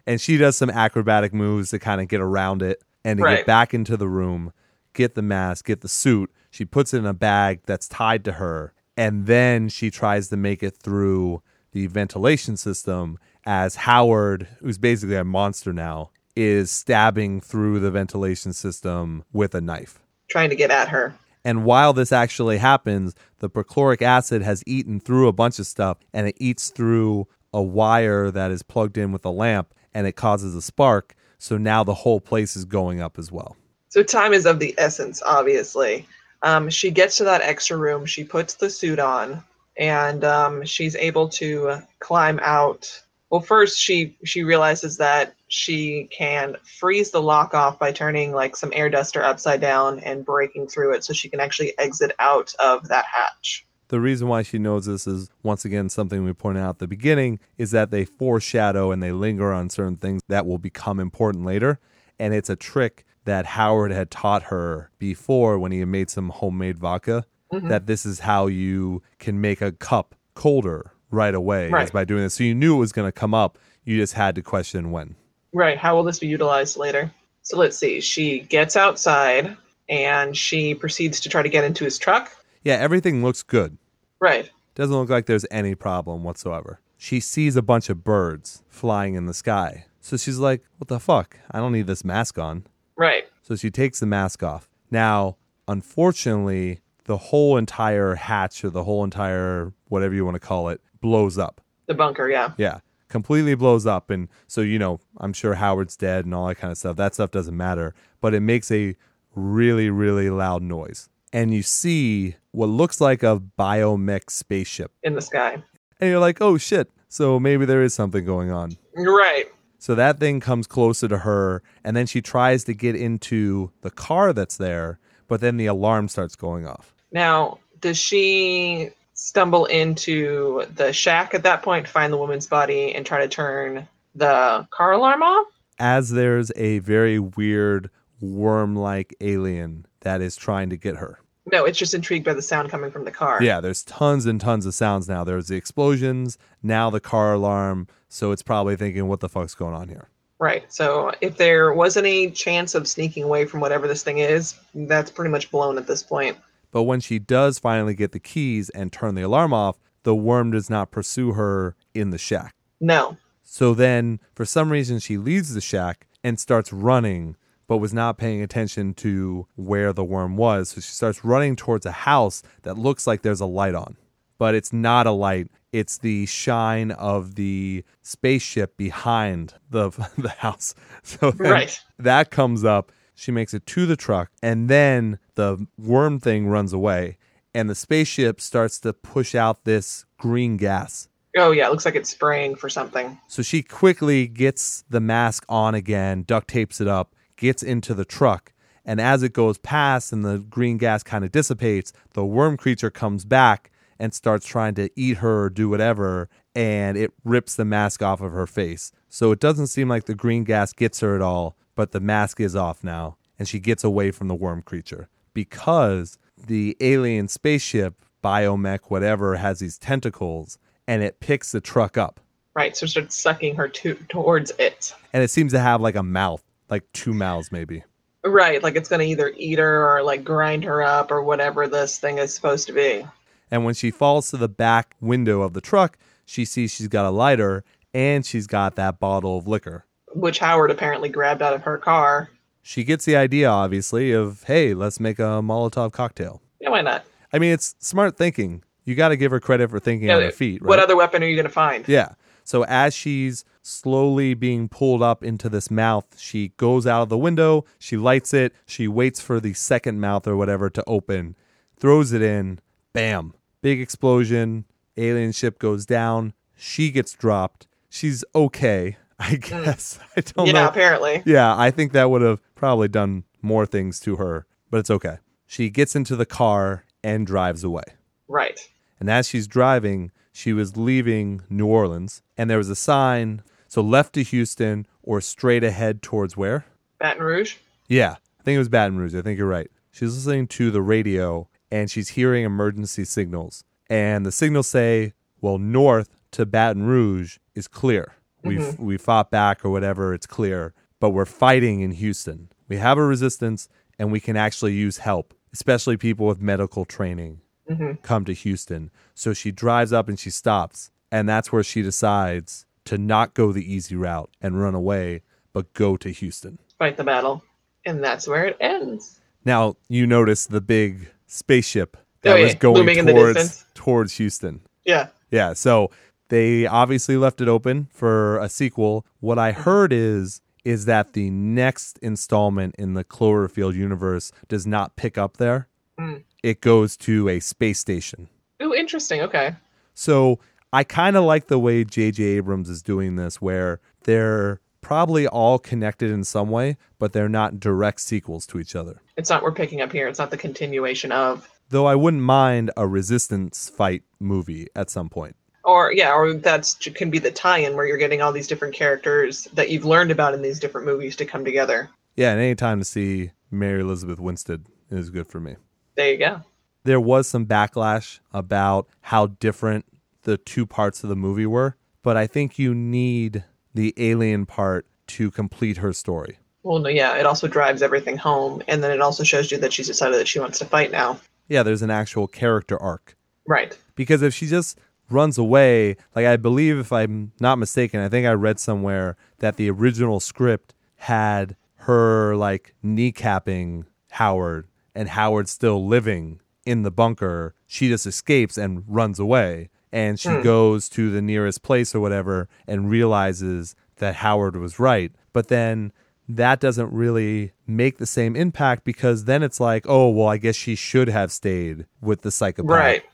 And 0.06 0.20
she 0.20 0.36
does 0.36 0.56
some 0.56 0.70
acrobatic 0.70 1.34
moves 1.34 1.70
to 1.70 1.78
kind 1.78 2.00
of 2.00 2.08
get 2.08 2.20
around 2.20 2.62
it 2.62 2.82
and 3.04 3.18
to 3.18 3.24
Right. 3.24 3.36
get 3.38 3.46
back 3.46 3.74
into 3.74 3.96
the 3.96 4.08
room, 4.08 4.52
get 4.94 5.14
the 5.14 5.22
mask, 5.22 5.66
get 5.66 5.80
the 5.80 5.88
suit. 5.88 6.30
She 6.50 6.64
puts 6.64 6.94
it 6.94 6.98
in 6.98 7.06
a 7.06 7.14
bag 7.14 7.60
that's 7.66 7.88
tied 7.88 8.24
to 8.26 8.32
her. 8.32 8.72
And 8.96 9.26
then 9.26 9.68
she 9.68 9.90
tries 9.90 10.28
to 10.28 10.36
make 10.36 10.62
it 10.62 10.76
through 10.76 11.42
the 11.72 11.86
ventilation 11.88 12.56
system 12.56 13.18
as 13.44 13.76
Howard, 13.76 14.48
who's 14.60 14.78
basically 14.78 15.16
a 15.16 15.24
monster 15.24 15.72
now, 15.72 16.10
is 16.34 16.70
stabbing 16.70 17.40
through 17.40 17.80
the 17.80 17.90
ventilation 17.90 18.52
system 18.52 19.24
with 19.32 19.54
a 19.54 19.60
knife. 19.60 19.98
Trying 20.28 20.50
to 20.50 20.56
get 20.56 20.70
at 20.70 20.88
her. 20.88 21.14
And 21.44 21.64
while 21.64 21.92
this 21.92 22.10
actually 22.12 22.58
happens, 22.58 23.14
the 23.38 23.48
perchloric 23.50 24.02
acid 24.02 24.42
has 24.42 24.62
eaten 24.66 24.98
through 24.98 25.28
a 25.28 25.32
bunch 25.32 25.58
of 25.58 25.66
stuff 25.66 25.98
and 26.12 26.26
it 26.26 26.36
eats 26.40 26.70
through 26.70 27.28
a 27.56 27.62
wire 27.62 28.30
that 28.30 28.50
is 28.50 28.62
plugged 28.62 28.98
in 28.98 29.12
with 29.12 29.24
a 29.24 29.30
lamp 29.30 29.72
and 29.94 30.06
it 30.06 30.12
causes 30.12 30.54
a 30.54 30.60
spark. 30.60 31.16
So 31.38 31.56
now 31.56 31.82
the 31.82 31.94
whole 31.94 32.20
place 32.20 32.54
is 32.54 32.66
going 32.66 33.00
up 33.00 33.18
as 33.18 33.32
well. 33.32 33.56
So 33.88 34.02
time 34.02 34.34
is 34.34 34.44
of 34.44 34.58
the 34.58 34.74
essence, 34.76 35.22
obviously. 35.24 36.06
Um, 36.42 36.68
she 36.68 36.90
gets 36.90 37.16
to 37.16 37.24
that 37.24 37.40
extra 37.40 37.78
room. 37.78 38.04
She 38.04 38.24
puts 38.24 38.54
the 38.54 38.68
suit 38.68 38.98
on, 38.98 39.42
and 39.78 40.22
um, 40.22 40.66
she's 40.66 40.94
able 40.96 41.30
to 41.30 41.78
climb 41.98 42.38
out. 42.42 43.02
Well, 43.30 43.40
first 43.40 43.80
she 43.80 44.16
she 44.22 44.44
realizes 44.44 44.98
that 44.98 45.34
she 45.48 46.08
can 46.12 46.56
freeze 46.78 47.10
the 47.10 47.22
lock 47.22 47.54
off 47.54 47.78
by 47.78 47.90
turning 47.90 48.32
like 48.32 48.54
some 48.54 48.70
air 48.74 48.90
duster 48.90 49.24
upside 49.24 49.62
down 49.62 50.00
and 50.00 50.26
breaking 50.26 50.68
through 50.68 50.94
it, 50.94 51.04
so 51.04 51.14
she 51.14 51.30
can 51.30 51.40
actually 51.40 51.72
exit 51.78 52.12
out 52.18 52.54
of 52.58 52.88
that 52.88 53.06
hatch. 53.06 53.65
The 53.88 54.00
reason 54.00 54.28
why 54.28 54.42
she 54.42 54.58
knows 54.58 54.86
this 54.86 55.06
is 55.06 55.30
once 55.42 55.64
again 55.64 55.88
something 55.88 56.24
we 56.24 56.32
pointed 56.32 56.60
out 56.62 56.70
at 56.70 56.78
the 56.78 56.88
beginning 56.88 57.38
is 57.56 57.70
that 57.70 57.90
they 57.90 58.04
foreshadow 58.04 58.90
and 58.90 59.02
they 59.02 59.12
linger 59.12 59.52
on 59.52 59.70
certain 59.70 59.96
things 59.96 60.22
that 60.28 60.46
will 60.46 60.58
become 60.58 60.98
important 60.98 61.44
later. 61.44 61.78
And 62.18 62.34
it's 62.34 62.50
a 62.50 62.56
trick 62.56 63.04
that 63.24 63.46
Howard 63.46 63.92
had 63.92 64.10
taught 64.10 64.44
her 64.44 64.90
before 64.98 65.58
when 65.58 65.72
he 65.72 65.80
had 65.80 65.88
made 65.88 66.10
some 66.10 66.30
homemade 66.30 66.78
vodka. 66.78 67.24
Mm-hmm. 67.52 67.68
That 67.68 67.86
this 67.86 68.04
is 68.04 68.20
how 68.20 68.48
you 68.48 69.02
can 69.20 69.40
make 69.40 69.60
a 69.60 69.70
cup 69.70 70.16
colder 70.34 70.92
right 71.10 71.34
away 71.34 71.70
is 71.70 71.92
by 71.92 72.04
doing 72.04 72.22
this. 72.22 72.34
So 72.34 72.42
you 72.42 72.56
knew 72.56 72.76
it 72.76 72.80
was 72.80 72.90
going 72.90 73.06
to 73.06 73.12
come 73.12 73.34
up. 73.34 73.56
You 73.84 73.96
just 73.96 74.14
had 74.14 74.34
to 74.34 74.42
question 74.42 74.90
when. 74.90 75.14
Right. 75.52 75.78
How 75.78 75.94
will 75.94 76.02
this 76.02 76.18
be 76.18 76.26
utilized 76.26 76.76
later? 76.76 77.12
So 77.42 77.56
let's 77.56 77.78
see. 77.78 78.00
She 78.00 78.40
gets 78.40 78.76
outside 78.76 79.56
and 79.88 80.36
she 80.36 80.74
proceeds 80.74 81.20
to 81.20 81.28
try 81.28 81.42
to 81.42 81.48
get 81.48 81.62
into 81.62 81.84
his 81.84 81.98
truck. 81.98 82.32
Yeah, 82.66 82.78
everything 82.78 83.22
looks 83.22 83.44
good. 83.44 83.78
Right. 84.18 84.50
Doesn't 84.74 84.92
look 84.92 85.08
like 85.08 85.26
there's 85.26 85.46
any 85.52 85.76
problem 85.76 86.24
whatsoever. 86.24 86.80
She 86.96 87.20
sees 87.20 87.54
a 87.54 87.62
bunch 87.62 87.88
of 87.88 88.02
birds 88.02 88.64
flying 88.68 89.14
in 89.14 89.26
the 89.26 89.34
sky. 89.34 89.86
So 90.00 90.16
she's 90.16 90.40
like, 90.40 90.64
what 90.78 90.88
the 90.88 90.98
fuck? 90.98 91.36
I 91.52 91.58
don't 91.58 91.70
need 91.70 91.86
this 91.86 92.04
mask 92.04 92.40
on. 92.40 92.66
Right. 92.96 93.28
So 93.40 93.54
she 93.54 93.70
takes 93.70 94.00
the 94.00 94.06
mask 94.06 94.42
off. 94.42 94.68
Now, 94.90 95.36
unfortunately, 95.68 96.80
the 97.04 97.16
whole 97.16 97.56
entire 97.56 98.16
hatch 98.16 98.64
or 98.64 98.70
the 98.70 98.82
whole 98.82 99.04
entire 99.04 99.72
whatever 99.86 100.16
you 100.16 100.24
want 100.24 100.34
to 100.34 100.40
call 100.40 100.68
it 100.68 100.80
blows 101.00 101.38
up. 101.38 101.60
The 101.86 101.94
bunker, 101.94 102.28
yeah. 102.28 102.50
Yeah, 102.56 102.80
completely 103.08 103.54
blows 103.54 103.86
up. 103.86 104.10
And 104.10 104.26
so, 104.48 104.60
you 104.60 104.80
know, 104.80 104.98
I'm 105.18 105.32
sure 105.32 105.54
Howard's 105.54 105.96
dead 105.96 106.24
and 106.24 106.34
all 106.34 106.48
that 106.48 106.56
kind 106.56 106.72
of 106.72 106.78
stuff. 106.78 106.96
That 106.96 107.14
stuff 107.14 107.30
doesn't 107.30 107.56
matter, 107.56 107.94
but 108.20 108.34
it 108.34 108.40
makes 108.40 108.72
a 108.72 108.96
really, 109.36 109.88
really 109.88 110.30
loud 110.30 110.64
noise. 110.64 111.08
And 111.32 111.52
you 111.52 111.62
see 111.62 112.36
what 112.52 112.68
looks 112.68 113.00
like 113.00 113.22
a 113.22 113.42
biomech 113.58 114.30
spaceship. 114.30 114.92
In 115.02 115.14
the 115.14 115.22
sky. 115.22 115.62
And 116.00 116.10
you're 116.10 116.20
like, 116.20 116.40
oh 116.40 116.58
shit. 116.58 116.90
So 117.08 117.38
maybe 117.40 117.64
there 117.64 117.82
is 117.82 117.94
something 117.94 118.24
going 118.24 118.50
on. 118.50 118.76
Right. 118.94 119.46
So 119.78 119.94
that 119.94 120.18
thing 120.18 120.40
comes 120.40 120.66
closer 120.66 121.06
to 121.08 121.18
her, 121.18 121.62
and 121.84 121.96
then 121.96 122.06
she 122.06 122.20
tries 122.20 122.64
to 122.64 122.74
get 122.74 122.96
into 122.96 123.70
the 123.82 123.90
car 123.90 124.32
that's 124.32 124.56
there, 124.56 124.98
but 125.28 125.40
then 125.40 125.58
the 125.58 125.66
alarm 125.66 126.08
starts 126.08 126.34
going 126.34 126.66
off. 126.66 126.94
Now, 127.12 127.58
does 127.80 127.98
she 127.98 128.90
stumble 129.14 129.66
into 129.66 130.66
the 130.74 130.92
shack 130.92 131.34
at 131.34 131.42
that 131.44 131.62
point, 131.62 131.86
find 131.86 132.12
the 132.12 132.16
woman's 132.16 132.46
body, 132.46 132.94
and 132.94 133.06
try 133.06 133.20
to 133.20 133.28
turn 133.28 133.86
the 134.14 134.66
car 134.70 134.92
alarm 134.92 135.22
off? 135.22 135.46
As 135.78 136.10
there's 136.10 136.50
a 136.56 136.78
very 136.80 137.18
weird 137.18 137.90
worm 138.20 138.74
like 138.74 139.14
alien 139.20 139.86
that 140.00 140.20
is 140.20 140.36
trying 140.36 140.70
to 140.70 140.76
get 140.76 140.96
her. 140.96 141.18
No, 141.52 141.64
it's 141.64 141.78
just 141.78 141.94
intrigued 141.94 142.24
by 142.24 142.34
the 142.34 142.42
sound 142.42 142.70
coming 142.70 142.90
from 142.90 143.04
the 143.04 143.12
car. 143.12 143.40
Yeah, 143.40 143.60
there's 143.60 143.84
tons 143.84 144.26
and 144.26 144.40
tons 144.40 144.66
of 144.66 144.74
sounds 144.74 145.08
now. 145.08 145.22
There's 145.22 145.46
the 145.46 145.56
explosions, 145.56 146.38
now 146.62 146.90
the 146.90 147.00
car 147.00 147.34
alarm. 147.34 147.86
So 148.08 148.32
it's 148.32 148.42
probably 148.42 148.76
thinking, 148.76 149.06
what 149.06 149.20
the 149.20 149.28
fuck's 149.28 149.54
going 149.54 149.74
on 149.74 149.88
here? 149.88 150.08
Right. 150.38 150.70
So 150.72 151.12
if 151.20 151.36
there 151.36 151.72
was 151.72 151.96
any 151.96 152.30
chance 152.30 152.74
of 152.74 152.88
sneaking 152.88 153.22
away 153.22 153.46
from 153.46 153.60
whatever 153.60 153.86
this 153.88 154.02
thing 154.02 154.18
is, 154.18 154.58
that's 154.74 155.10
pretty 155.10 155.30
much 155.30 155.50
blown 155.50 155.78
at 155.78 155.86
this 155.86 156.02
point. 156.02 156.36
But 156.72 156.82
when 156.82 157.00
she 157.00 157.18
does 157.18 157.58
finally 157.58 157.94
get 157.94 158.12
the 158.12 158.18
keys 158.18 158.68
and 158.70 158.92
turn 158.92 159.14
the 159.14 159.22
alarm 159.22 159.54
off, 159.54 159.78
the 160.02 160.14
worm 160.14 160.50
does 160.50 160.68
not 160.68 160.90
pursue 160.90 161.32
her 161.32 161.74
in 161.94 162.10
the 162.10 162.18
shack. 162.18 162.54
No. 162.80 163.16
So 163.42 163.72
then, 163.72 164.20
for 164.34 164.44
some 164.44 164.70
reason, 164.70 164.98
she 164.98 165.16
leaves 165.16 165.54
the 165.54 165.60
shack 165.60 166.06
and 166.22 166.38
starts 166.38 166.72
running, 166.72 167.36
but 167.68 167.78
was 167.78 167.92
not 167.94 168.18
paying 168.18 168.42
attention 168.42 168.94
to 168.94 169.46
where 169.56 169.92
the 169.92 170.04
worm 170.04 170.36
was. 170.36 170.70
So 170.70 170.80
she 170.80 170.90
starts 170.92 171.24
running 171.24 171.56
towards 171.56 171.84
a 171.86 171.92
house 171.92 172.42
that 172.62 172.78
looks 172.78 173.06
like 173.06 173.22
there's 173.22 173.40
a 173.40 173.46
light 173.46 173.74
on, 173.74 173.96
but 174.38 174.54
it's 174.54 174.72
not 174.72 175.06
a 175.06 175.10
light. 175.12 175.48
It's 175.72 175.98
the 175.98 176.26
shine 176.26 176.90
of 176.92 177.34
the 177.34 177.84
spaceship 178.02 178.76
behind 178.76 179.54
the 179.70 179.90
the 180.18 180.30
house. 180.38 180.74
So 181.02 181.32
Right. 181.38 181.78
that 181.98 182.30
comes 182.30 182.64
up. 182.64 182.92
She 183.14 183.30
makes 183.32 183.54
it 183.54 183.64
to 183.66 183.86
the 183.86 183.96
truck, 183.96 184.30
and 184.42 184.68
then 184.68 185.18
the 185.36 185.66
worm 185.78 186.20
thing 186.20 186.48
runs 186.48 186.72
away, 186.74 187.16
and 187.54 187.70
the 187.70 187.74
spaceship 187.74 188.42
starts 188.42 188.78
to 188.80 188.92
push 188.92 189.34
out 189.34 189.64
this 189.64 190.04
green 190.18 190.58
gas. 190.58 191.08
Oh, 191.38 191.50
yeah. 191.50 191.66
It 191.66 191.70
looks 191.70 191.86
like 191.86 191.94
it's 191.94 192.10
spraying 192.10 192.56
for 192.56 192.68
something. 192.68 193.18
So 193.28 193.42
she 193.42 193.62
quickly 193.62 194.26
gets 194.26 194.84
the 194.90 195.00
mask 195.00 195.44
on 195.48 195.74
again, 195.74 196.24
duct 196.24 196.48
tapes 196.48 196.78
it 196.80 196.88
up, 196.88 197.14
gets 197.36 197.62
into 197.62 197.94
the 197.94 198.04
truck. 198.04 198.52
And 198.84 199.00
as 199.00 199.22
it 199.22 199.32
goes 199.32 199.58
past 199.58 200.12
and 200.12 200.24
the 200.24 200.38
green 200.38 200.78
gas 200.78 201.02
kind 201.02 201.24
of 201.24 201.32
dissipates, 201.32 201.92
the 202.12 202.24
worm 202.24 202.56
creature 202.56 202.90
comes 202.90 203.24
back 203.24 203.70
and 203.98 204.14
starts 204.14 204.46
trying 204.46 204.74
to 204.74 204.90
eat 204.94 205.18
her 205.18 205.44
or 205.44 205.50
do 205.50 205.68
whatever. 205.68 206.28
And 206.54 206.96
it 206.96 207.12
rips 207.24 207.56
the 207.56 207.64
mask 207.64 208.02
off 208.02 208.20
of 208.20 208.32
her 208.32 208.46
face. 208.46 208.92
So 209.08 209.32
it 209.32 209.40
doesn't 209.40 209.66
seem 209.68 209.88
like 209.88 210.04
the 210.04 210.14
green 210.14 210.44
gas 210.44 210.72
gets 210.72 211.00
her 211.00 211.14
at 211.16 211.22
all, 211.22 211.56
but 211.74 211.92
the 211.92 212.00
mask 212.00 212.40
is 212.40 212.54
off 212.54 212.84
now. 212.84 213.16
And 213.38 213.48
she 213.48 213.58
gets 213.58 213.82
away 213.84 214.10
from 214.12 214.28
the 214.28 214.34
worm 214.34 214.62
creature 214.62 215.08
because 215.34 216.18
the 216.46 216.76
alien 216.80 217.28
spaceship, 217.28 217.94
biomech, 218.22 218.80
whatever, 218.88 219.36
has 219.36 219.58
these 219.58 219.78
tentacles 219.78 220.58
and 220.86 221.02
it 221.02 221.20
picks 221.20 221.52
the 221.52 221.60
truck 221.60 221.98
up. 221.98 222.20
Right. 222.54 222.76
So 222.76 222.84
it 222.84 222.88
starts 222.88 223.14
sucking 223.16 223.56
her 223.56 223.68
to- 223.68 223.94
towards 224.08 224.52
it. 224.58 224.94
and 225.12 225.22
it 225.22 225.30
seems 225.30 225.52
to 225.52 225.58
have 225.58 225.80
like 225.80 225.96
a 225.96 226.02
mouth, 226.02 226.42
like 226.70 226.84
two 226.92 227.14
mouths 227.14 227.50
maybe. 227.52 227.84
Right. 228.24 228.62
Like 228.62 228.76
it's 228.76 228.88
going 228.88 229.00
to 229.00 229.06
either 229.06 229.32
eat 229.36 229.58
her 229.58 229.96
or 229.96 230.02
like 230.02 230.24
grind 230.24 230.64
her 230.64 230.82
up 230.82 231.10
or 231.10 231.22
whatever 231.22 231.68
this 231.68 231.98
thing 231.98 232.18
is 232.18 232.34
supposed 232.34 232.66
to 232.66 232.72
be. 232.72 233.06
And 233.50 233.64
when 233.64 233.74
she 233.74 233.90
falls 233.90 234.30
to 234.30 234.36
the 234.36 234.48
back 234.48 234.96
window 235.00 235.42
of 235.42 235.52
the 235.52 235.60
truck, 235.60 235.96
she 236.24 236.44
sees 236.44 236.72
she's 236.72 236.88
got 236.88 237.06
a 237.06 237.10
lighter 237.10 237.64
and 237.94 238.26
she's 238.26 238.46
got 238.46 238.74
that 238.76 238.98
bottle 238.98 239.38
of 239.38 239.46
liquor. 239.46 239.84
Which 240.12 240.38
Howard 240.40 240.70
apparently 240.70 241.08
grabbed 241.08 241.42
out 241.42 241.54
of 241.54 241.62
her 241.62 241.78
car. 241.78 242.30
She 242.62 242.82
gets 242.82 243.04
the 243.04 243.14
idea, 243.14 243.48
obviously, 243.48 244.10
of 244.10 244.42
hey, 244.44 244.74
let's 244.74 244.98
make 244.98 245.20
a 245.20 245.40
Molotov 245.40 245.92
cocktail. 245.92 246.42
Yeah, 246.60 246.70
why 246.70 246.82
not? 246.82 247.04
I 247.32 247.38
mean, 247.38 247.52
it's 247.52 247.76
smart 247.78 248.16
thinking. 248.16 248.64
You 248.84 248.94
got 248.94 249.08
to 249.08 249.16
give 249.16 249.30
her 249.30 249.40
credit 249.40 249.70
for 249.70 249.78
thinking 249.78 250.10
on 250.10 250.22
her 250.22 250.32
feet, 250.32 250.62
right? 250.62 250.68
What 250.68 250.78
other 250.80 250.96
weapon 250.96 251.22
are 251.22 251.26
you 251.26 251.36
going 251.36 251.46
to 251.46 251.52
find? 251.52 251.86
Yeah. 251.88 252.14
So 252.44 252.64
as 252.64 252.94
she's 252.94 253.44
slowly 253.66 254.34
being 254.34 254.68
pulled 254.68 255.02
up 255.02 255.24
into 255.24 255.48
this 255.48 255.70
mouth, 255.70 256.18
she 256.18 256.48
goes 256.56 256.86
out 256.86 257.02
of 257.02 257.08
the 257.08 257.18
window, 257.18 257.64
she 257.78 257.96
lights 257.96 258.32
it, 258.32 258.54
she 258.64 258.86
waits 258.86 259.20
for 259.20 259.40
the 259.40 259.52
second 259.54 260.00
mouth 260.00 260.26
or 260.26 260.36
whatever 260.36 260.70
to 260.70 260.84
open, 260.86 261.36
throws 261.76 262.12
it 262.12 262.22
in, 262.22 262.60
bam, 262.92 263.34
big 263.62 263.80
explosion, 263.80 264.64
alien 264.96 265.32
ship 265.32 265.58
goes 265.58 265.84
down, 265.84 266.32
she 266.54 266.90
gets 266.90 267.12
dropped. 267.12 267.66
She's 267.88 268.24
okay, 268.34 268.96
I 269.18 269.30
hmm. 269.30 269.36
guess. 269.36 269.98
I 270.16 270.20
don't 270.20 270.46
yeah, 270.46 270.52
know. 270.52 270.68
apparently. 270.68 271.22
Yeah, 271.26 271.56
I 271.56 271.70
think 271.70 271.92
that 271.92 272.10
would 272.10 272.22
have 272.22 272.40
probably 272.54 272.88
done 272.88 273.24
more 273.42 273.66
things 273.66 274.00
to 274.00 274.16
her, 274.16 274.46
but 274.70 274.78
it's 274.78 274.90
okay. 274.90 275.18
She 275.46 275.70
gets 275.70 275.94
into 275.94 276.16
the 276.16 276.26
car 276.26 276.84
and 277.02 277.26
drives 277.26 277.62
away. 277.62 277.84
Right. 278.28 278.68
And 278.98 279.10
as 279.10 279.28
she's 279.28 279.46
driving, 279.46 280.10
she 280.32 280.52
was 280.52 280.76
leaving 280.76 281.42
New 281.48 281.66
Orleans, 281.66 282.22
and 282.36 282.50
there 282.50 282.58
was 282.58 282.70
a 282.70 282.76
sign 282.76 283.42
so 283.76 283.82
left 283.82 284.14
to 284.14 284.22
Houston 284.22 284.86
or 285.02 285.20
straight 285.20 285.62
ahead 285.62 286.00
towards 286.00 286.34
where? 286.34 286.64
Baton 286.98 287.22
Rouge. 287.22 287.56
Yeah, 287.88 288.12
I 288.40 288.42
think 288.42 288.56
it 288.56 288.58
was 288.58 288.70
Baton 288.70 288.96
Rouge. 288.96 289.14
I 289.14 289.20
think 289.20 289.36
you're 289.36 289.46
right. 289.46 289.70
She's 289.90 290.14
listening 290.14 290.46
to 290.46 290.70
the 290.70 290.80
radio 290.80 291.46
and 291.70 291.90
she's 291.90 292.08
hearing 292.08 292.46
emergency 292.46 293.04
signals. 293.04 293.64
And 293.90 294.24
the 294.24 294.32
signals 294.32 294.66
say, 294.66 295.12
well, 295.42 295.58
north 295.58 296.08
to 296.30 296.46
Baton 296.46 296.84
Rouge 296.84 297.36
is 297.54 297.68
clear. 297.68 298.14
We've 298.42 298.60
mm-hmm. 298.60 298.82
we 298.82 298.96
fought 298.96 299.30
back 299.30 299.62
or 299.62 299.68
whatever, 299.68 300.14
it's 300.14 300.26
clear. 300.26 300.72
But 300.98 301.10
we're 301.10 301.26
fighting 301.26 301.80
in 301.80 301.90
Houston. 301.90 302.48
We 302.68 302.78
have 302.78 302.96
a 302.96 303.04
resistance 303.04 303.68
and 303.98 304.10
we 304.10 304.20
can 304.20 304.38
actually 304.38 304.72
use 304.72 304.96
help, 304.96 305.34
especially 305.52 305.98
people 305.98 306.26
with 306.26 306.40
medical 306.40 306.86
training 306.86 307.42
mm-hmm. 307.70 307.96
come 308.00 308.24
to 308.24 308.32
Houston. 308.32 308.90
So 309.12 309.34
she 309.34 309.52
drives 309.52 309.92
up 309.92 310.08
and 310.08 310.18
she 310.18 310.30
stops. 310.30 310.90
And 311.12 311.28
that's 311.28 311.52
where 311.52 311.62
she 311.62 311.82
decides 311.82 312.64
to 312.86 312.98
not 312.98 313.34
go 313.34 313.52
the 313.52 313.72
easy 313.72 313.94
route 313.94 314.30
and 314.40 314.60
run 314.60 314.74
away, 314.74 315.22
but 315.52 315.72
go 315.74 315.96
to 315.96 316.10
Houston. 316.10 316.58
Fight 316.78 316.96
the 316.96 317.04
battle, 317.04 317.42
and 317.84 318.02
that's 318.02 318.26
where 318.26 318.44
it 318.46 318.56
ends. 318.60 319.20
Now 319.44 319.76
you 319.88 320.06
notice 320.06 320.46
the 320.46 320.60
big 320.60 321.08
spaceship 321.26 321.96
that 322.22 322.38
Oh, 322.38 322.42
was 322.42 322.54
going 322.54 322.76
looming 322.76 322.98
in 322.98 323.06
the 323.06 323.12
towards 323.12 323.64
towards 323.74 324.14
Houston. 324.14 324.60
Yeah. 324.84 325.08
Yeah, 325.30 325.52
so 325.52 325.90
they 326.28 326.66
obviously 326.66 327.16
left 327.16 327.40
it 327.40 327.48
open 327.48 327.88
for 327.92 328.38
a 328.38 328.48
sequel. 328.48 329.06
What 329.20 329.38
I 329.38 329.52
heard 329.52 329.92
is 329.92 330.40
is 330.64 330.84
that 330.86 331.12
the 331.12 331.30
next 331.30 331.96
installment 331.98 332.74
in 332.76 332.94
the 332.94 333.04
Cloverfield 333.04 333.74
universe 333.74 334.32
does 334.48 334.66
not 334.66 334.96
pick 334.96 335.16
up 335.16 335.36
there. 335.36 335.68
Mm. 335.98 336.24
It 336.42 336.60
goes 336.60 336.96
to 336.98 337.28
a 337.28 337.38
space 337.38 337.78
station. 337.78 338.28
Oh, 338.58 338.74
interesting. 338.74 339.20
Okay. 339.20 339.54
So 339.94 340.40
I 340.76 340.84
kind 340.84 341.16
of 341.16 341.24
like 341.24 341.46
the 341.46 341.58
way 341.58 341.84
J.J. 341.84 342.22
Abrams 342.22 342.68
is 342.68 342.82
doing 342.82 343.16
this, 343.16 343.40
where 343.40 343.80
they're 344.04 344.60
probably 344.82 345.26
all 345.26 345.58
connected 345.58 346.10
in 346.10 346.22
some 346.22 346.50
way, 346.50 346.76
but 346.98 347.14
they're 347.14 347.30
not 347.30 347.58
direct 347.58 347.98
sequels 348.02 348.46
to 348.48 348.60
each 348.60 348.76
other. 348.76 349.00
It's 349.16 349.30
not 349.30 349.42
we're 349.42 349.52
picking 349.52 349.80
up 349.80 349.90
here. 349.90 350.06
It's 350.06 350.18
not 350.18 350.30
the 350.30 350.36
continuation 350.36 351.12
of, 351.12 351.48
Though 351.70 351.86
I 351.86 351.94
wouldn't 351.94 352.22
mind 352.22 352.72
a 352.76 352.86
resistance 352.86 353.70
fight 353.70 354.02
movie 354.20 354.66
at 354.76 354.90
some 354.90 355.08
point. 355.08 355.34
or 355.64 355.94
yeah, 355.94 356.12
or 356.12 356.34
that's 356.34 356.74
can 356.74 357.08
be 357.10 357.20
the 357.20 357.30
tie-in 357.30 357.74
where 357.74 357.86
you're 357.86 357.96
getting 357.96 358.20
all 358.20 358.30
these 358.30 358.46
different 358.46 358.74
characters 358.74 359.48
that 359.54 359.70
you've 359.70 359.86
learned 359.86 360.10
about 360.10 360.34
in 360.34 360.42
these 360.42 360.60
different 360.60 360.86
movies 360.86 361.16
to 361.16 361.24
come 361.24 361.42
together. 361.42 361.88
Yeah, 362.16 362.32
and 362.32 362.40
any 362.40 362.54
time 362.54 362.80
to 362.80 362.84
see 362.84 363.30
Mary 363.50 363.80
Elizabeth 363.80 364.20
Winstead 364.20 364.66
is 364.90 365.08
good 365.08 365.26
for 365.26 365.40
me. 365.40 365.56
There 365.94 366.12
you 366.12 366.18
go. 366.18 366.42
There 366.84 367.00
was 367.00 367.26
some 367.26 367.46
backlash 367.46 368.20
about 368.34 368.88
how 369.00 369.28
different 369.28 369.86
the 370.26 370.36
two 370.36 370.66
parts 370.66 371.02
of 371.02 371.08
the 371.08 371.16
movie 371.16 371.46
were, 371.46 371.76
but 372.02 372.16
I 372.16 372.26
think 372.26 372.58
you 372.58 372.74
need 372.74 373.44
the 373.74 373.94
alien 373.96 374.44
part 374.44 374.86
to 375.08 375.30
complete 375.30 375.78
her 375.78 375.92
story. 375.92 376.38
Well, 376.62 376.80
no, 376.80 376.88
yeah, 376.88 377.16
it 377.16 377.24
also 377.26 377.46
drives 377.48 377.80
everything 377.80 378.16
home, 378.16 378.62
and 378.68 378.82
then 378.82 378.90
it 378.90 379.00
also 379.00 379.22
shows 379.24 379.50
you 379.50 379.58
that 379.58 379.72
she's 379.72 379.86
decided 379.86 380.18
that 380.18 380.28
she 380.28 380.40
wants 380.40 380.58
to 380.58 380.64
fight 380.64 380.90
now. 380.90 381.18
Yeah, 381.48 381.62
there's 381.62 381.82
an 381.82 381.90
actual 381.90 382.26
character 382.26 382.76
arc. 382.82 383.16
Right. 383.48 383.78
because 383.94 384.22
if 384.22 384.34
she 384.34 384.46
just 384.48 384.76
runs 385.08 385.38
away 385.38 385.96
like 386.16 386.26
i 386.26 386.36
believe 386.36 386.78
if 386.78 386.92
i'm 386.92 387.30
not 387.38 387.60
mistaken 387.60 388.00
i 388.00 388.08
think 388.08 388.26
i 388.26 388.32
read 388.32 388.58
somewhere 388.58 389.16
that 389.38 389.54
the 389.54 389.70
original 389.70 390.18
script 390.18 390.74
had 390.96 391.54
her 391.76 392.34
like 392.34 392.74
kneecapping 392.84 393.84
howard 394.10 394.66
and 394.96 395.10
howard 395.10 395.48
still 395.48 395.86
living 395.86 396.40
in 396.64 396.82
the 396.82 396.90
bunker 396.90 397.54
she 397.68 397.88
just 397.88 398.04
escapes 398.04 398.58
and 398.58 398.82
runs 398.88 399.20
away 399.20 399.70
and 399.96 400.20
she 400.20 400.28
hmm. 400.28 400.42
goes 400.42 400.90
to 400.90 401.10
the 401.10 401.22
nearest 401.22 401.62
place 401.62 401.94
or 401.94 402.00
whatever 402.00 402.48
and 402.68 402.90
realizes 402.90 403.74
that 403.96 404.16
howard 404.16 404.54
was 404.56 404.78
right 404.78 405.10
but 405.32 405.48
then 405.48 405.90
that 406.28 406.60
doesn't 406.60 406.92
really 406.92 407.52
make 407.66 407.96
the 407.98 408.06
same 408.06 408.36
impact 408.36 408.84
because 408.84 409.24
then 409.24 409.42
it's 409.42 409.58
like 409.58 409.86
oh 409.88 410.08
well 410.10 410.28
i 410.28 410.36
guess 410.36 410.54
she 410.54 410.74
should 410.74 411.08
have 411.08 411.32
stayed 411.32 411.86
with 412.00 412.20
the 412.20 412.30
psychopath 412.30 412.70
Right. 412.70 413.04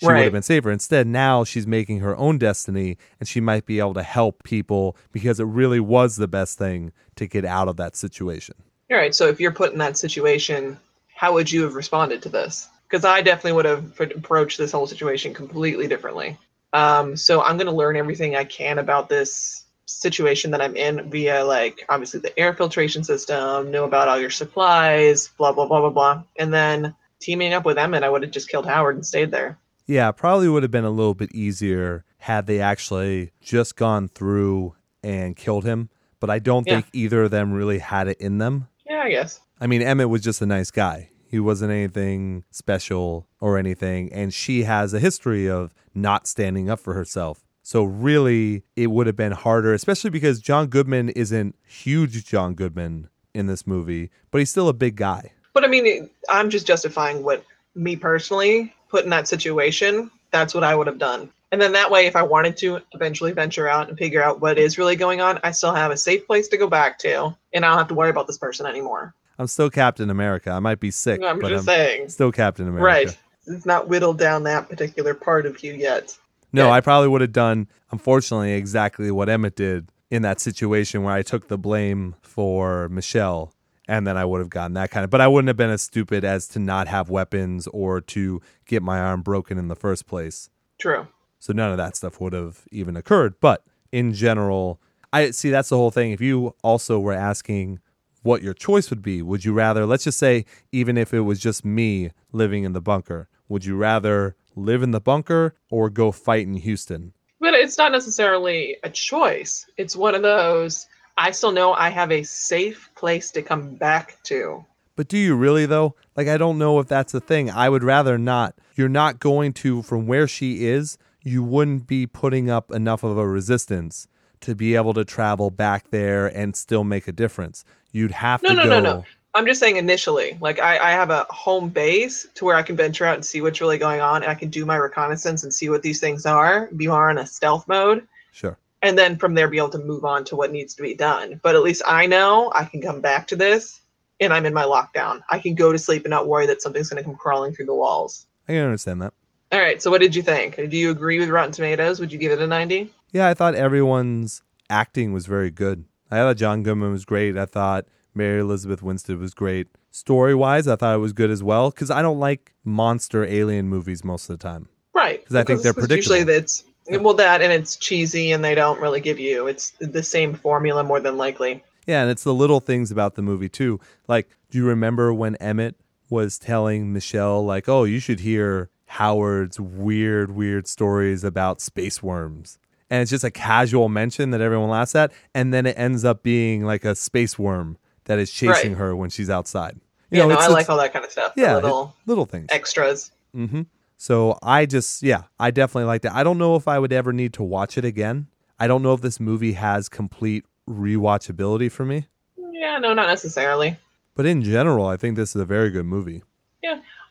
she 0.00 0.06
would 0.06 0.16
have 0.16 0.32
been 0.32 0.42
safer. 0.42 0.72
Instead, 0.72 1.06
now 1.06 1.44
she's 1.44 1.64
making 1.64 2.00
her 2.00 2.16
own 2.16 2.36
destiny 2.36 2.98
and 3.20 3.28
she 3.28 3.40
might 3.40 3.66
be 3.66 3.78
able 3.78 3.94
to 3.94 4.02
help 4.02 4.42
people 4.42 4.96
because 5.12 5.38
it 5.38 5.44
really 5.44 5.78
was 5.78 6.16
the 6.16 6.26
best 6.26 6.58
thing 6.58 6.90
to 7.14 7.28
get 7.28 7.44
out 7.44 7.68
of 7.68 7.76
that 7.76 7.94
situation. 7.94 8.56
All 8.90 8.96
right. 8.96 9.14
So 9.14 9.28
if 9.28 9.38
you're 9.38 9.52
put 9.52 9.70
in 9.70 9.78
that 9.78 9.96
situation, 9.96 10.76
how 11.14 11.34
would 11.34 11.52
you 11.52 11.62
have 11.62 11.74
responded 11.74 12.20
to 12.22 12.28
this? 12.28 12.68
Because 12.92 13.06
I 13.06 13.22
definitely 13.22 13.52
would 13.52 13.64
have 13.64 13.98
approached 13.98 14.58
this 14.58 14.70
whole 14.70 14.86
situation 14.86 15.32
completely 15.32 15.88
differently. 15.88 16.36
Um, 16.74 17.16
so 17.16 17.40
I'm 17.42 17.56
going 17.56 17.66
to 17.66 17.72
learn 17.72 17.96
everything 17.96 18.36
I 18.36 18.44
can 18.44 18.78
about 18.78 19.08
this 19.08 19.64
situation 19.86 20.50
that 20.50 20.60
I'm 20.60 20.76
in 20.76 21.08
via, 21.08 21.42
like, 21.42 21.86
obviously 21.88 22.20
the 22.20 22.38
air 22.38 22.52
filtration 22.52 23.02
system, 23.02 23.70
know 23.70 23.84
about 23.84 24.08
all 24.08 24.20
your 24.20 24.28
supplies, 24.28 25.28
blah, 25.38 25.52
blah, 25.52 25.64
blah, 25.64 25.80
blah, 25.80 25.88
blah. 25.88 26.22
And 26.38 26.52
then 26.52 26.94
teaming 27.18 27.54
up 27.54 27.64
with 27.64 27.78
Emmett, 27.78 28.02
I 28.02 28.10
would 28.10 28.22
have 28.24 28.30
just 28.30 28.50
killed 28.50 28.66
Howard 28.66 28.96
and 28.96 29.06
stayed 29.06 29.30
there. 29.30 29.58
Yeah, 29.86 30.12
probably 30.12 30.50
would 30.50 30.62
have 30.62 30.70
been 30.70 30.84
a 30.84 30.90
little 30.90 31.14
bit 31.14 31.34
easier 31.34 32.04
had 32.18 32.46
they 32.46 32.60
actually 32.60 33.32
just 33.40 33.74
gone 33.74 34.08
through 34.08 34.74
and 35.02 35.34
killed 35.34 35.64
him. 35.64 35.88
But 36.20 36.28
I 36.28 36.40
don't 36.40 36.66
Yeah. 36.66 36.74
think 36.74 36.88
either 36.92 37.22
of 37.22 37.30
them 37.30 37.54
really 37.54 37.78
had 37.78 38.06
it 38.06 38.20
in 38.20 38.36
them. 38.36 38.68
Yeah, 38.86 39.00
I 39.00 39.08
guess. 39.08 39.40
I 39.58 39.66
mean, 39.66 39.80
Emmett 39.80 40.10
was 40.10 40.20
just 40.20 40.42
a 40.42 40.46
nice 40.46 40.70
guy. 40.70 41.08
He 41.32 41.40
wasn't 41.40 41.72
anything 41.72 42.44
special 42.50 43.26
or 43.40 43.56
anything. 43.56 44.12
And 44.12 44.34
she 44.34 44.64
has 44.64 44.92
a 44.92 45.00
history 45.00 45.48
of 45.48 45.72
not 45.94 46.26
standing 46.26 46.68
up 46.68 46.78
for 46.78 46.92
herself. 46.92 47.42
So, 47.62 47.84
really, 47.84 48.64
it 48.76 48.88
would 48.88 49.06
have 49.06 49.16
been 49.16 49.32
harder, 49.32 49.72
especially 49.72 50.10
because 50.10 50.40
John 50.40 50.66
Goodman 50.66 51.08
isn't 51.10 51.54
huge 51.64 52.26
John 52.26 52.54
Goodman 52.54 53.08
in 53.32 53.46
this 53.46 53.66
movie, 53.66 54.10
but 54.30 54.38
he's 54.40 54.50
still 54.50 54.68
a 54.68 54.74
big 54.74 54.96
guy. 54.96 55.32
But 55.54 55.64
I 55.64 55.68
mean, 55.68 56.10
I'm 56.28 56.50
just 56.50 56.66
justifying 56.66 57.22
what 57.22 57.42
me 57.74 57.96
personally 57.96 58.74
put 58.90 59.04
in 59.04 59.10
that 59.10 59.26
situation. 59.26 60.10
That's 60.32 60.52
what 60.52 60.64
I 60.64 60.74
would 60.74 60.86
have 60.86 60.98
done. 60.98 61.30
And 61.50 61.62
then 61.62 61.72
that 61.72 61.90
way, 61.90 62.06
if 62.06 62.14
I 62.14 62.22
wanted 62.22 62.58
to 62.58 62.80
eventually 62.92 63.32
venture 63.32 63.68
out 63.68 63.88
and 63.88 63.96
figure 63.96 64.22
out 64.22 64.42
what 64.42 64.58
is 64.58 64.76
really 64.76 64.96
going 64.96 65.22
on, 65.22 65.40
I 65.42 65.52
still 65.52 65.74
have 65.74 65.90
a 65.90 65.96
safe 65.96 66.26
place 66.26 66.48
to 66.48 66.58
go 66.58 66.66
back 66.66 66.98
to, 67.00 67.34
and 67.54 67.64
I 67.64 67.70
don't 67.70 67.78
have 67.78 67.88
to 67.88 67.94
worry 67.94 68.10
about 68.10 68.26
this 68.26 68.38
person 68.38 68.66
anymore. 68.66 69.14
I'm 69.38 69.46
still 69.46 69.70
Captain 69.70 70.10
America. 70.10 70.50
I 70.50 70.60
might 70.60 70.80
be 70.80 70.90
sick, 70.90 71.22
I'm 71.22 71.38
but 71.38 71.48
just 71.48 71.68
I'm 71.68 71.74
saying. 71.74 72.08
still 72.08 72.32
Captain 72.32 72.68
America. 72.68 72.84
Right. 72.84 73.18
It's 73.46 73.66
not 73.66 73.88
whittled 73.88 74.18
down 74.18 74.44
that 74.44 74.68
particular 74.68 75.14
part 75.14 75.46
of 75.46 75.62
you 75.64 75.72
yet. 75.72 76.16
No. 76.52 76.70
I 76.70 76.80
probably 76.80 77.08
would 77.08 77.22
have 77.22 77.32
done, 77.32 77.66
unfortunately, 77.90 78.52
exactly 78.52 79.10
what 79.10 79.28
Emmett 79.28 79.56
did 79.56 79.88
in 80.10 80.22
that 80.22 80.38
situation 80.38 81.02
where 81.02 81.14
I 81.14 81.22
took 81.22 81.48
the 81.48 81.56
blame 81.58 82.14
for 82.20 82.88
Michelle, 82.90 83.54
and 83.88 84.06
then 84.06 84.16
I 84.16 84.24
would 84.24 84.40
have 84.40 84.50
gotten 84.50 84.74
that 84.74 84.90
kind 84.90 85.02
of. 85.02 85.10
But 85.10 85.22
I 85.22 85.28
wouldn't 85.28 85.48
have 85.48 85.56
been 85.56 85.70
as 85.70 85.82
stupid 85.82 86.24
as 86.24 86.46
to 86.48 86.58
not 86.58 86.86
have 86.88 87.08
weapons 87.08 87.66
or 87.68 88.00
to 88.02 88.40
get 88.66 88.82
my 88.82 89.00
arm 89.00 89.22
broken 89.22 89.58
in 89.58 89.68
the 89.68 89.74
first 89.74 90.06
place. 90.06 90.50
True. 90.78 91.08
So 91.38 91.52
none 91.52 91.70
of 91.70 91.78
that 91.78 91.96
stuff 91.96 92.20
would 92.20 92.34
have 92.34 92.62
even 92.70 92.96
occurred. 92.96 93.34
But 93.40 93.64
in 93.90 94.12
general, 94.12 94.80
I 95.12 95.30
see 95.30 95.50
that's 95.50 95.70
the 95.70 95.76
whole 95.76 95.90
thing. 95.90 96.12
If 96.12 96.20
you 96.20 96.54
also 96.62 97.00
were 97.00 97.12
asking 97.12 97.80
what 98.22 98.42
your 98.42 98.54
choice 98.54 98.90
would 98.90 99.02
be, 99.02 99.22
would 99.22 99.44
you 99.44 99.52
rather, 99.52 99.86
let's 99.86 100.04
just 100.04 100.18
say, 100.18 100.44
even 100.70 100.96
if 100.96 101.12
it 101.12 101.20
was 101.20 101.38
just 101.38 101.64
me 101.64 102.10
living 102.32 102.64
in 102.64 102.72
the 102.72 102.80
bunker, 102.80 103.28
would 103.48 103.64
you 103.64 103.76
rather 103.76 104.36
live 104.56 104.82
in 104.82 104.92
the 104.92 105.00
bunker 105.00 105.54
or 105.70 105.90
go 105.90 106.12
fight 106.12 106.46
in 106.46 106.54
Houston? 106.54 107.12
But 107.40 107.54
it's 107.54 107.76
not 107.76 107.92
necessarily 107.92 108.76
a 108.84 108.90
choice. 108.90 109.66
It's 109.76 109.96
one 109.96 110.14
of 110.14 110.22
those. 110.22 110.86
I 111.18 111.32
still 111.32 111.52
know 111.52 111.72
I 111.72 111.90
have 111.90 112.12
a 112.12 112.22
safe 112.22 112.88
place 112.94 113.30
to 113.32 113.42
come 113.42 113.74
back 113.74 114.16
to. 114.24 114.64
But 114.94 115.08
do 115.08 115.18
you 115.18 115.34
really 115.34 115.66
though? 115.66 115.96
Like 116.16 116.28
I 116.28 116.36
don't 116.36 116.58
know 116.58 116.78
if 116.78 116.86
that's 116.86 117.12
the 117.12 117.20
thing. 117.20 117.50
I 117.50 117.68
would 117.68 117.82
rather 117.82 118.18
not. 118.18 118.54
You're 118.76 118.88
not 118.88 119.18
going 119.18 119.52
to 119.54 119.82
from 119.82 120.06
where 120.06 120.28
she 120.28 120.66
is, 120.66 120.98
you 121.22 121.42
wouldn't 121.42 121.86
be 121.86 122.06
putting 122.06 122.50
up 122.50 122.70
enough 122.70 123.02
of 123.02 123.16
a 123.16 123.26
resistance 123.26 124.06
to 124.40 124.54
be 124.54 124.74
able 124.74 124.94
to 124.94 125.04
travel 125.04 125.50
back 125.50 125.90
there 125.90 126.26
and 126.26 126.56
still 126.56 126.84
make 126.84 127.08
a 127.08 127.12
difference. 127.12 127.64
You'd 127.92 128.10
have 128.10 128.42
No, 128.42 128.50
to 128.50 128.54
no, 128.56 128.62
go 128.64 128.68
no, 128.68 128.80
no. 128.80 129.04
I'm 129.34 129.46
just 129.46 129.60
saying 129.60 129.76
initially, 129.76 130.36
like 130.42 130.58
I, 130.60 130.76
I 130.78 130.90
have 130.90 131.08
a 131.10 131.26
home 131.30 131.70
base 131.70 132.26
to 132.34 132.44
where 132.44 132.54
I 132.56 132.62
can 132.62 132.76
venture 132.76 133.06
out 133.06 133.14
and 133.14 133.24
see 133.24 133.40
what's 133.40 133.60
really 133.62 133.78
going 133.78 134.00
on, 134.00 134.22
and 134.22 134.30
I 134.30 134.34
can 134.34 134.50
do 134.50 134.66
my 134.66 134.76
reconnaissance 134.76 135.42
and 135.42 135.52
see 135.54 135.70
what 135.70 135.80
these 135.82 136.00
things 136.00 136.26
are, 136.26 136.68
be 136.76 136.86
more 136.86 137.08
in 137.10 137.16
a 137.18 137.26
stealth 137.26 137.66
mode, 137.66 138.06
Sure. 138.32 138.58
and 138.82 138.98
then 138.98 139.16
from 139.16 139.34
there 139.34 139.48
be 139.48 139.56
able 139.56 139.70
to 139.70 139.78
move 139.78 140.04
on 140.04 140.24
to 140.24 140.36
what 140.36 140.52
needs 140.52 140.74
to 140.74 140.82
be 140.82 140.94
done. 140.94 141.40
But 141.42 141.54
at 141.54 141.62
least 141.62 141.80
I 141.86 142.04
know 142.06 142.52
I 142.54 142.64
can 142.64 142.82
come 142.82 143.00
back 143.00 143.26
to 143.28 143.36
this, 143.36 143.80
and 144.20 144.34
I'm 144.34 144.44
in 144.44 144.52
my 144.52 144.64
lockdown. 144.64 145.22
I 145.30 145.38
can 145.38 145.54
go 145.54 145.72
to 145.72 145.78
sleep 145.78 146.04
and 146.04 146.10
not 146.10 146.28
worry 146.28 146.44
that 146.46 146.60
something's 146.60 146.90
going 146.90 147.02
to 147.02 147.08
come 147.08 147.16
crawling 147.16 147.54
through 147.54 147.66
the 147.66 147.74
walls. 147.74 148.26
I 148.48 148.52
can 148.52 148.64
understand 148.64 149.00
that. 149.00 149.14
All 149.50 149.60
right, 149.60 149.80
so 149.82 149.90
what 149.90 150.02
did 150.02 150.14
you 150.14 150.22
think? 150.22 150.56
Do 150.56 150.76
you 150.76 150.90
agree 150.90 151.18
with 151.18 151.30
Rotten 151.30 151.52
Tomatoes? 151.52 152.00
Would 152.00 152.12
you 152.12 152.18
give 152.18 152.32
it 152.32 152.40
a 152.40 152.46
90? 152.46 152.92
Yeah, 153.12 153.28
I 153.28 153.34
thought 153.34 153.54
everyone's 153.54 154.42
acting 154.68 155.12
was 155.14 155.24
very 155.26 155.50
good. 155.50 155.84
I 156.12 156.16
thought 156.16 156.36
John 156.36 156.62
Goodman 156.62 156.92
was 156.92 157.04
great. 157.04 157.36
I 157.36 157.46
thought 157.46 157.86
Mary 158.14 158.40
Elizabeth 158.40 158.82
Winstead 158.82 159.18
was 159.18 159.32
great. 159.34 159.68
Story 159.90 160.34
wise, 160.34 160.68
I 160.68 160.76
thought 160.76 160.94
it 160.94 160.98
was 160.98 161.12
good 161.12 161.30
as 161.30 161.42
well 161.42 161.70
because 161.70 161.90
I 161.90 162.02
don't 162.02 162.20
like 162.20 162.54
monster 162.64 163.24
alien 163.24 163.68
movies 163.68 164.04
most 164.04 164.28
of 164.28 164.38
the 164.38 164.42
time. 164.42 164.68
Right. 164.94 165.20
Because 165.20 165.36
I 165.36 165.44
think 165.44 165.62
they're 165.62 165.72
predictable. 165.72 166.16
Usually 166.16 166.24
that's 166.24 166.64
Well, 166.88 167.14
that 167.14 167.40
and 167.42 167.52
it's 167.52 167.76
cheesy, 167.76 168.32
and 168.32 168.44
they 168.44 168.54
don't 168.54 168.80
really 168.80 169.00
give 169.00 169.18
you. 169.18 169.46
It's 169.46 169.72
the 169.80 170.02
same 170.02 170.34
formula 170.34 170.84
more 170.84 171.00
than 171.00 171.16
likely. 171.16 171.64
Yeah, 171.86 172.02
and 172.02 172.10
it's 172.10 172.24
the 172.24 172.34
little 172.34 172.60
things 172.60 172.90
about 172.90 173.14
the 173.14 173.22
movie 173.22 173.48
too. 173.48 173.80
Like, 174.06 174.28
do 174.50 174.58
you 174.58 174.66
remember 174.66 175.12
when 175.14 175.36
Emmett 175.36 175.76
was 176.10 176.38
telling 176.38 176.92
Michelle, 176.92 177.44
like, 177.44 177.68
"Oh, 177.68 177.84
you 177.84 177.98
should 178.00 178.20
hear 178.20 178.68
Howard's 178.86 179.58
weird, 179.58 180.32
weird 180.32 180.66
stories 180.66 181.24
about 181.24 181.60
space 181.60 182.02
worms," 182.02 182.58
and 182.92 183.00
it's 183.00 183.10
just 183.10 183.24
a 183.24 183.30
casual 183.30 183.88
mention 183.88 184.30
that 184.32 184.40
everyone 184.42 184.68
laughs 184.68 184.94
at, 184.94 185.12
and 185.34 185.52
then 185.54 185.64
it 185.64 185.78
ends 185.78 186.04
up 186.04 186.22
being 186.22 186.64
like 186.64 186.84
a 186.84 186.94
space 186.94 187.38
worm 187.38 187.78
that 188.04 188.18
is 188.18 188.30
chasing 188.30 188.72
Right. 188.72 188.78
her 188.78 188.94
when 188.94 189.08
she's 189.08 189.30
outside. 189.30 189.76
You 190.10 190.18
yeah, 190.18 190.26
know, 190.26 190.34
no, 190.34 190.40
I 190.40 190.48
like 190.48 190.68
all 190.68 190.76
that 190.76 190.92
kind 190.92 191.04
of 191.04 191.10
stuff. 191.10 191.34
the 191.34 191.40
yeah, 191.42 191.54
little 191.54 191.94
it- 192.04 192.08
little 192.08 192.26
things. 192.26 192.48
extras. 192.50 193.10
hmm 193.34 193.62
So 193.96 194.36
I 194.42 194.66
just, 194.66 195.02
yeah, 195.02 195.22
I 195.40 195.50
definitely 195.52 195.86
like 195.86 196.02
that. 196.02 196.12
I 196.14 196.22
don't 196.22 196.36
know 196.38 196.54
if 196.56 196.68
I 196.68 196.78
would 196.78 196.92
ever 196.92 197.12
need 197.12 197.32
to 197.34 197.42
watch 197.42 197.78
it 197.78 197.84
again. 197.84 198.26
I 198.58 198.66
don't 198.66 198.82
know 198.82 198.92
if 198.92 199.00
this 199.00 199.18
movie 199.20 199.52
has 199.54 199.88
complete 199.88 200.44
rewatchability 200.68 201.70
for 201.72 201.84
me, 201.86 202.06
Yeah, 202.36 202.78
no, 202.78 202.92
not 202.94 203.06
necessarily. 203.08 203.76
but 204.14 204.26
in 204.26 204.42
general, 204.42 204.86
I 204.86 204.96
think 204.96 205.16
this 205.16 205.34
is 205.34 205.40
a 205.40 205.44
very 205.46 205.70
good 205.70 205.86
movie. 205.86 206.22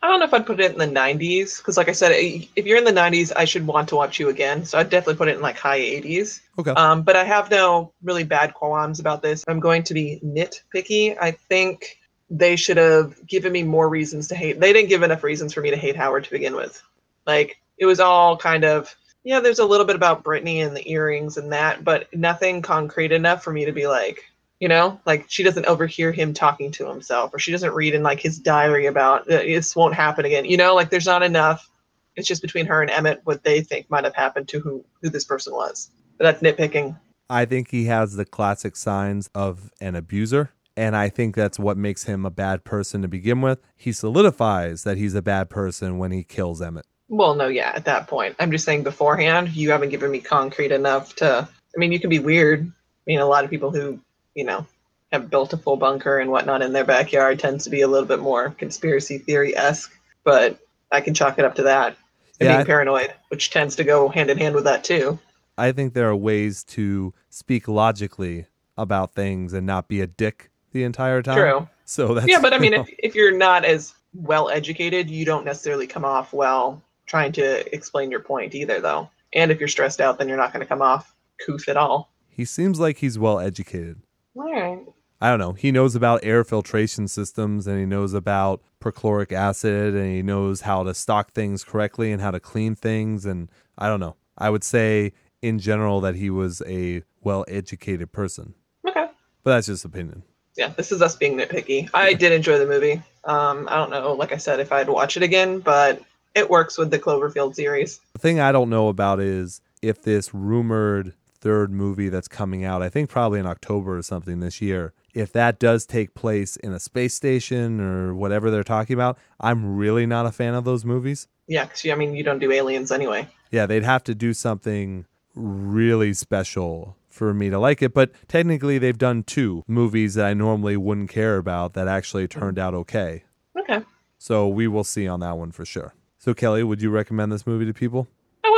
I 0.02 0.08
don't 0.08 0.18
know 0.18 0.26
if 0.26 0.34
I'd 0.34 0.46
put 0.46 0.58
it 0.58 0.72
in 0.72 0.78
the 0.78 1.00
90s 1.00 1.58
because, 1.58 1.76
like 1.76 1.88
I 1.88 1.92
said, 1.92 2.10
if 2.10 2.66
you're 2.66 2.78
in 2.78 2.84
the 2.84 2.90
90s, 2.90 3.30
I 3.36 3.44
should 3.44 3.64
want 3.64 3.88
to 3.90 3.96
watch 3.96 4.18
you 4.18 4.30
again. 4.30 4.64
So 4.64 4.76
I'd 4.76 4.90
definitely 4.90 5.14
put 5.14 5.28
it 5.28 5.36
in 5.36 5.42
like 5.42 5.56
high 5.56 5.78
80s. 5.78 6.40
Okay. 6.58 6.72
Um, 6.72 7.02
but 7.02 7.14
I 7.14 7.22
have 7.22 7.50
no 7.50 7.92
really 8.02 8.24
bad 8.24 8.52
qualms 8.52 8.98
about 8.98 9.22
this. 9.22 9.44
I'm 9.46 9.60
going 9.60 9.84
to 9.84 9.94
be 9.94 10.20
nitpicky. 10.24 11.16
I 11.20 11.30
think 11.30 12.00
they 12.30 12.56
should 12.56 12.78
have 12.78 13.24
given 13.28 13.52
me 13.52 13.62
more 13.62 13.88
reasons 13.88 14.26
to 14.28 14.34
hate. 14.34 14.58
They 14.58 14.72
didn't 14.72 14.88
give 14.88 15.04
enough 15.04 15.22
reasons 15.22 15.52
for 15.52 15.60
me 15.60 15.70
to 15.70 15.76
hate 15.76 15.94
Howard 15.94 16.24
to 16.24 16.30
begin 16.30 16.56
with. 16.56 16.82
Like 17.24 17.60
it 17.78 17.86
was 17.86 18.00
all 18.00 18.36
kind 18.36 18.64
of 18.64 18.94
yeah. 19.22 19.38
There's 19.38 19.60
a 19.60 19.64
little 19.64 19.86
bit 19.86 19.94
about 19.94 20.24
Brittany 20.24 20.62
and 20.62 20.76
the 20.76 20.90
earrings 20.90 21.36
and 21.36 21.52
that, 21.52 21.84
but 21.84 22.12
nothing 22.12 22.60
concrete 22.60 23.12
enough 23.12 23.44
for 23.44 23.52
me 23.52 23.66
to 23.66 23.72
be 23.72 23.86
like, 23.86 24.24
you 24.62 24.68
know, 24.68 25.00
like 25.06 25.24
she 25.28 25.42
doesn't 25.42 25.66
overhear 25.66 26.12
him 26.12 26.32
talking 26.32 26.70
to 26.70 26.86
himself, 26.86 27.34
or 27.34 27.40
she 27.40 27.50
doesn't 27.50 27.74
read 27.74 27.94
in 27.94 28.04
like 28.04 28.20
his 28.20 28.38
diary 28.38 28.86
about 28.86 29.22
"Uh, 29.22 29.38
this 29.38 29.74
won't 29.74 29.92
happen 29.92 30.24
again. 30.24 30.44
You 30.44 30.56
know, 30.56 30.76
like 30.76 30.88
there's 30.88 31.04
not 31.04 31.24
enough. 31.24 31.68
It's 32.14 32.28
just 32.28 32.42
between 32.42 32.66
her 32.66 32.80
and 32.80 32.88
Emmett 32.88 33.22
what 33.24 33.42
they 33.42 33.62
think 33.62 33.90
might 33.90 34.04
have 34.04 34.14
happened 34.14 34.46
to 34.50 34.60
who 34.60 34.84
who 35.00 35.08
this 35.08 35.24
person 35.24 35.52
was. 35.52 35.90
But 36.16 36.40
that's 36.40 36.42
nitpicking. 36.42 36.96
I 37.28 37.44
think 37.44 37.72
he 37.72 37.86
has 37.86 38.14
the 38.14 38.24
classic 38.24 38.76
signs 38.76 39.28
of 39.34 39.72
an 39.80 39.96
abuser. 39.96 40.52
And 40.76 40.94
I 40.94 41.08
think 41.08 41.34
that's 41.34 41.58
what 41.58 41.76
makes 41.76 42.04
him 42.04 42.24
a 42.24 42.30
bad 42.30 42.62
person 42.62 43.02
to 43.02 43.08
begin 43.08 43.40
with. 43.40 43.58
He 43.74 43.90
solidifies 43.90 44.84
that 44.84 44.96
he's 44.96 45.16
a 45.16 45.22
bad 45.22 45.50
person 45.50 45.98
when 45.98 46.12
he 46.12 46.22
kills 46.22 46.62
Emmett. 46.62 46.86
Well, 47.08 47.34
no, 47.34 47.48
yeah, 47.48 47.72
at 47.74 47.84
that 47.86 48.06
point. 48.06 48.36
I'm 48.38 48.52
just 48.52 48.64
saying 48.64 48.84
beforehand, 48.84 49.56
you 49.56 49.72
haven't 49.72 49.88
given 49.88 50.12
me 50.12 50.20
concrete 50.20 50.70
enough 50.70 51.16
to. 51.16 51.48
I 51.48 51.78
mean, 51.78 51.90
you 51.90 51.98
can 51.98 52.10
be 52.10 52.20
weird. 52.20 52.60
I 52.64 53.02
mean, 53.08 53.18
a 53.18 53.26
lot 53.26 53.42
of 53.42 53.50
people 53.50 53.72
who, 53.72 53.98
you 54.34 54.44
know, 54.44 54.66
have 55.12 55.30
built 55.30 55.52
a 55.52 55.56
full 55.56 55.76
bunker 55.76 56.18
and 56.18 56.30
whatnot 56.30 56.62
in 56.62 56.72
their 56.72 56.84
backyard 56.84 57.38
tends 57.38 57.64
to 57.64 57.70
be 57.70 57.82
a 57.82 57.88
little 57.88 58.08
bit 58.08 58.20
more 58.20 58.50
conspiracy 58.50 59.18
theory 59.18 59.56
esque, 59.56 59.94
but 60.24 60.58
I 60.90 61.00
can 61.00 61.14
chalk 61.14 61.38
it 61.38 61.44
up 61.44 61.54
to 61.56 61.62
that. 61.64 61.96
And 62.40 62.48
Yeah, 62.48 62.56
being 62.56 62.66
paranoid, 62.66 63.12
which 63.28 63.50
tends 63.50 63.76
to 63.76 63.84
go 63.84 64.08
hand 64.08 64.30
in 64.30 64.38
hand 64.38 64.54
with 64.54 64.64
that 64.64 64.84
too. 64.84 65.18
I 65.58 65.72
think 65.72 65.92
there 65.92 66.08
are 66.08 66.16
ways 66.16 66.64
to 66.64 67.12
speak 67.28 67.68
logically 67.68 68.46
about 68.78 69.14
things 69.14 69.52
and 69.52 69.66
not 69.66 69.86
be 69.86 70.00
a 70.00 70.06
dick 70.06 70.50
the 70.72 70.82
entire 70.82 71.22
time. 71.22 71.36
True. 71.36 71.68
So 71.84 72.14
that's 72.14 72.26
yeah, 72.26 72.40
but 72.40 72.54
I 72.54 72.58
mean, 72.58 72.72
you 72.72 72.78
know, 72.78 72.84
if, 72.84 72.94
if 72.98 73.14
you're 73.14 73.36
not 73.36 73.64
as 73.64 73.94
well 74.14 74.48
educated, 74.48 75.10
you 75.10 75.24
don't 75.24 75.44
necessarily 75.44 75.86
come 75.86 76.04
off 76.04 76.32
well 76.32 76.82
trying 77.06 77.32
to 77.32 77.74
explain 77.74 78.10
your 78.10 78.20
point 78.20 78.54
either, 78.54 78.80
though. 78.80 79.10
And 79.34 79.50
if 79.50 79.58
you're 79.58 79.68
stressed 79.68 80.00
out, 80.00 80.18
then 80.18 80.28
you're 80.28 80.38
not 80.38 80.52
going 80.52 80.60
to 80.60 80.66
come 80.66 80.80
off 80.82 81.14
couth 81.46 81.68
at 81.68 81.76
all. 81.76 82.10
he 82.28 82.44
seems 82.44 82.80
like 82.80 82.98
he's 82.98 83.18
well 83.18 83.38
educated. 83.38 84.00
All 84.36 84.52
right. 84.52 84.80
I 85.20 85.30
don't 85.30 85.38
know. 85.38 85.52
He 85.52 85.70
knows 85.70 85.94
about 85.94 86.20
air 86.24 86.42
filtration 86.42 87.06
systems 87.06 87.66
and 87.66 87.78
he 87.78 87.86
knows 87.86 88.12
about 88.12 88.60
perchloric 88.80 89.30
acid 89.32 89.94
and 89.94 90.10
he 90.12 90.22
knows 90.22 90.62
how 90.62 90.82
to 90.82 90.94
stock 90.94 91.32
things 91.32 91.62
correctly 91.62 92.10
and 92.10 92.20
how 92.20 92.32
to 92.32 92.40
clean 92.40 92.74
things. 92.74 93.24
And 93.24 93.48
I 93.78 93.86
don't 93.88 94.00
know. 94.00 94.16
I 94.36 94.50
would 94.50 94.64
say 94.64 95.12
in 95.40 95.58
general 95.60 96.00
that 96.00 96.16
he 96.16 96.28
was 96.30 96.60
a 96.66 97.02
well 97.22 97.44
educated 97.46 98.10
person, 98.10 98.54
Okay. 98.88 99.06
but 99.44 99.50
that's 99.54 99.68
just 99.68 99.84
opinion. 99.84 100.24
yeah, 100.56 100.68
this 100.68 100.90
is 100.90 101.00
us 101.02 101.14
being 101.14 101.36
nitpicky. 101.36 101.88
I 101.94 102.14
did 102.14 102.32
enjoy 102.32 102.58
the 102.58 102.66
movie. 102.66 103.00
Um, 103.24 103.68
I 103.70 103.76
don't 103.76 103.90
know, 103.90 104.12
like 104.14 104.32
I 104.32 104.36
said, 104.38 104.58
if 104.58 104.72
I'd 104.72 104.88
watch 104.88 105.16
it 105.16 105.22
again, 105.22 105.60
but 105.60 106.02
it 106.34 106.50
works 106.50 106.76
with 106.78 106.90
the 106.90 106.98
Cloverfield 106.98 107.54
series. 107.54 108.00
The 108.14 108.18
thing 108.18 108.40
I 108.40 108.50
don't 108.50 108.70
know 108.70 108.88
about 108.88 109.20
is 109.20 109.60
if 109.82 110.02
this 110.02 110.34
rumored 110.34 111.14
third 111.42 111.72
movie 111.72 112.08
that's 112.08 112.28
coming 112.28 112.64
out, 112.64 112.82
I 112.82 112.88
think 112.88 113.10
probably 113.10 113.40
in 113.40 113.46
October 113.46 113.98
or 113.98 114.02
something 114.02 114.38
this 114.40 114.62
year, 114.62 114.94
if 115.12 115.32
that 115.32 115.58
does 115.58 115.84
take 115.84 116.14
place 116.14 116.56
in 116.56 116.72
a 116.72 116.78
space 116.78 117.14
station 117.14 117.80
or 117.80 118.14
whatever 118.14 118.50
they're 118.50 118.62
talking 118.62 118.94
about, 118.94 119.18
I'm 119.40 119.76
really 119.76 120.06
not 120.06 120.24
a 120.24 120.32
fan 120.32 120.54
of 120.54 120.64
those 120.64 120.84
movies. 120.84 121.26
Yeah, 121.48 121.64
because 121.64 121.84
I 121.90 121.96
mean, 121.96 122.14
you 122.14 122.22
don't 122.22 122.38
do 122.38 122.52
aliens 122.52 122.92
anyway. 122.92 123.28
Yeah, 123.50 123.66
they'd 123.66 123.82
have 123.82 124.04
to 124.04 124.14
do 124.14 124.32
something 124.32 125.04
really 125.34 126.14
special 126.14 126.96
for 127.10 127.34
me 127.34 127.50
to 127.50 127.58
like 127.58 127.82
it. 127.82 127.92
But 127.92 128.12
technically, 128.28 128.78
they've 128.78 128.96
done 128.96 129.24
two 129.24 129.64
movies 129.66 130.14
that 130.14 130.26
I 130.26 130.34
normally 130.34 130.76
wouldn't 130.76 131.10
care 131.10 131.36
about 131.36 131.74
that 131.74 131.88
actually 131.88 132.28
turned 132.28 132.58
out 132.58 132.72
okay. 132.72 133.24
Okay, 133.58 133.84
So 134.16 134.48
we 134.48 134.66
will 134.66 134.84
see 134.84 135.06
on 135.06 135.20
that 135.20 135.36
one 135.36 135.50
for 135.52 135.66
sure. 135.66 135.92
So, 136.18 136.32
Kelly, 136.32 136.62
would 136.62 136.80
you 136.80 136.90
recommend 136.90 137.32
this 137.32 137.46
movie 137.46 137.66
to 137.66 137.74
people? 137.74 138.06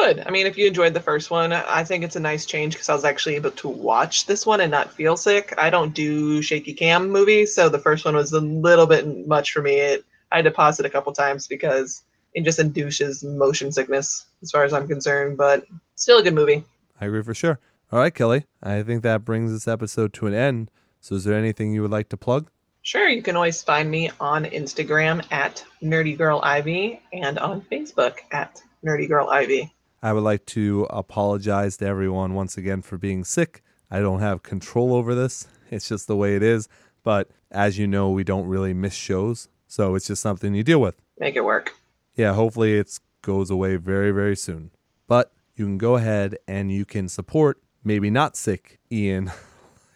I 0.04 0.08
would. 0.08 0.26
I 0.26 0.30
mean, 0.30 0.46
if 0.46 0.58
you 0.58 0.66
enjoyed 0.66 0.92
the 0.92 1.00
first 1.00 1.30
one, 1.30 1.52
I 1.52 1.82
think 1.82 2.04
it's 2.04 2.16
a 2.16 2.20
nice 2.20 2.44
change 2.44 2.74
because 2.74 2.88
I 2.88 2.94
was 2.94 3.04
actually 3.04 3.36
able 3.36 3.52
to 3.52 3.68
watch 3.68 4.26
this 4.26 4.44
one 4.44 4.60
and 4.60 4.70
not 4.70 4.92
feel 4.92 5.16
sick. 5.16 5.54
I 5.56 5.70
don't 5.70 5.94
do 5.94 6.42
shaky 6.42 6.74
cam 6.74 7.10
movies, 7.10 7.54
so 7.54 7.68
the 7.68 7.78
first 7.78 8.04
one 8.04 8.14
was 8.14 8.32
a 8.32 8.40
little 8.40 8.86
bit 8.86 9.26
much 9.26 9.52
for 9.52 9.62
me. 9.62 9.76
It 9.76 10.04
I 10.30 10.36
had 10.36 10.44
to 10.44 10.50
pause 10.50 10.80
it 10.80 10.86
a 10.86 10.90
couple 10.90 11.12
times 11.12 11.46
because 11.46 12.02
it 12.34 12.44
just 12.44 12.58
induces 12.58 13.22
motion 13.22 13.72
sickness, 13.72 14.26
as 14.42 14.50
far 14.50 14.64
as 14.64 14.72
I'm 14.72 14.88
concerned. 14.88 15.36
But 15.38 15.64
still 15.94 16.18
a 16.18 16.22
good 16.22 16.34
movie. 16.34 16.64
I 17.00 17.06
agree 17.06 17.22
for 17.22 17.34
sure. 17.34 17.58
All 17.90 17.98
right, 17.98 18.14
Kelly. 18.14 18.46
I 18.62 18.82
think 18.82 19.02
that 19.02 19.24
brings 19.24 19.52
this 19.52 19.68
episode 19.68 20.12
to 20.14 20.26
an 20.26 20.34
end. 20.34 20.70
So, 21.00 21.14
is 21.14 21.24
there 21.24 21.38
anything 21.38 21.72
you 21.72 21.82
would 21.82 21.90
like 21.90 22.08
to 22.10 22.16
plug? 22.16 22.50
Sure, 22.82 23.08
you 23.08 23.22
can 23.22 23.36
always 23.36 23.62
find 23.62 23.90
me 23.90 24.10
on 24.20 24.44
Instagram 24.44 25.24
at 25.32 25.64
Nerdy 25.82 26.18
Girl 26.18 26.40
Ivy 26.42 27.00
and 27.12 27.38
on 27.38 27.62
Facebook 27.62 28.18
at 28.32 28.60
Nerdy 28.84 29.08
Girl 29.08 29.30
Ivy. 29.30 29.73
I 30.04 30.12
would 30.12 30.22
like 30.22 30.44
to 30.46 30.86
apologize 30.90 31.78
to 31.78 31.86
everyone 31.86 32.34
once 32.34 32.58
again 32.58 32.82
for 32.82 32.98
being 32.98 33.24
sick. 33.24 33.62
I 33.90 34.00
don't 34.00 34.20
have 34.20 34.42
control 34.42 34.94
over 34.94 35.14
this. 35.14 35.46
It's 35.70 35.88
just 35.88 36.06
the 36.08 36.14
way 36.16 36.36
it 36.36 36.42
is. 36.42 36.68
But 37.02 37.30
as 37.50 37.78
you 37.78 37.86
know, 37.86 38.10
we 38.10 38.22
don't 38.22 38.46
really 38.46 38.74
miss 38.74 38.92
shows. 38.92 39.48
So 39.66 39.94
it's 39.94 40.06
just 40.06 40.20
something 40.20 40.54
you 40.54 40.62
deal 40.62 40.78
with. 40.78 41.00
Make 41.18 41.36
it 41.36 41.44
work. 41.44 41.74
Yeah, 42.16 42.34
hopefully 42.34 42.74
it 42.76 43.00
goes 43.22 43.48
away 43.48 43.76
very, 43.76 44.10
very 44.10 44.36
soon. 44.36 44.72
But 45.08 45.32
you 45.56 45.64
can 45.64 45.78
go 45.78 45.96
ahead 45.96 46.36
and 46.46 46.70
you 46.70 46.84
can 46.84 47.08
support, 47.08 47.62
maybe 47.82 48.10
not 48.10 48.36
sick, 48.36 48.78
Ian 48.92 49.32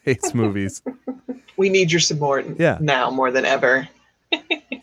hates 0.03 0.33
movies. 0.33 0.81
We 1.55 1.69
need 1.69 1.91
your 1.91 1.99
support 2.01 2.47
Yeah. 2.57 2.79
now 2.81 3.11
more 3.11 3.29
than 3.29 3.45
ever. 3.45 3.87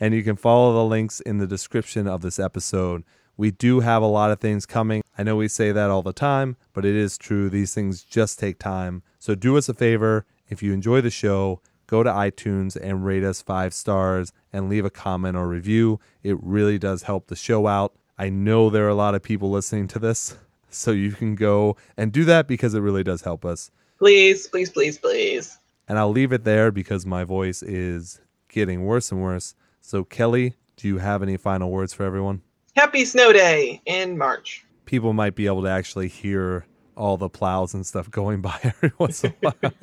and 0.01 0.15
you 0.15 0.23
can 0.23 0.37
follow 0.37 0.73
the 0.73 0.85
links 0.85 1.19
in 1.21 1.39
the 1.39 1.49
description 1.49 2.07
of 2.07 2.23
this 2.23 2.39
episode. 2.39 3.03
We 3.37 3.51
do 3.51 3.81
have 3.81 4.03
a 4.03 4.07
lot 4.07 4.31
of 4.31 4.41
things 4.41 4.65
coming. 4.65 5.03
I 5.19 5.23
know 5.23 5.37
we 5.37 5.49
say 5.49 5.71
that 5.73 5.91
all 5.91 6.03
the 6.03 6.13
time, 6.13 6.57
but 6.73 6.85
it 6.85 6.95
is 6.95 7.19
true. 7.19 7.51
These 7.51 7.75
things 7.75 8.03
just 8.03 8.39
take 8.39 8.59
time. 8.59 9.03
So 9.19 9.35
do 9.35 9.59
us 9.59 9.69
a 9.69 9.75
favor. 9.75 10.25
If 10.49 10.63
you 10.63 10.73
enjoy 10.73 11.03
the 11.03 11.11
show, 11.11 11.61
go 11.87 12.03
to 12.03 12.11
iTunes 12.11 12.77
and 12.77 13.05
rate 13.05 13.25
us 13.25 13.43
five 13.43 13.75
stars 13.75 14.33
and 14.53 14.71
leave 14.71 14.85
a 14.85 14.91
comment 14.91 15.37
or 15.37 15.47
review. 15.47 16.01
It 16.23 16.43
really 16.43 16.79
does 16.79 17.03
help 17.03 17.27
the 17.27 17.37
show 17.37 17.67
out. 17.67 17.95
I 18.19 18.31
know 18.31 18.71
there 18.71 18.87
are 18.87 18.91
a 18.91 18.95
lot 18.95 19.15
of 19.15 19.23
people 19.23 19.51
listening 19.51 19.89
to 19.89 19.99
this, 19.99 20.37
so 20.71 20.93
you 20.93 21.13
can 21.13 21.35
go 21.35 21.77
and 21.97 22.13
do 22.13 22.25
that 22.25 22.47
because 22.47 22.75
it 22.75 22.81
really 22.81 23.05
does 23.05 23.23
help 23.23 23.45
us. 23.45 23.71
Please, 23.99 24.47
please, 24.47 24.71
please, 24.71 24.99
please. 24.99 25.59
And 25.89 25.99
I'll 25.99 26.11
leave 26.11 26.33
it 26.33 26.45
there 26.45 26.71
because 26.71 27.05
my 27.05 27.25
voice 27.25 27.63
is 27.63 28.21
getting 28.49 28.85
worse 28.85 29.13
and 29.13 29.23
worse. 29.23 29.55
So, 29.81 30.05
Kelly, 30.05 30.55
do 30.77 30.89
you 30.89 30.99
have 30.99 31.23
any 31.23 31.37
final 31.37 31.71
words 31.71 31.93
for 31.93 32.05
everyone? 32.05 32.43
Happy 32.77 33.05
Snow 33.07 33.33
Day 33.33 33.81
in 33.87 34.19
March. 34.19 34.65
People 34.85 35.13
might 35.13 35.35
be 35.35 35.47
able 35.47 35.63
to 35.63 35.69
actually 35.69 36.09
hear 36.09 36.67
all 36.97 37.17
the 37.17 37.29
plows 37.29 37.75
and 37.75 37.87
stuff 37.87 38.11
going 38.11 38.41
by 38.43 38.59
every 38.63 38.93
once 38.99 39.25
in 39.25 39.31
a 39.31 39.35
while. 39.41 39.73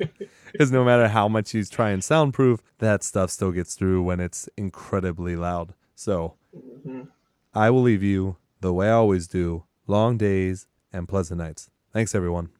Because 0.52 0.70
no 0.70 0.84
matter 0.84 1.08
how 1.08 1.26
much 1.26 1.52
you 1.52 1.64
try 1.64 1.90
and 1.90 2.02
soundproof, 2.04 2.60
that 2.78 3.02
stuff 3.02 3.30
still 3.32 3.50
gets 3.50 3.74
through 3.74 4.04
when 4.04 4.20
it's 4.20 4.48
incredibly 4.56 5.34
loud. 5.34 5.74
So, 5.96 6.34
Mhm. 6.56 7.08
I 7.52 7.70
will 7.70 7.82
leave 7.82 8.04
you 8.04 8.36
the 8.60 8.72
way 8.72 8.86
I 8.88 8.92
always 8.92 9.26
do 9.26 9.64
long 9.88 10.16
days 10.16 10.68
and 10.92 11.08
pleasant 11.08 11.38
nights. 11.38 11.70
Thanks, 11.92 12.14
everyone. 12.14 12.50